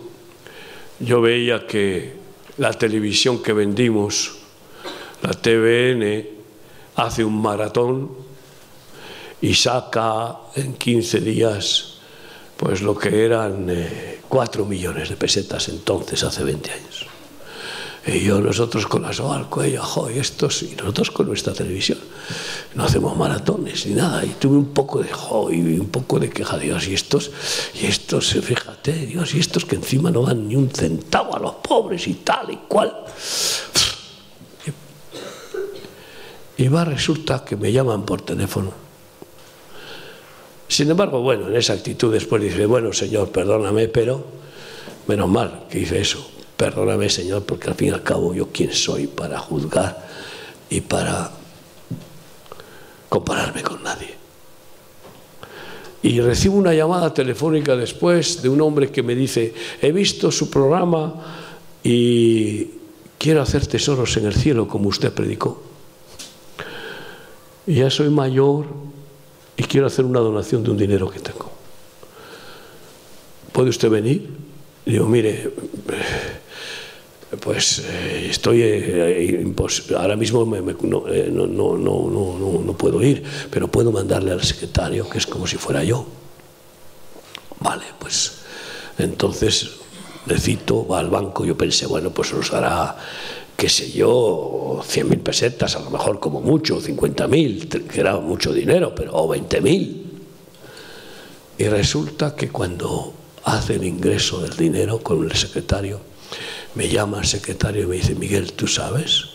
yo 1.00 1.22
veía 1.22 1.66
que 1.66 2.14
la 2.58 2.74
televisión 2.74 3.41
que 3.41 3.54
vendimos, 3.54 4.36
la 5.22 5.32
TVN, 5.32 6.28
hace 6.95 7.24
un 7.24 7.41
maratón 7.41 8.12
y 9.41 9.54
saca 9.54 10.36
en 10.56 10.74
15 10.74 11.22
días 11.22 11.99
pues 12.60 12.82
lo 12.82 12.97
que 12.97 13.24
eran 13.24 13.68
eh, 13.70 14.20
cuatro 14.28 14.66
millones 14.66 15.07
de 15.07 15.16
pesetas 15.16 15.70
entonces, 15.70 16.22
hace 16.24 16.43
20 16.43 16.70
años. 16.70 17.05
Y 18.05 18.20
yo, 18.20 18.41
nosotros 18.41 18.86
con 18.86 19.03
la 19.03 19.14
soga 19.14 19.38
al 19.38 19.49
cuello, 19.49 19.82
jo, 19.82 20.12
y 20.12 20.20
estos, 20.20 20.64
y 20.64 20.76
nosotros 20.76 21.10
con 21.12 21.28
nuestra 21.28 21.53
televisión. 21.53 21.99
No 22.76 22.84
hacemos 22.84 23.16
maratones 23.16 23.86
ni 23.86 23.93
nada. 23.93 24.26
Y 24.26 24.30
tuve 24.39 24.57
un 24.57 24.74
poco 24.74 25.01
de 25.01 25.10
jo 25.10 25.49
y 25.53 25.80
un 25.80 25.88
poco 25.88 26.20
de 26.20 26.30
queja, 26.30 26.57
Dios, 26.57 26.86
y 26.89 26.95
estos, 26.95 27.32
y 27.82 27.86
estos, 27.86 28.34
fíjate, 28.34 28.91
Dios, 29.05 29.34
y 29.36 29.39
estos 29.39 29.64
que 29.64 29.78
encima 29.78 30.12
no 30.12 30.24
dan 30.24 30.45
ni 30.45 30.57
un 30.57 30.70
centavo 30.70 31.38
a 31.38 31.39
los 31.39 31.53
pobres 31.55 32.10
y 32.10 32.16
tal 32.16 32.51
y 32.51 32.57
cual. 32.68 32.93
Y 36.57 36.68
va, 36.68 36.84
resulta 36.84 37.45
que 37.45 37.55
me 37.55 37.72
llaman 37.72 38.03
por 38.03 38.22
teléfono 38.22 38.89
Sin 40.70 40.89
embargo, 40.89 41.22
bueno, 41.22 41.47
en 41.49 41.55
esa 41.55 41.74
actitud 41.74 42.13
después 42.13 42.43
dice, 42.43 42.67
bueno, 42.67 42.93
Señor, 42.93 43.32
perdóname, 43.32 43.88
pero 43.88 44.24
menos 45.07 45.28
mal 45.28 45.65
que 45.67 45.80
hice 45.80 45.99
eso. 45.99 46.26
Perdóname, 46.55 47.09
Señor, 47.09 47.43
porque 47.43 47.70
al 47.70 47.76
fin 47.76 47.88
y 47.88 47.91
al 47.91 48.03
cabo 48.03 48.36
yo 48.36 48.49
quién 48.53 48.72
soy 48.72 49.07
para 49.07 49.39
juzgar 49.39 50.07
y 50.70 50.82
para 50.82 51.32
compararme 53.09 53.63
con 53.63 53.82
nadie. 53.82 54.13
Y 56.03 56.22
recibo 56.22 56.57
una 56.57 56.74
llamada 56.74 57.13
telefónica 57.15 57.76
después 57.76 58.43
de 58.43 58.49
un 58.49 58.61
hombre 58.61 58.91
que 58.91 59.01
me 59.01 59.15
dice, 59.15 59.53
he 59.82 59.91
visto 59.91 60.32
su 60.32 60.51
programa 60.51 61.15
y 61.84 62.67
quiero 63.17 63.41
hacer 63.41 63.65
tesoros 63.65 64.15
en 64.17 64.28
el 64.28 64.36
cielo 64.36 64.67
como 64.67 64.89
usted 64.89 65.11
predicó. 65.11 65.63
Ya 67.65 67.89
soy 67.89 68.09
mayor 68.09 68.65
y 69.60 69.64
quiero 69.64 69.88
hacer 69.88 70.05
una 70.05 70.22
donación 70.22 70.64
de 70.64 70.72
un 70.72 70.78
dinero 70.78 71.10
que 71.10 71.20
tengo. 71.20 71.51
¿Puede 73.51 73.70
usted 73.70 73.89
venir? 73.89 74.30
digo, 74.86 75.05
mire, 75.05 75.53
pues 77.41 77.80
eh, 77.80 78.28
estoy 78.30 78.62
eh, 78.64 79.53
ahora 79.97 80.16
mismo 80.16 80.43
eh, 80.55 81.30
no, 81.30 81.45
no, 81.45 81.78
no, 81.78 82.60
no, 82.66 82.74
puedo 82.74 83.03
ir, 83.03 83.22
pero 83.51 83.68
puedo 83.68 83.91
mandarle 83.91 84.32
al 84.32 84.41
secretario, 84.41 85.10
que 85.10 85.18
es 85.18 85.28
como 85.28 85.45
si 85.45 85.57
fuera 85.57 85.84
yo. 85.84 86.07
Vale, 87.60 87.84
pues 87.99 88.38
entonces 88.97 89.72
le 90.26 90.39
cito, 90.39 90.88
va 90.88 90.99
al 90.99 91.10
banco, 91.10 91.43
yo 91.43 91.57
pensé, 91.57 91.86
bueno, 91.86 92.12
pues 92.12 92.34
nos 92.34 92.53
hará, 92.53 92.95
qué 93.60 93.68
sé 93.68 93.91
yo, 93.91 94.80
100 94.82 95.10
mil 95.10 95.20
pesetas, 95.20 95.76
a 95.76 95.82
lo 95.82 95.89
mejor 95.89 96.22
como 96.22 96.39
mucho, 96.39 96.80
50 96.80 97.28
mil, 97.28 97.68
que 97.68 97.99
era 97.99 98.18
mucho 98.18 98.53
dinero, 98.53 98.95
pero 98.95 99.14
o 99.14 99.28
20 99.28 99.60
mil. 99.60 100.22
Y 101.57 101.66
resulta 101.66 102.38
que 102.38 102.47
cuando 102.47 103.14
hace 103.43 103.76
el 103.76 103.84
ingreso 103.84 104.39
del 104.39 104.55
dinero 104.55 104.99
con 104.99 105.26
el 105.26 105.36
secretario, 105.36 105.99
me 106.76 106.88
llama 106.88 107.20
el 107.20 107.28
secretario 107.28 107.84
y 107.84 107.88
me 107.88 107.95
dice, 107.97 108.16
Miguel, 108.16 108.53
¿tú 108.53 108.66
sabes 108.66 109.26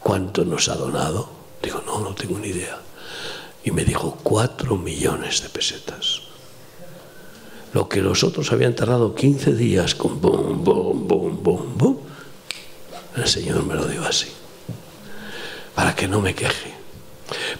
cuánto 0.00 0.44
nos 0.44 0.68
ha 0.68 0.74
donado? 0.74 1.28
Digo, 1.62 1.84
no, 1.86 2.00
no 2.00 2.16
tengo 2.16 2.36
ni 2.36 2.48
idea. 2.48 2.80
Y 3.62 3.70
me 3.70 3.84
dijo, 3.84 4.18
cuatro 4.24 4.76
millones 4.76 5.40
de 5.42 5.50
pesetas. 5.50 6.22
Lo 7.74 7.88
que 7.88 8.02
los 8.02 8.24
otros 8.24 8.50
habían 8.50 8.74
tardado 8.74 9.14
15 9.14 9.54
días 9.54 9.94
con 9.94 10.20
bum, 10.20 10.64
bum, 10.64 11.06
bum, 11.06 11.40
bum, 11.40 11.78
bum. 11.78 11.96
El 13.16 13.26
Señor 13.26 13.64
me 13.64 13.74
lo 13.74 13.86
dio 13.86 14.04
así, 14.04 14.28
para 15.74 15.94
que 15.94 16.08
no 16.08 16.20
me 16.20 16.34
queje. 16.34 16.72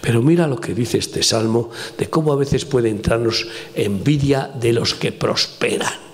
Pero 0.01 0.21
mira 0.21 0.47
lo 0.47 0.59
que 0.59 0.73
dice 0.73 0.97
este 0.97 1.23
salmo 1.23 1.69
de 1.97 2.09
cómo 2.09 2.33
a 2.33 2.35
veces 2.35 2.65
puede 2.65 2.89
entrarnos 2.89 3.47
envidia 3.75 4.51
de 4.53 4.73
los 4.73 4.95
que 4.95 5.11
prosperan 5.11 6.11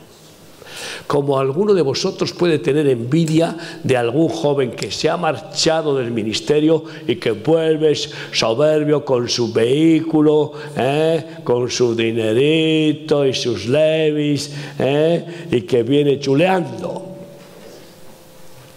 como 1.07 1.39
alguno 1.39 1.73
de 1.73 1.81
vosotros 1.81 2.33
puede 2.33 2.59
tener 2.59 2.87
envidia 2.87 3.55
de 3.83 3.95
algún 3.95 4.27
joven 4.27 4.71
que 4.71 4.91
se 4.91 5.09
ha 5.09 5.17
marchado 5.17 5.95
del 5.95 6.11
ministerio 6.11 6.83
y 7.07 7.15
que 7.15 7.31
vuelve 7.31 7.93
soberbio 8.33 9.05
con 9.05 9.29
su 9.29 9.53
vehículo, 9.53 10.51
¿eh? 10.75 11.37
con 11.43 11.69
su 11.71 11.95
dinerito 11.95 13.25
y 13.25 13.33
sus 13.33 13.67
levis, 13.67 14.51
¿eh? 14.77 15.47
y 15.49 15.61
que 15.61 15.83
viene 15.83 16.19
chuleando. 16.19 17.16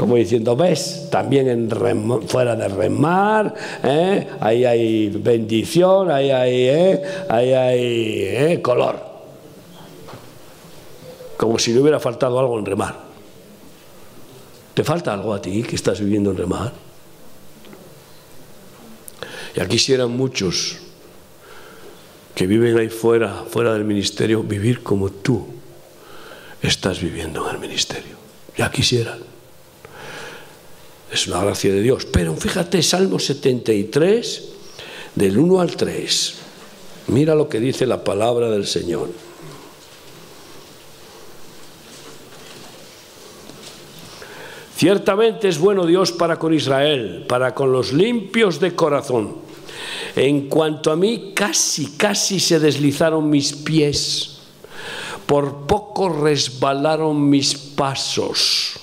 Como 0.01 0.17
diciendo, 0.17 0.57
ves, 0.57 1.09
también 1.11 1.47
en 1.47 1.71
fuera 2.27 2.57
de 2.57 2.69
remar, 2.69 3.55
¿eh? 3.85 4.29
ahí 4.41 4.65
hay 4.65 5.09
bendición, 5.11 6.11
ahí 6.11 6.31
hay, 6.31 6.69
ahí 7.29 7.53
hay 7.53 8.63
color 8.63 9.11
como 11.41 11.59
si 11.59 11.73
le 11.73 11.81
hubiera 11.81 11.99
faltado 11.99 12.39
algo 12.39 12.59
en 12.59 12.67
remar. 12.67 12.97
¿Te 14.75 14.85
falta 14.85 15.15
algo 15.15 15.33
a 15.33 15.41
ti 15.41 15.63
que 15.63 15.75
estás 15.75 15.99
viviendo 15.99 16.31
en 16.31 16.37
remar? 16.37 16.71
Ya 19.55 19.67
quisieran 19.67 20.11
muchos 20.11 20.77
que 22.35 22.47
viven 22.47 22.77
ahí 22.77 22.91
fuera, 22.91 23.45
fuera 23.49 23.73
del 23.73 23.85
ministerio, 23.85 24.43
vivir 24.43 24.83
como 24.83 25.09
tú 25.09 25.47
estás 26.61 27.01
viviendo 27.01 27.49
en 27.49 27.55
el 27.55 27.61
ministerio. 27.61 28.17
Ya 28.59 28.71
quisieran. 28.71 29.30
Es 31.13 31.27
una 31.27 31.43
gracia 31.43 31.73
de 31.73 31.83
Dios. 31.83 32.07
Pero 32.07 32.37
fíjate, 32.37 32.83
Salmo 32.83 33.19
73, 33.19 34.49
del 35.15 35.39
1 35.39 35.61
al 35.61 35.77
3. 35.77 36.35
Mira 37.09 37.35
lo 37.35 37.49
que 37.49 37.59
dice 37.61 37.87
la 37.87 38.05
palabra 38.05 38.49
del 38.51 38.67
Señor. 38.67 39.09
Ciertamente 44.81 45.49
es 45.49 45.59
bueno 45.59 45.85
Dios 45.85 46.11
para 46.11 46.39
con 46.39 46.55
Israel, 46.55 47.27
para 47.29 47.55
con 47.55 47.71
los 47.71 47.93
limpios 47.93 48.61
de 48.61 48.75
corazón. 48.75 49.37
En 50.17 50.49
cuanto 50.49 50.91
a 50.91 50.97
mí, 50.97 51.33
casi, 51.35 51.99
casi 51.99 52.41
se 52.41 52.59
deslizaron 52.59 53.29
mis 53.29 53.53
pies. 53.53 54.39
Por 55.27 55.67
poco 55.67 56.09
resbalaron 56.09 57.29
mis 57.29 57.55
pasos, 57.55 58.80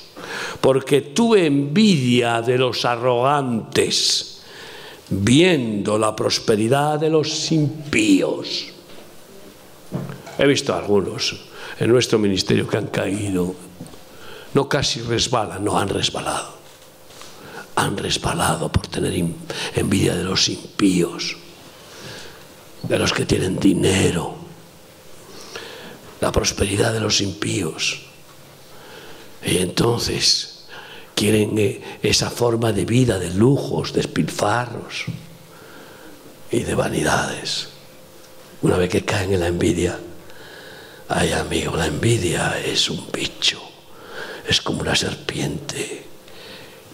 porque 0.62 1.02
tuve 1.02 1.46
envidia 1.46 2.42
de 2.42 2.58
los 2.58 2.86
arrogantes, 2.86 4.42
viendo 5.10 5.98
la 5.98 6.16
prosperidad 6.16 7.00
de 7.00 7.10
los 7.10 7.52
impíos. 7.52 8.68
He 10.38 10.46
visto 10.46 10.74
algunos 10.74 11.48
en 11.80 11.90
nuestro 11.90 12.20
ministerio 12.20 12.68
que 12.68 12.78
han 12.78 12.88
caído 12.88 13.56
no 14.54 14.68
casi 14.68 15.02
resbalan, 15.02 15.64
no 15.64 15.78
han 15.78 15.90
resbalado. 15.90 16.58
Han 17.76 17.96
resbalado 17.96 18.72
por 18.72 18.88
tener 18.88 19.14
envidia 19.76 20.16
de 20.16 20.24
los 20.24 20.50
impíos, 20.50 21.38
de 22.82 22.98
los 22.98 23.14
que 23.14 23.26
tienen 23.26 23.60
dinero, 23.60 24.36
la 26.22 26.32
prosperidad 26.32 26.92
de 26.92 27.00
los 27.00 27.22
impíos. 27.22 28.07
Y 29.48 29.58
entonces 29.58 30.66
quieren 31.16 31.58
eh, 31.58 31.82
esa 32.04 32.30
forma 32.30 32.72
de 32.72 32.86
vida, 32.86 33.18
de 33.18 33.34
lujos, 33.34 33.94
de 33.94 34.02
espilfarros 34.02 35.06
y 36.52 36.60
de 36.60 36.76
vanidades. 36.76 37.70
Una 38.62 38.78
vez 38.78 38.90
que 38.92 39.04
caen 39.04 39.34
en 39.34 39.40
la 39.40 39.48
envidia, 39.48 40.00
ay 41.10 41.32
amigo, 41.32 41.76
la 41.76 41.88
envidia 41.88 42.60
es 42.64 42.92
un 42.92 43.10
bicho 43.12 43.68
es 44.48 44.62
como 44.62 44.82
una 44.82 44.96
serpiente 44.96 46.04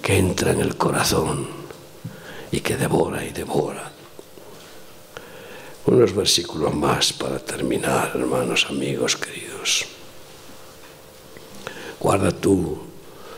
que 0.01 0.17
entra 0.17 0.51
en 0.51 0.61
el 0.61 0.75
corazón 0.75 1.47
y 2.51 2.59
que 2.59 2.75
devora 2.75 3.23
y 3.23 3.31
devora. 3.31 3.91
Unos 5.85 6.15
versículos 6.15 6.73
más 6.73 7.13
para 7.13 7.39
terminar, 7.39 8.11
hermanos, 8.15 8.65
amigos, 8.69 9.17
queridos. 9.17 9.85
Guarda 12.03 12.33
tú 12.33 12.77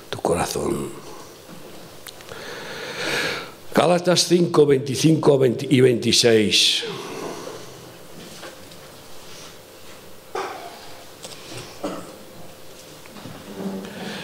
tu 0.09 0.19
corazón. 0.21 0.89
Gálatas 3.75 4.25
5, 4.27 4.65
25 4.65 5.41
y 5.69 5.81
26. 5.81 6.83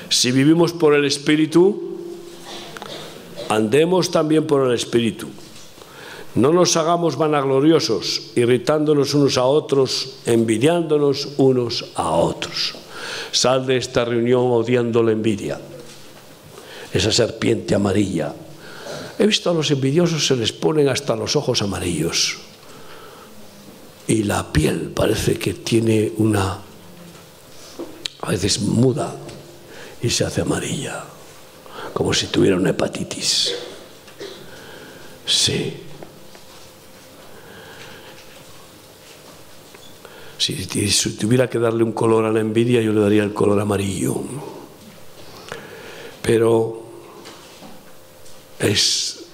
Si 0.09 0.31
vivimos 0.31 0.73
por 0.73 0.95
el 0.95 1.05
Espíritu, 1.05 1.99
andemos 3.49 4.09
también 4.09 4.47
por 4.47 4.65
el 4.67 4.73
Espíritu. 4.73 5.27
No 6.33 6.51
nos 6.51 6.77
hagamos 6.77 7.17
vanagloriosos, 7.17 8.31
irritándonos 8.35 9.13
unos 9.13 9.37
a 9.37 9.43
otros, 9.43 10.19
envidiándonos 10.25 11.33
unos 11.37 11.91
a 11.95 12.09
otros. 12.11 12.75
Sal 13.31 13.65
de 13.65 13.77
esta 13.77 14.05
reunión 14.05 14.51
odiando 14.51 15.03
la 15.03 15.11
envidia, 15.11 15.59
esa 16.93 17.11
serpiente 17.11 17.75
amarilla. 17.75 18.33
He 19.17 19.25
visto 19.25 19.49
a 19.49 19.53
los 19.53 19.69
envidiosos 19.71 20.25
se 20.25 20.35
les 20.35 20.51
ponen 20.51 20.89
hasta 20.89 21.15
los 21.15 21.35
ojos 21.35 21.61
amarillos 21.61 22.39
y 24.07 24.23
la 24.23 24.51
piel 24.51 24.91
parece 24.93 25.37
que 25.39 25.53
tiene 25.53 26.11
una, 26.17 26.59
a 28.21 28.29
veces 28.29 28.59
muda, 28.59 29.15
y 30.01 30.09
se 30.09 30.25
hace 30.25 30.41
amarilla, 30.41 31.03
como 31.93 32.13
si 32.13 32.27
tuviera 32.27 32.57
una 32.57 32.71
hepatitis. 32.71 33.53
Sí. 35.25 35.90
Si, 40.41 40.55
tuviera 41.19 41.47
que 41.47 41.59
darle 41.59 41.83
un 41.83 41.91
color 41.91 42.25
a 42.25 42.31
la 42.31 42.39
envidia, 42.39 42.81
yo 42.81 42.93
le 42.93 43.01
daría 43.01 43.21
el 43.21 43.31
color 43.31 43.59
amarillo. 43.59 44.23
Pero 46.23 46.81
es 48.57 49.25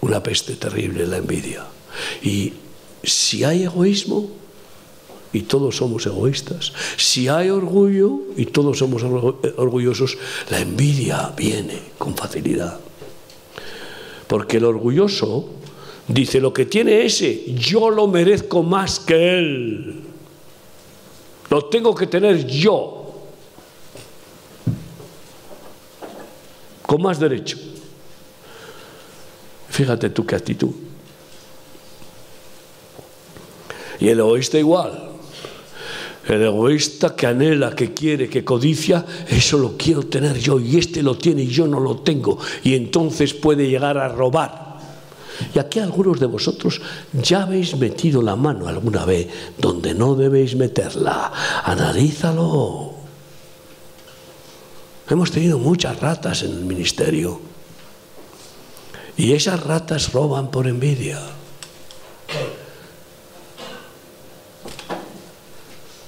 una 0.00 0.22
peste 0.22 0.56
terrible 0.56 1.06
la 1.06 1.18
envidia. 1.18 1.66
Y 2.22 2.54
si 3.02 3.44
hay 3.44 3.64
egoísmo, 3.64 4.30
y 5.30 5.42
todos 5.42 5.76
somos 5.76 6.06
egoístas, 6.06 6.72
si 6.96 7.28
hay 7.28 7.50
orgullo, 7.50 8.18
y 8.38 8.46
todos 8.46 8.78
somos 8.78 9.02
orgullosos, 9.02 10.16
la 10.48 10.58
envidia 10.58 11.34
viene 11.36 11.82
con 11.98 12.16
facilidad. 12.16 12.80
Porque 14.26 14.56
el 14.56 14.64
orgulloso 14.64 15.59
dice, 16.10 16.40
lo 16.40 16.52
que 16.52 16.66
tiene 16.66 17.04
ese, 17.04 17.54
yo 17.54 17.90
lo 17.90 18.06
merezco 18.06 18.62
más 18.62 19.00
que 19.00 19.38
él. 19.38 20.02
Lo 21.48 21.64
tengo 21.66 21.94
que 21.94 22.06
tener 22.06 22.46
yo. 22.46 22.96
Con 26.86 27.02
más 27.02 27.18
derecho. 27.18 27.56
Fíjate 29.68 30.10
tú 30.10 30.26
qué 30.26 30.36
actitud. 30.36 30.70
Y 34.00 34.08
el 34.08 34.18
egoísta 34.18 34.58
igual. 34.58 35.10
El 36.26 36.42
egoísta 36.42 37.14
que 37.16 37.26
anhela, 37.26 37.74
que 37.74 37.92
quiere, 37.92 38.28
que 38.28 38.44
codicia, 38.44 39.04
eso 39.28 39.58
lo 39.58 39.76
quiero 39.76 40.04
tener 40.04 40.38
yo 40.38 40.60
y 40.60 40.78
este 40.78 41.02
lo 41.02 41.16
tiene 41.16 41.42
y 41.42 41.48
yo 41.48 41.66
no 41.66 41.80
lo 41.80 41.98
tengo. 41.98 42.38
Y 42.62 42.74
entonces 42.74 43.34
puede 43.34 43.68
llegar 43.68 43.98
a 43.98 44.08
robar. 44.08 44.69
Y 45.54 45.58
aquí 45.58 45.78
algunos 45.80 46.20
de 46.20 46.26
vosotros 46.26 46.80
ya 47.12 47.42
habéis 47.42 47.76
metido 47.76 48.22
la 48.22 48.36
mano 48.36 48.68
alguna 48.68 49.04
vez 49.04 49.28
donde 49.58 49.94
no 49.94 50.14
debéis 50.14 50.56
meterla. 50.56 51.32
Analízalo. 51.64 52.94
Hemos 55.08 55.30
tenido 55.30 55.58
muchas 55.58 55.98
ratas 55.98 56.42
en 56.42 56.52
el 56.52 56.64
ministerio. 56.64 57.40
Y 59.16 59.32
esas 59.32 59.60
ratas 59.60 60.12
roban 60.12 60.50
por 60.50 60.66
envidia. 60.66 61.20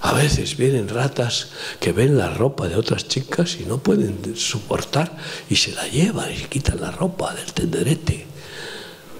A 0.00 0.12
veces 0.14 0.56
vienen 0.56 0.88
ratas 0.88 1.48
que 1.80 1.92
ven 1.92 2.18
la 2.18 2.28
ropa 2.28 2.68
de 2.68 2.76
otras 2.76 3.08
chicas 3.08 3.56
y 3.60 3.64
no 3.64 3.78
pueden 3.78 4.36
soportar 4.36 5.16
y 5.48 5.56
se 5.56 5.72
la 5.72 5.86
llevan 5.88 6.30
y 6.32 6.44
quitan 6.44 6.80
la 6.80 6.90
ropa 6.90 7.34
del 7.34 7.52
tenderete 7.52 8.31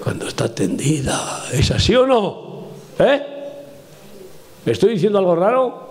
cuando 0.03 0.27
está 0.27 0.53
tendida. 0.53 1.45
¿Es 1.53 1.71
así 1.71 1.95
o 1.95 2.05
no? 2.07 2.67
¿Eh? 2.99 3.23
¿Estoy 4.67 4.95
diciendo 4.95 5.19
algo 5.19 5.37
raro? 5.37 5.91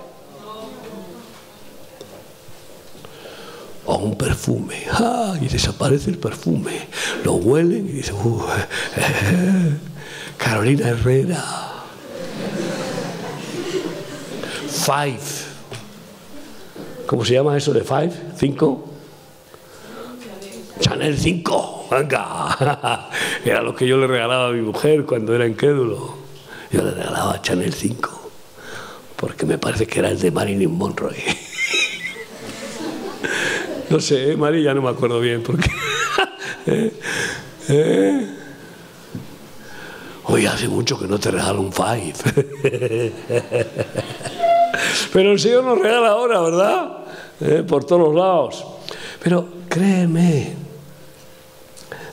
O 3.85 3.95
un 3.95 4.17
perfume. 4.17 4.83
¡Ah! 4.91 5.35
Y 5.39 5.47
desaparece 5.47 6.09
el 6.09 6.17
perfume. 6.17 6.87
Lo 7.23 7.35
huelen 7.35 7.87
y 7.87 7.91
dicen, 7.93 8.15
uh, 8.15 8.41
Carolina 10.37 10.89
Herrera. 10.89 11.43
Five. 14.67 15.19
¿Cómo 17.07 17.23
se 17.23 17.33
llama 17.33 17.55
eso 17.55 17.71
de 17.71 17.81
Five? 17.81 18.11
¿Cinco? 18.37 18.89
Chanel 20.81 21.17
5. 21.17 21.87
Venga. 21.91 23.09
Era 23.43 23.61
lo 23.61 23.75
que 23.75 23.87
yo 23.87 23.97
le 23.97 24.07
regalaba 24.07 24.47
a 24.49 24.51
mi 24.51 24.61
mujer 24.61 25.05
cuando 25.05 25.33
era 25.35 25.47
incrédulo. 25.47 26.15
Yo 26.71 26.83
le 26.83 26.91
regalaba 26.91 27.41
Chanel 27.41 27.73
5. 27.73 28.31
Porque 29.15 29.45
me 29.45 29.57
parece 29.57 29.87
que 29.87 29.99
era 29.99 30.09
el 30.09 30.19
de 30.19 30.31
Marilyn 30.31 30.71
Monroe. 30.71 31.15
No 33.91 33.99
sé, 33.99 34.31
¿eh? 34.31 34.37
María, 34.37 34.73
no 34.73 34.81
me 34.81 34.89
acuerdo 34.89 35.19
bien 35.19 35.43
porque. 35.43 35.69
¿Eh? 36.65 36.93
¿Eh? 37.67 38.27
Hoy 40.23 40.45
hace 40.45 40.69
mucho 40.69 40.97
que 40.97 41.07
no 41.07 41.19
te 41.19 41.29
regalo 41.29 41.59
un 41.59 41.73
five. 41.73 42.13
Pero 45.11 45.33
el 45.33 45.39
Señor 45.39 45.65
nos 45.65 45.79
regala 45.79 46.07
ahora, 46.07 46.39
¿verdad? 46.39 46.97
¿Eh? 47.41 47.65
Por 47.67 47.83
todos 47.83 48.15
lados. 48.15 48.65
Pero 49.21 49.45
créeme, 49.67 50.55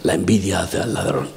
la 0.03 0.15
envidia 0.15 0.61
hace 0.61 0.79
al 0.79 0.95
ladrón. 0.95 1.29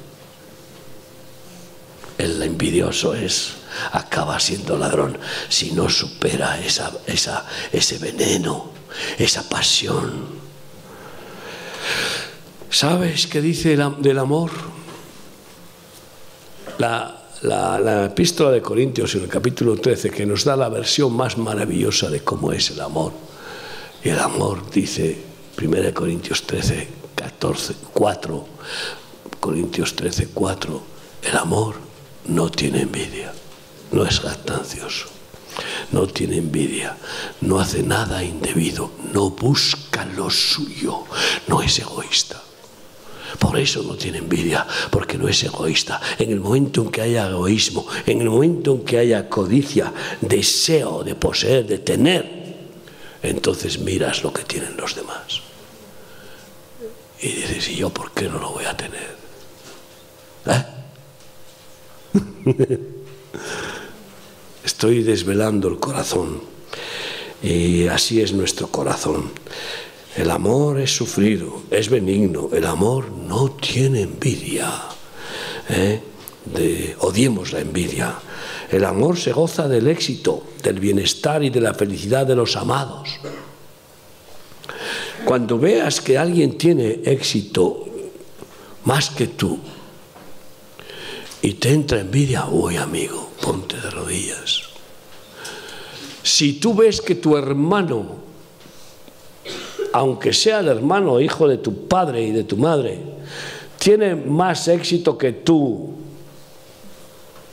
El 2.18 2.42
envidioso 2.42 3.14
es, 3.14 3.54
acaba 3.92 4.38
siendo 4.38 4.76
ladrón 4.76 5.18
si 5.48 5.72
no 5.72 5.88
supera 5.88 6.60
esa, 6.60 6.92
ese 7.72 7.98
veneno, 7.98 8.70
esa 9.18 9.48
pasión. 9.48 10.42
¿Sabes 12.70 13.26
qué 13.26 13.40
dice 13.40 13.76
del 13.98 14.18
amor? 14.18 14.50
La, 16.78 17.22
la, 17.42 18.06
epístola 18.06 18.50
de 18.50 18.62
Corintios 18.62 19.14
en 19.14 19.24
el 19.24 19.28
capítulo 19.28 19.76
13 19.76 20.10
que 20.10 20.24
nos 20.24 20.44
da 20.44 20.56
la 20.56 20.68
versión 20.68 21.12
más 21.12 21.36
maravillosa 21.36 22.08
de 22.08 22.20
cómo 22.20 22.52
es 22.52 22.70
el 22.70 22.80
amor. 22.80 23.12
Y 24.02 24.08
el 24.08 24.18
amor 24.18 24.70
dice 24.70 25.16
1 25.60 25.94
Corintios 25.94 26.42
13, 26.44 27.01
14, 27.14 27.74
4, 27.92 28.46
Corintios 29.40 29.96
13, 29.96 30.28
4, 30.32 30.82
el 31.22 31.36
amor 31.36 31.76
no 32.26 32.50
tiene 32.50 32.82
envidia, 32.82 33.32
no 33.90 34.04
es 34.04 34.20
jactancioso, 34.20 35.06
no 35.90 36.06
tiene 36.06 36.36
envidia, 36.36 36.96
no 37.40 37.60
hace 37.60 37.82
nada 37.82 38.22
indebido, 38.22 38.90
no 39.12 39.30
busca 39.30 40.04
lo 40.04 40.30
suyo, 40.30 41.04
no 41.48 41.62
es 41.62 41.78
egoísta. 41.78 42.40
Por 43.38 43.58
eso 43.58 43.82
no 43.82 43.94
tiene 43.94 44.18
envidia, 44.18 44.66
porque 44.90 45.16
no 45.16 45.26
es 45.26 45.42
egoísta. 45.42 46.00
En 46.18 46.30
el 46.30 46.40
momento 46.40 46.82
en 46.82 46.90
que 46.90 47.00
haya 47.00 47.28
egoísmo, 47.28 47.86
en 48.06 48.20
el 48.20 48.28
momento 48.30 48.72
en 48.72 48.84
que 48.84 48.98
haya 48.98 49.28
codicia, 49.28 49.92
deseo 50.20 51.02
de 51.02 51.14
poseer, 51.14 51.66
de 51.66 51.78
tener, 51.78 52.42
entonces 53.22 53.78
miras 53.78 54.22
lo 54.22 54.32
que 54.32 54.42
tienen 54.42 54.76
los 54.76 54.94
demás. 54.94 55.40
Y 57.22 57.28
dices, 57.28 57.68
¿y 57.68 57.76
yo 57.76 57.90
por 57.90 58.10
qué 58.10 58.28
no 58.28 58.38
lo 58.40 58.50
voy 58.50 58.64
a 58.64 58.76
tener? 58.76 59.16
¿Eh? 60.46 60.64
Estoy 64.64 65.04
desvelando 65.04 65.68
el 65.68 65.78
corazón. 65.78 66.42
Y 67.40 67.86
así 67.86 68.20
es 68.20 68.32
nuestro 68.32 68.66
corazón. 68.66 69.30
El 70.16 70.30
amor 70.30 70.80
es 70.80 70.94
sufrido, 70.94 71.62
es 71.70 71.88
benigno, 71.88 72.50
el 72.52 72.66
amor 72.66 73.10
no 73.12 73.52
tiene 73.52 74.02
envidia. 74.02 74.70
¿eh? 75.70 76.02
odiemos 76.98 77.52
la 77.52 77.60
envidia. 77.60 78.18
El 78.70 78.84
amor 78.84 79.16
se 79.16 79.32
goza 79.32 79.68
del 79.68 79.86
éxito, 79.86 80.42
del 80.62 80.80
bienestar 80.80 81.44
y 81.44 81.50
de 81.50 81.60
la 81.60 81.72
felicidad 81.72 82.26
de 82.26 82.34
los 82.34 82.56
amados. 82.56 83.20
Cuando 85.24 85.58
veas 85.58 86.00
que 86.00 86.18
alguien 86.18 86.58
tiene 86.58 87.00
éxito 87.04 87.86
más 88.84 89.10
que 89.10 89.28
tú 89.28 89.58
y 91.40 91.54
te 91.54 91.72
entra 91.72 92.00
envidia, 92.00 92.46
uy 92.46 92.76
amigo, 92.76 93.30
ponte 93.40 93.76
de 93.76 93.90
rodillas. 93.90 94.62
Si 96.22 96.54
tú 96.54 96.74
ves 96.74 97.00
que 97.00 97.14
tu 97.14 97.36
hermano 97.36 98.22
aunque 99.92 100.32
sea 100.32 100.60
el 100.60 100.68
hermano 100.68 101.20
hijo 101.20 101.46
de 101.46 101.58
tu 101.58 101.86
padre 101.86 102.22
y 102.22 102.30
de 102.30 102.44
tu 102.44 102.56
madre, 102.56 102.98
tiene 103.78 104.14
más 104.14 104.68
éxito 104.68 105.18
que 105.18 105.32
tú, 105.32 105.94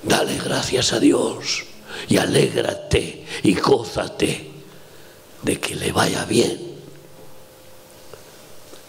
dale 0.03 0.37
gracias 0.37 0.93
a 0.93 0.99
Dios 0.99 1.65
y 2.07 2.17
alégrate 2.17 3.25
y 3.43 3.55
gózate 3.55 4.47
de 5.41 5.59
que 5.59 5.75
le 5.75 5.91
vaya 5.91 6.25
bien. 6.25 6.68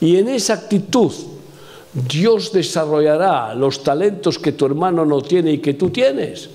Y 0.01 0.17
en 0.17 0.29
esa 0.29 0.55
actitud 0.55 1.13
Dios 1.93 2.53
desarrollará 2.53 3.55
los 3.55 3.83
talentos 3.83 4.39
que 4.39 4.53
tu 4.53 4.67
hermano 4.67 5.05
no 5.05 5.21
tiene 5.23 5.53
y 5.53 5.59
que 5.59 5.75
tú 5.75 5.91
tienes. 5.91 6.49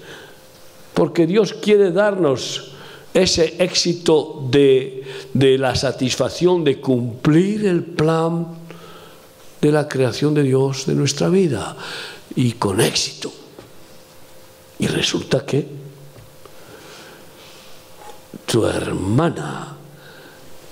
Porque 0.93 1.27
Dios 1.27 1.53
quiere 1.53 1.91
darnos 1.91 2.71
ese 3.13 3.55
éxito 3.59 4.45
de, 4.49 5.03
la 5.33 5.75
satisfacción 5.75 6.63
de 6.63 6.79
cumplir 6.79 7.65
el 7.65 7.83
plan 7.83 8.47
de 9.61 9.71
la 9.71 9.87
creación 9.87 10.33
de 10.33 10.43
Dios 10.43 10.85
de 10.85 10.95
nuestra 10.95 11.29
vida 11.29 11.75
y 12.35 12.53
con 12.53 12.79
éxito. 12.81 13.31
Y 14.79 14.87
resulta 14.87 15.45
que 15.45 15.65
tu 18.45 18.65
hermana 18.65 19.77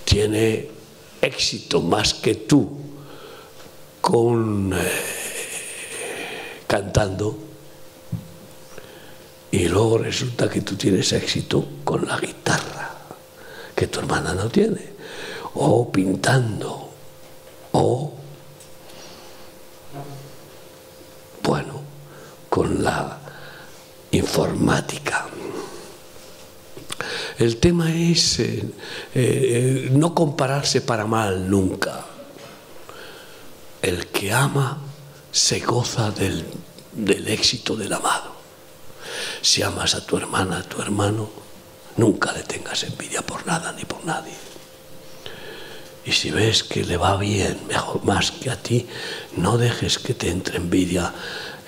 tiene 0.05 0.72
éxito 1.23 1.81
más 1.81 2.13
que 2.13 2.35
tú 2.35 2.69
con 4.01 4.73
eh, 4.73 4.77
cantando. 6.67 7.37
Y 9.51 9.67
luego 9.67 9.99
resulta 9.99 10.49
que 10.49 10.61
tú 10.61 10.75
tienes 10.75 11.13
éxito 11.13 11.65
con 11.83 12.05
la 12.07 12.19
guitarra, 12.19 12.91
que 13.75 13.87
tu 13.87 13.99
hermana 13.99 14.33
no 14.33 14.49
tiene, 14.49 14.93
o 15.53 15.91
pintando, 15.91 16.89
o, 17.71 18.13
bueno, 21.43 21.81
con 22.49 22.83
la 22.83 23.19
informática. 24.11 25.27
El 27.37 27.57
tema 27.57 27.91
es 27.93 28.39
eh, 28.39 28.63
eh, 29.15 29.89
no 29.91 30.13
compararse 30.13 30.81
para 30.81 31.05
mal 31.05 31.49
nunca. 31.49 32.05
El 33.81 34.07
que 34.07 34.31
ama 34.31 34.77
se 35.31 35.59
goza 35.59 36.11
del, 36.11 36.45
del 36.91 37.27
éxito 37.27 37.75
del 37.75 37.93
amado. 37.93 38.33
Si 39.41 39.61
amas 39.61 39.95
a 39.95 40.05
tu 40.05 40.15
hermana, 40.15 40.59
a 40.59 40.63
tu 40.63 40.81
hermano, 40.81 41.29
nunca 41.97 42.31
le 42.33 42.43
tengas 42.43 42.83
envidia 42.83 43.21
por 43.23 43.45
nada 43.45 43.71
ni 43.73 43.83
por 43.83 44.05
nadie. 44.05 44.33
Y 46.05 46.11
si 46.11 46.31
ves 46.31 46.63
que 46.63 46.83
le 46.83 46.97
va 46.97 47.17
bien, 47.17 47.59
mejor 47.67 48.03
más 48.03 48.31
que 48.31 48.49
a 48.49 48.61
ti, 48.61 48.87
no 49.37 49.57
dejes 49.57 49.99
que 49.99 50.13
te 50.13 50.29
entre 50.29 50.57
envidia 50.57 51.13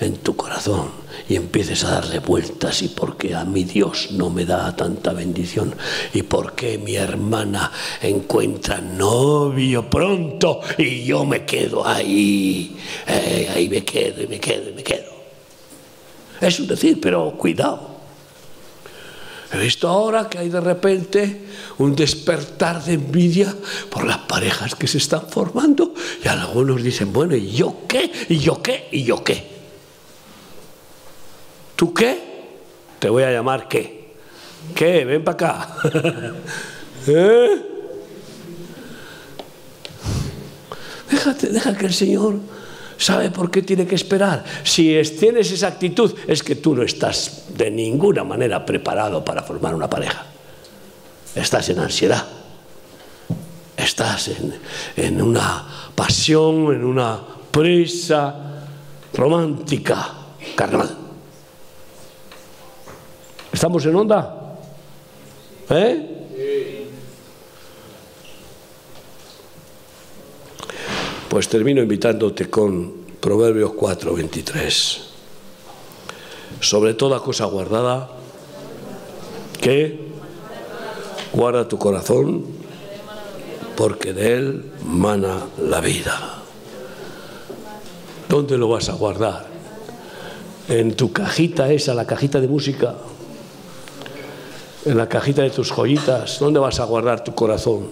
en 0.00 0.16
tu 0.18 0.36
corazón 0.36 0.90
y 1.28 1.36
empieces 1.36 1.84
a 1.84 1.92
darle 1.92 2.18
vueltas 2.18 2.82
y 2.82 2.88
por 2.88 3.16
qué 3.16 3.34
a 3.34 3.44
mi 3.44 3.64
Dios 3.64 4.08
no 4.12 4.30
me 4.30 4.44
da 4.44 4.74
tanta 4.76 5.12
bendición 5.12 5.74
y 6.12 6.22
por 6.22 6.54
qué 6.54 6.78
mi 6.78 6.96
hermana 6.96 7.72
encuentra 8.02 8.80
novio 8.80 9.88
pronto 9.88 10.60
y 10.78 11.04
yo 11.04 11.24
me 11.24 11.44
quedo 11.44 11.86
ahí, 11.86 12.76
eh, 13.06 13.50
ahí 13.54 13.68
me 13.68 13.84
quedo 13.84 14.22
y 14.22 14.26
me 14.26 14.38
quedo 14.38 14.70
y 14.70 14.74
me 14.74 14.82
quedo. 14.82 15.16
Es 16.40 16.60
un 16.60 16.66
decir, 16.66 17.00
pero 17.00 17.32
cuidado. 17.32 17.96
He 19.52 19.58
visto 19.58 19.88
ahora 19.88 20.28
que 20.28 20.38
hay 20.38 20.48
de 20.48 20.60
repente 20.60 21.46
un 21.78 21.94
despertar 21.94 22.82
de 22.84 22.94
envidia 22.94 23.54
por 23.90 24.04
las 24.04 24.18
parejas 24.18 24.74
que 24.74 24.88
se 24.88 24.98
están 24.98 25.28
formando 25.28 25.94
y 26.22 26.28
algunos 26.28 26.82
dicen, 26.82 27.12
bueno, 27.12 27.36
¿y 27.36 27.52
yo 27.52 27.82
qué? 27.88 28.10
¿Y 28.28 28.38
yo 28.38 28.60
qué? 28.60 28.88
¿Y 28.90 29.04
yo 29.04 29.22
qué? 29.22 29.55
¿Tú 31.76 31.92
qué? 31.92 32.18
Te 32.98 33.10
voy 33.10 33.22
a 33.22 33.30
llamar 33.30 33.68
qué. 33.68 34.14
¿Qué? 34.74 35.04
Ven 35.04 35.22
para 35.22 35.34
acá. 35.34 35.76
¿Eh? 37.06 37.62
Déjate, 41.10 41.48
deja 41.48 41.76
que 41.76 41.86
el 41.86 41.94
Señor 41.94 42.34
sabe 42.98 43.30
por 43.30 43.50
qué 43.50 43.62
tiene 43.62 43.86
que 43.86 43.94
esperar. 43.94 44.44
Si 44.64 45.00
tienes 45.20 45.52
esa 45.52 45.68
actitud, 45.68 46.14
es 46.26 46.42
que 46.42 46.56
tú 46.56 46.74
no 46.74 46.82
estás 46.82 47.44
de 47.54 47.70
ninguna 47.70 48.24
manera 48.24 48.64
preparado 48.64 49.24
para 49.24 49.42
formar 49.42 49.74
una 49.74 49.88
pareja. 49.88 50.24
Estás 51.34 51.68
en 51.68 51.78
ansiedad. 51.78 52.26
Estás 53.76 54.28
en, 54.28 54.54
en 54.96 55.20
una 55.20 55.66
pasión, 55.94 56.74
en 56.74 56.84
una 56.84 57.20
prisa 57.50 58.64
romántica, 59.12 60.12
carnal. 60.56 61.05
¿Estamos 63.56 63.86
en 63.86 63.96
onda? 63.96 64.58
¿Eh? 65.70 66.26
Pues 71.26 71.48
termino 71.48 71.80
invitándote 71.80 72.50
con 72.50 73.06
Proverbios 73.18 73.72
4, 73.72 74.12
23. 74.12 75.00
Sobre 76.60 76.92
toda 76.92 77.20
cosa 77.20 77.46
guardada, 77.46 78.10
que 79.58 80.00
guarda 81.32 81.66
tu 81.66 81.78
corazón, 81.78 82.44
porque 83.74 84.12
de 84.12 84.34
él 84.34 84.72
mana 84.84 85.46
la 85.56 85.80
vida. 85.80 86.42
¿Dónde 88.28 88.58
lo 88.58 88.68
vas 88.68 88.90
a 88.90 88.92
guardar? 88.92 89.46
En 90.68 90.94
tu 90.94 91.10
cajita 91.10 91.72
esa, 91.72 91.94
la 91.94 92.06
cajita 92.06 92.38
de 92.38 92.48
música, 92.48 92.96
en 94.86 94.96
la 94.96 95.08
cajita 95.08 95.42
de 95.42 95.50
tus 95.50 95.72
joyitas, 95.72 96.38
¿dónde 96.38 96.60
vas 96.60 96.78
a 96.78 96.84
guardar 96.84 97.24
tu 97.24 97.34
corazón? 97.34 97.88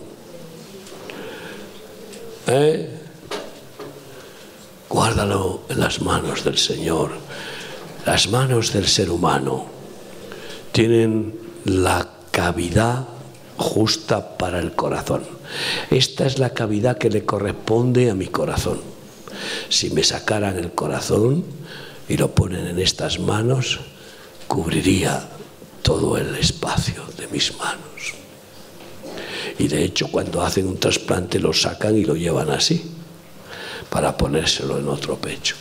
¿Eh? 2.47 2.89
Guárdalo 4.89 5.63
en 5.69 5.81
las 5.81 6.01
manos 6.01 6.45
del 6.45 6.57
Señor. 6.57 7.11
Las 8.07 8.29
manos 8.29 8.73
del 8.73 8.87
ser 8.87 9.11
humano 9.11 9.67
tienen 10.71 11.35
la 11.65 12.09
cavidad 12.31 13.09
justa 13.57 14.37
para 14.39 14.61
el 14.61 14.73
corazón. 14.77 15.25
Esta 15.91 16.27
es 16.27 16.39
la 16.39 16.51
cavidad 16.51 16.97
que 16.97 17.11
le 17.11 17.25
corresponde 17.25 18.09
a 18.09 18.15
mi 18.15 18.27
corazón. 18.27 18.81
Si 19.69 19.91
me 19.91 20.05
sacaran 20.05 20.59
el 20.59 20.73
corazón 20.73 21.45
y 22.09 22.17
lo 22.19 22.31
ponen 22.37 22.69
en 22.69 22.79
estas 22.79 23.19
manos, 23.19 23.81
cubriría 24.47 25.29
todo 25.85 26.17
el 26.17 26.35
espacio 26.35 27.05
de 27.19 27.29
mis 27.29 27.57
manos. 27.59 28.15
Y 29.59 29.69
de 29.69 29.85
hecho 29.85 30.09
cuando 30.09 30.43
hacen 30.43 30.67
un 30.67 30.81
trasplante 30.81 31.39
lo 31.39 31.53
sacan 31.53 31.97
y 31.97 32.05
lo 32.05 32.17
llevan 32.17 32.51
así 32.51 32.83
para 33.91 34.17
ponérselo 34.17 34.79
en 34.79 34.89
otro 34.89 35.17
pecho. 35.17 35.55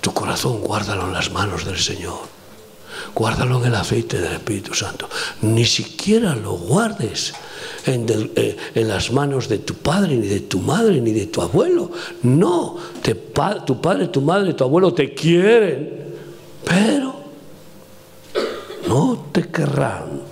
Tu 0.00 0.14
corazón 0.14 0.60
guárdalo 0.60 1.06
en 1.06 1.12
las 1.12 1.32
manos 1.32 1.64
del 1.64 1.78
Señor. 1.78 2.20
Guárdalo 3.12 3.58
en 3.58 3.66
el 3.66 3.74
aceite 3.74 4.20
del 4.20 4.34
Espíritu 4.34 4.72
Santo. 4.72 5.08
Ni 5.42 5.64
siquiera 5.64 6.36
lo 6.36 6.52
guardes 6.52 7.34
en, 7.86 8.06
eh, 8.36 8.56
las 8.74 9.10
manos 9.10 9.48
de 9.48 9.58
tu 9.58 9.74
padre, 9.74 10.16
ni 10.16 10.28
de 10.28 10.40
tu 10.40 10.60
madre, 10.60 11.00
ni 11.00 11.12
de 11.12 11.26
tu 11.26 11.42
abuelo. 11.42 11.90
No, 12.22 12.76
tu 13.66 13.80
padre, 13.80 14.08
tu 14.08 14.20
madre, 14.20 14.54
tu 14.54 14.62
abuelo 14.62 14.94
te 14.94 15.12
quieren, 15.12 16.14
pero 16.64 17.23
no 18.94 19.26
te 19.32 19.50
querrán 19.50 20.22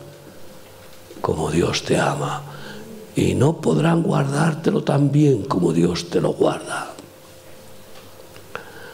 como 1.20 1.50
Dios 1.50 1.82
te 1.82 1.98
ama 1.98 2.44
y 3.16 3.34
no 3.34 3.60
podrán 3.60 4.04
guardártelo 4.04 4.84
tan 4.84 5.10
bien 5.10 5.46
como 5.46 5.72
Dios 5.72 6.08
te 6.10 6.20
lo 6.20 6.32
guarda. 6.32 6.92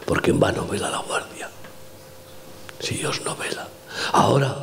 Porque 0.06 0.30
en 0.30 0.40
vano 0.40 0.66
vela 0.66 0.88
la 0.88 1.00
guardia, 1.00 1.50
si 2.80 2.94
Dios 2.94 3.20
no 3.26 3.36
vela. 3.36 3.68
Ahora, 4.12 4.56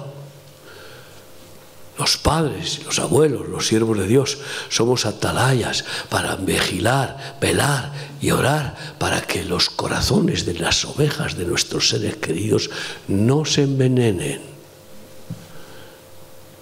los 1.99 2.17
padres, 2.17 2.83
los 2.83 2.97
abuelos, 2.97 3.47
los 3.47 3.67
siervos 3.67 3.99
de 3.99 4.07
Dios, 4.07 4.39
somos 4.69 5.05
atalayas 5.05 5.85
para 6.09 6.35
vigilar, 6.35 7.37
velar 7.39 7.93
y 8.21 8.31
orar 8.31 8.75
para 8.97 9.21
que 9.21 9.43
los 9.43 9.69
corazones 9.69 10.47
de 10.47 10.55
las 10.55 10.83
ovejas 10.83 11.37
de 11.37 11.45
nuestros 11.45 11.89
seres 11.89 12.15
queridos 12.15 12.71
no 13.07 13.45
se 13.45 13.61
envenenen. 13.61 14.54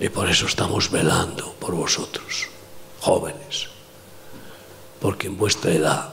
Y 0.03 0.09
por 0.09 0.29
eso 0.29 0.47
estamos 0.47 0.91
velando 0.91 1.53
por 1.61 1.73
vosotros 1.73 2.49
jóvenes, 2.99 3.69
porque 4.99 5.27
en 5.27 5.37
vuestra 5.37 5.71
edad 5.71 6.09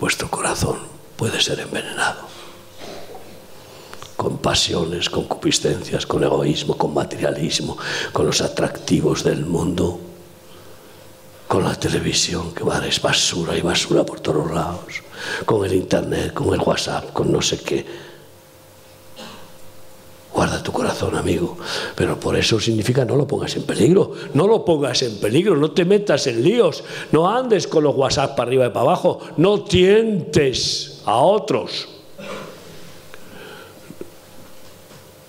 vuestro 0.00 0.30
corazón 0.30 0.78
puede 1.14 1.42
ser 1.42 1.60
envenenado. 1.60 2.22
Con 4.16 4.38
pasiones, 4.38 5.10
con 5.10 5.24
concupiscencias, 5.24 6.06
con 6.06 6.24
egoísmo, 6.24 6.78
con 6.78 6.94
materialismo, 6.94 7.76
con 8.14 8.24
los 8.24 8.40
atractivos 8.40 9.24
del 9.24 9.44
mundo, 9.44 10.00
con 11.46 11.64
la 11.64 11.74
televisión 11.74 12.54
que 12.54 12.64
va 12.64 12.78
es 12.86 13.02
basura 13.02 13.58
y 13.58 13.60
basura 13.60 14.06
por 14.06 14.20
todos 14.20 14.50
lados, 14.50 15.02
con 15.44 15.66
el 15.66 15.74
internet, 15.74 16.32
con 16.32 16.54
el 16.54 16.60
WhatsApp, 16.60 17.12
con 17.12 17.30
no 17.30 17.42
sé 17.42 17.60
qué 17.60 18.11
Guarda 20.32 20.62
tu 20.62 20.72
corazón, 20.72 21.14
amigo. 21.14 21.58
Pero 21.94 22.18
por 22.18 22.36
eso 22.36 22.58
significa 22.58 23.04
no 23.04 23.16
lo 23.16 23.26
pongas 23.26 23.54
en 23.56 23.64
peligro. 23.64 24.12
No 24.32 24.46
lo 24.46 24.64
pongas 24.64 25.02
en 25.02 25.18
peligro, 25.18 25.56
no 25.56 25.72
te 25.72 25.84
metas 25.84 26.26
en 26.26 26.42
líos. 26.42 26.82
No 27.12 27.28
andes 27.28 27.66
con 27.66 27.84
los 27.84 27.94
WhatsApp 27.94 28.34
para 28.34 28.48
arriba 28.48 28.66
y 28.66 28.70
para 28.70 28.80
abajo. 28.80 29.20
No 29.36 29.62
tientes 29.62 31.02
a 31.04 31.16
otros. 31.18 31.88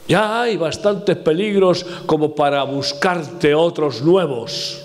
Ya 0.08 0.42
hay 0.42 0.58
bastantes 0.58 1.18
peligros 1.18 1.86
como 2.06 2.34
para 2.34 2.64
buscarte 2.64 3.54
otros 3.54 4.02
nuevos. 4.02 4.80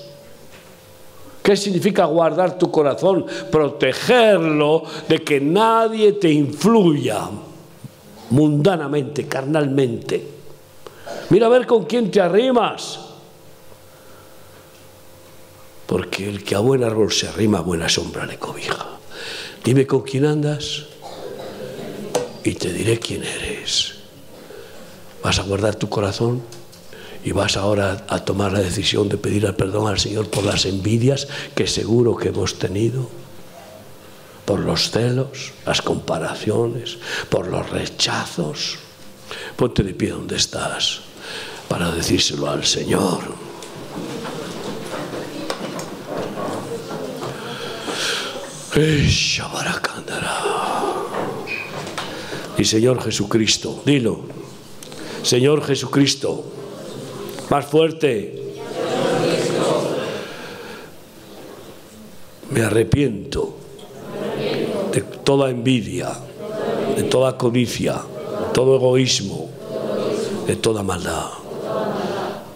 ¿Qué 1.42 1.56
significa 1.56 2.04
guardar 2.06 2.58
tu 2.58 2.70
corazón? 2.70 3.24
Protegerlo 3.50 4.82
de 5.08 5.20
que 5.20 5.40
nadie 5.40 6.12
te 6.12 6.30
influya 6.30 7.28
mundanamente, 8.30 9.26
carnalmente. 9.26 10.26
Mira 11.30 11.46
a 11.46 11.50
ver 11.50 11.66
con 11.66 11.84
quién 11.84 12.10
te 12.10 12.20
arrimas. 12.20 13.00
Porque 15.86 16.28
el 16.28 16.44
que 16.44 16.54
a 16.54 16.58
buen 16.58 16.84
árbol 16.84 17.12
se 17.12 17.28
arrima, 17.28 17.60
buena 17.60 17.88
sombra 17.88 18.26
le 18.26 18.38
cobija. 18.38 18.86
Dime 19.64 19.86
con 19.86 20.02
quién 20.02 20.26
andas 20.26 20.86
y 22.44 22.54
te 22.54 22.72
diré 22.72 22.98
quién 22.98 23.24
eres. 23.24 23.94
¿Vas 25.22 25.38
a 25.38 25.42
guardar 25.42 25.74
tu 25.76 25.88
corazón? 25.88 26.42
y 27.24 27.32
vas 27.32 27.56
ahora 27.56 28.06
a 28.08 28.24
tomar 28.24 28.52
la 28.52 28.60
decisión 28.60 29.08
de 29.08 29.18
pedir 29.18 29.44
el 29.44 29.54
perdón 29.54 29.88
al 29.88 29.98
Señor 29.98 30.30
por 30.30 30.44
las 30.44 30.64
envidias 30.64 31.28
que 31.54 31.66
seguro 31.66 32.16
que 32.16 32.28
hemos 32.28 32.58
tenido. 32.58 33.08
Por 34.48 34.60
los 34.60 34.90
celos, 34.90 35.52
las 35.66 35.82
comparaciones, 35.82 36.96
por 37.28 37.48
los 37.48 37.68
rechazos. 37.68 38.78
Ponte 39.54 39.82
de 39.82 39.92
pie 39.92 40.08
donde 40.08 40.36
estás 40.36 41.00
para 41.68 41.90
decírselo 41.90 42.48
al 42.48 42.64
Señor. 42.64 43.34
Y 52.56 52.64
Señor 52.64 53.02
Jesucristo, 53.02 53.82
dilo. 53.84 54.22
Señor 55.22 55.62
Jesucristo, 55.62 56.42
más 57.50 57.66
fuerte. 57.66 58.54
Me 62.50 62.62
arrepiento 62.62 63.67
de 64.92 65.02
toda 65.24 65.50
envidia, 65.50 66.12
de 66.96 67.02
toda 67.04 67.36
codicia, 67.36 67.94
de 67.94 68.52
todo 68.52 68.76
egoísmo, 68.76 69.48
de 70.46 70.56
toda 70.56 70.82
maldad, 70.82 71.30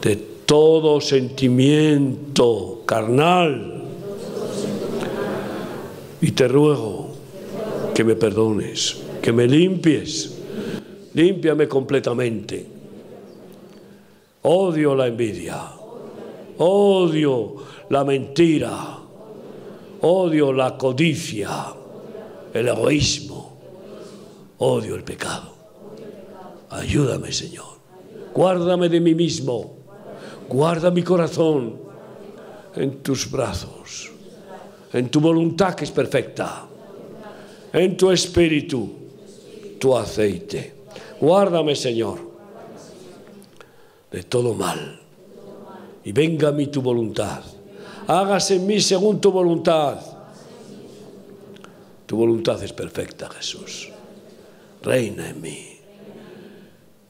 de 0.00 0.16
todo 0.16 1.00
sentimiento 1.00 2.82
carnal. 2.86 3.82
Y 6.20 6.30
te 6.32 6.46
ruego 6.48 7.08
que 7.94 8.04
me 8.04 8.14
perdones, 8.14 8.96
que 9.20 9.32
me 9.32 9.46
limpies, 9.46 10.38
límpiame 11.14 11.68
completamente. 11.68 12.66
Odio 14.42 14.94
la 14.94 15.06
envidia, 15.06 15.60
odio 16.58 17.56
la 17.90 18.04
mentira, 18.04 18.98
odio 20.00 20.52
la 20.52 20.76
codicia, 20.76 21.74
el 22.52 22.68
egoísmo, 22.68 23.58
odio 24.58 24.94
el 24.94 25.04
pecado. 25.04 25.52
Ayúdame, 26.70 27.32
Señor. 27.32 27.72
Guárdame 28.34 28.88
de 28.88 29.00
mí 29.00 29.14
mismo. 29.14 29.76
Guarda 30.48 30.90
mi 30.90 31.02
corazón 31.02 31.76
en 32.74 33.02
tus 33.02 33.30
brazos, 33.30 34.10
en 34.92 35.08
tu 35.10 35.20
voluntad 35.20 35.74
que 35.74 35.84
es 35.84 35.90
perfecta, 35.90 36.66
en 37.72 37.96
tu 37.96 38.10
espíritu, 38.10 38.90
tu 39.78 39.96
aceite. 39.96 40.74
Guárdame, 41.20 41.76
Señor, 41.76 42.18
de 44.10 44.22
todo 44.24 44.54
mal. 44.54 45.00
Y 46.04 46.12
venga 46.12 46.48
a 46.48 46.52
mí 46.52 46.66
tu 46.66 46.82
voluntad. 46.82 47.42
Hágase 48.06 48.56
en 48.56 48.66
mí 48.66 48.80
según 48.80 49.20
tu 49.20 49.30
voluntad. 49.30 50.11
Tu 52.12 52.18
voluntad 52.18 52.62
es 52.62 52.74
perfecta, 52.74 53.30
Jesús. 53.30 53.88
Reina 54.82 55.30
en 55.30 55.40
mí. 55.40 55.66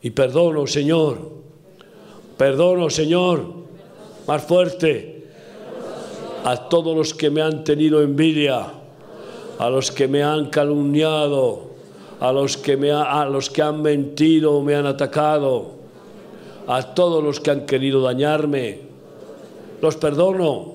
Y 0.00 0.10
perdono, 0.10 0.64
Señor. 0.68 1.18
Perdono, 2.38 2.88
Señor. 2.88 3.44
Más 4.28 4.44
fuerte. 4.44 5.26
A 6.44 6.68
todos 6.68 6.96
los 6.96 7.14
que 7.14 7.30
me 7.30 7.42
han 7.42 7.64
tenido 7.64 8.00
envidia. 8.00 8.64
A 9.58 9.70
los 9.70 9.90
que 9.90 10.06
me 10.06 10.22
han 10.22 10.50
calumniado. 10.50 11.62
A 12.20 12.30
los 12.30 12.56
que, 12.56 12.76
me 12.76 12.92
a 12.92 13.24
los 13.24 13.50
que 13.50 13.60
han 13.60 13.82
mentido 13.82 14.52
o 14.52 14.62
me 14.62 14.76
han 14.76 14.86
atacado. 14.86 15.72
A 16.68 16.94
todos 16.94 17.24
los 17.24 17.40
que 17.40 17.50
han 17.50 17.66
querido 17.66 18.02
dañarme. 18.02 18.78
Los 19.80 19.96
perdono 19.96 20.74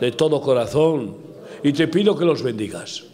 de 0.00 0.10
todo 0.10 0.40
corazón. 0.40 1.18
Y 1.62 1.72
te 1.72 1.86
pido 1.86 2.18
que 2.18 2.24
los 2.24 2.42
bendigas. 2.42 3.13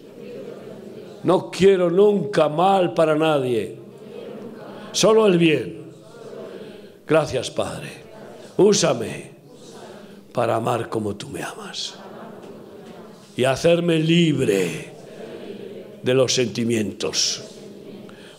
No 1.25 1.51
quiero 1.51 1.91
nunca 1.91 2.49
mal 2.49 2.95
para 2.95 3.15
nadie 3.15 3.81
solo 4.93 5.27
el 5.27 5.39
bien. 5.39 5.81
Gracias, 7.07 7.51
Padre. 7.51 7.89
Úsame 8.57 9.31
para 10.33 10.57
amar 10.57 10.89
como 10.89 11.17
tú 11.17 11.29
me 11.29 11.43
amas 11.43 11.95
y 13.37 13.45
hacerme 13.45 13.99
libre 13.99 14.93
de 16.03 16.15
los 16.15 16.35
sentimientos. 16.35 17.45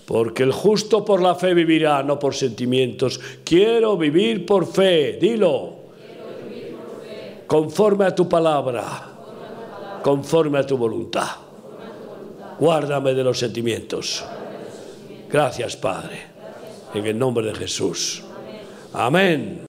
Porque 0.06 0.44
el 0.44 0.52
justo 0.52 1.06
por 1.06 1.22
la 1.22 1.36
fe 1.36 1.53
vivirá, 1.53 2.03
no 2.03 2.20
por 2.20 2.36
sentimientos. 2.36 3.20
Quiero 3.44 3.98
vivir 3.98 4.45
por 4.45 4.68
fe, 4.68 5.18
dilo. 5.20 5.76
Conforme 7.48 8.06
a 8.06 8.16
tu 8.16 8.28
palabra, 8.28 9.99
conforme 10.02 10.60
a 10.60 10.66
tu 10.66 10.78
voluntad. 10.78 11.51
Guárdame 12.61 13.13
de 13.13 13.25
los 13.25 13.38
sentimientos. 13.38 14.23
Gracias, 15.29 15.75
Padre 15.75 16.31
en 16.93 17.05
el 17.05 17.17
nombre 17.17 17.45
de 17.45 17.55
Jesús. 17.55 18.23
Amén. 18.93 19.65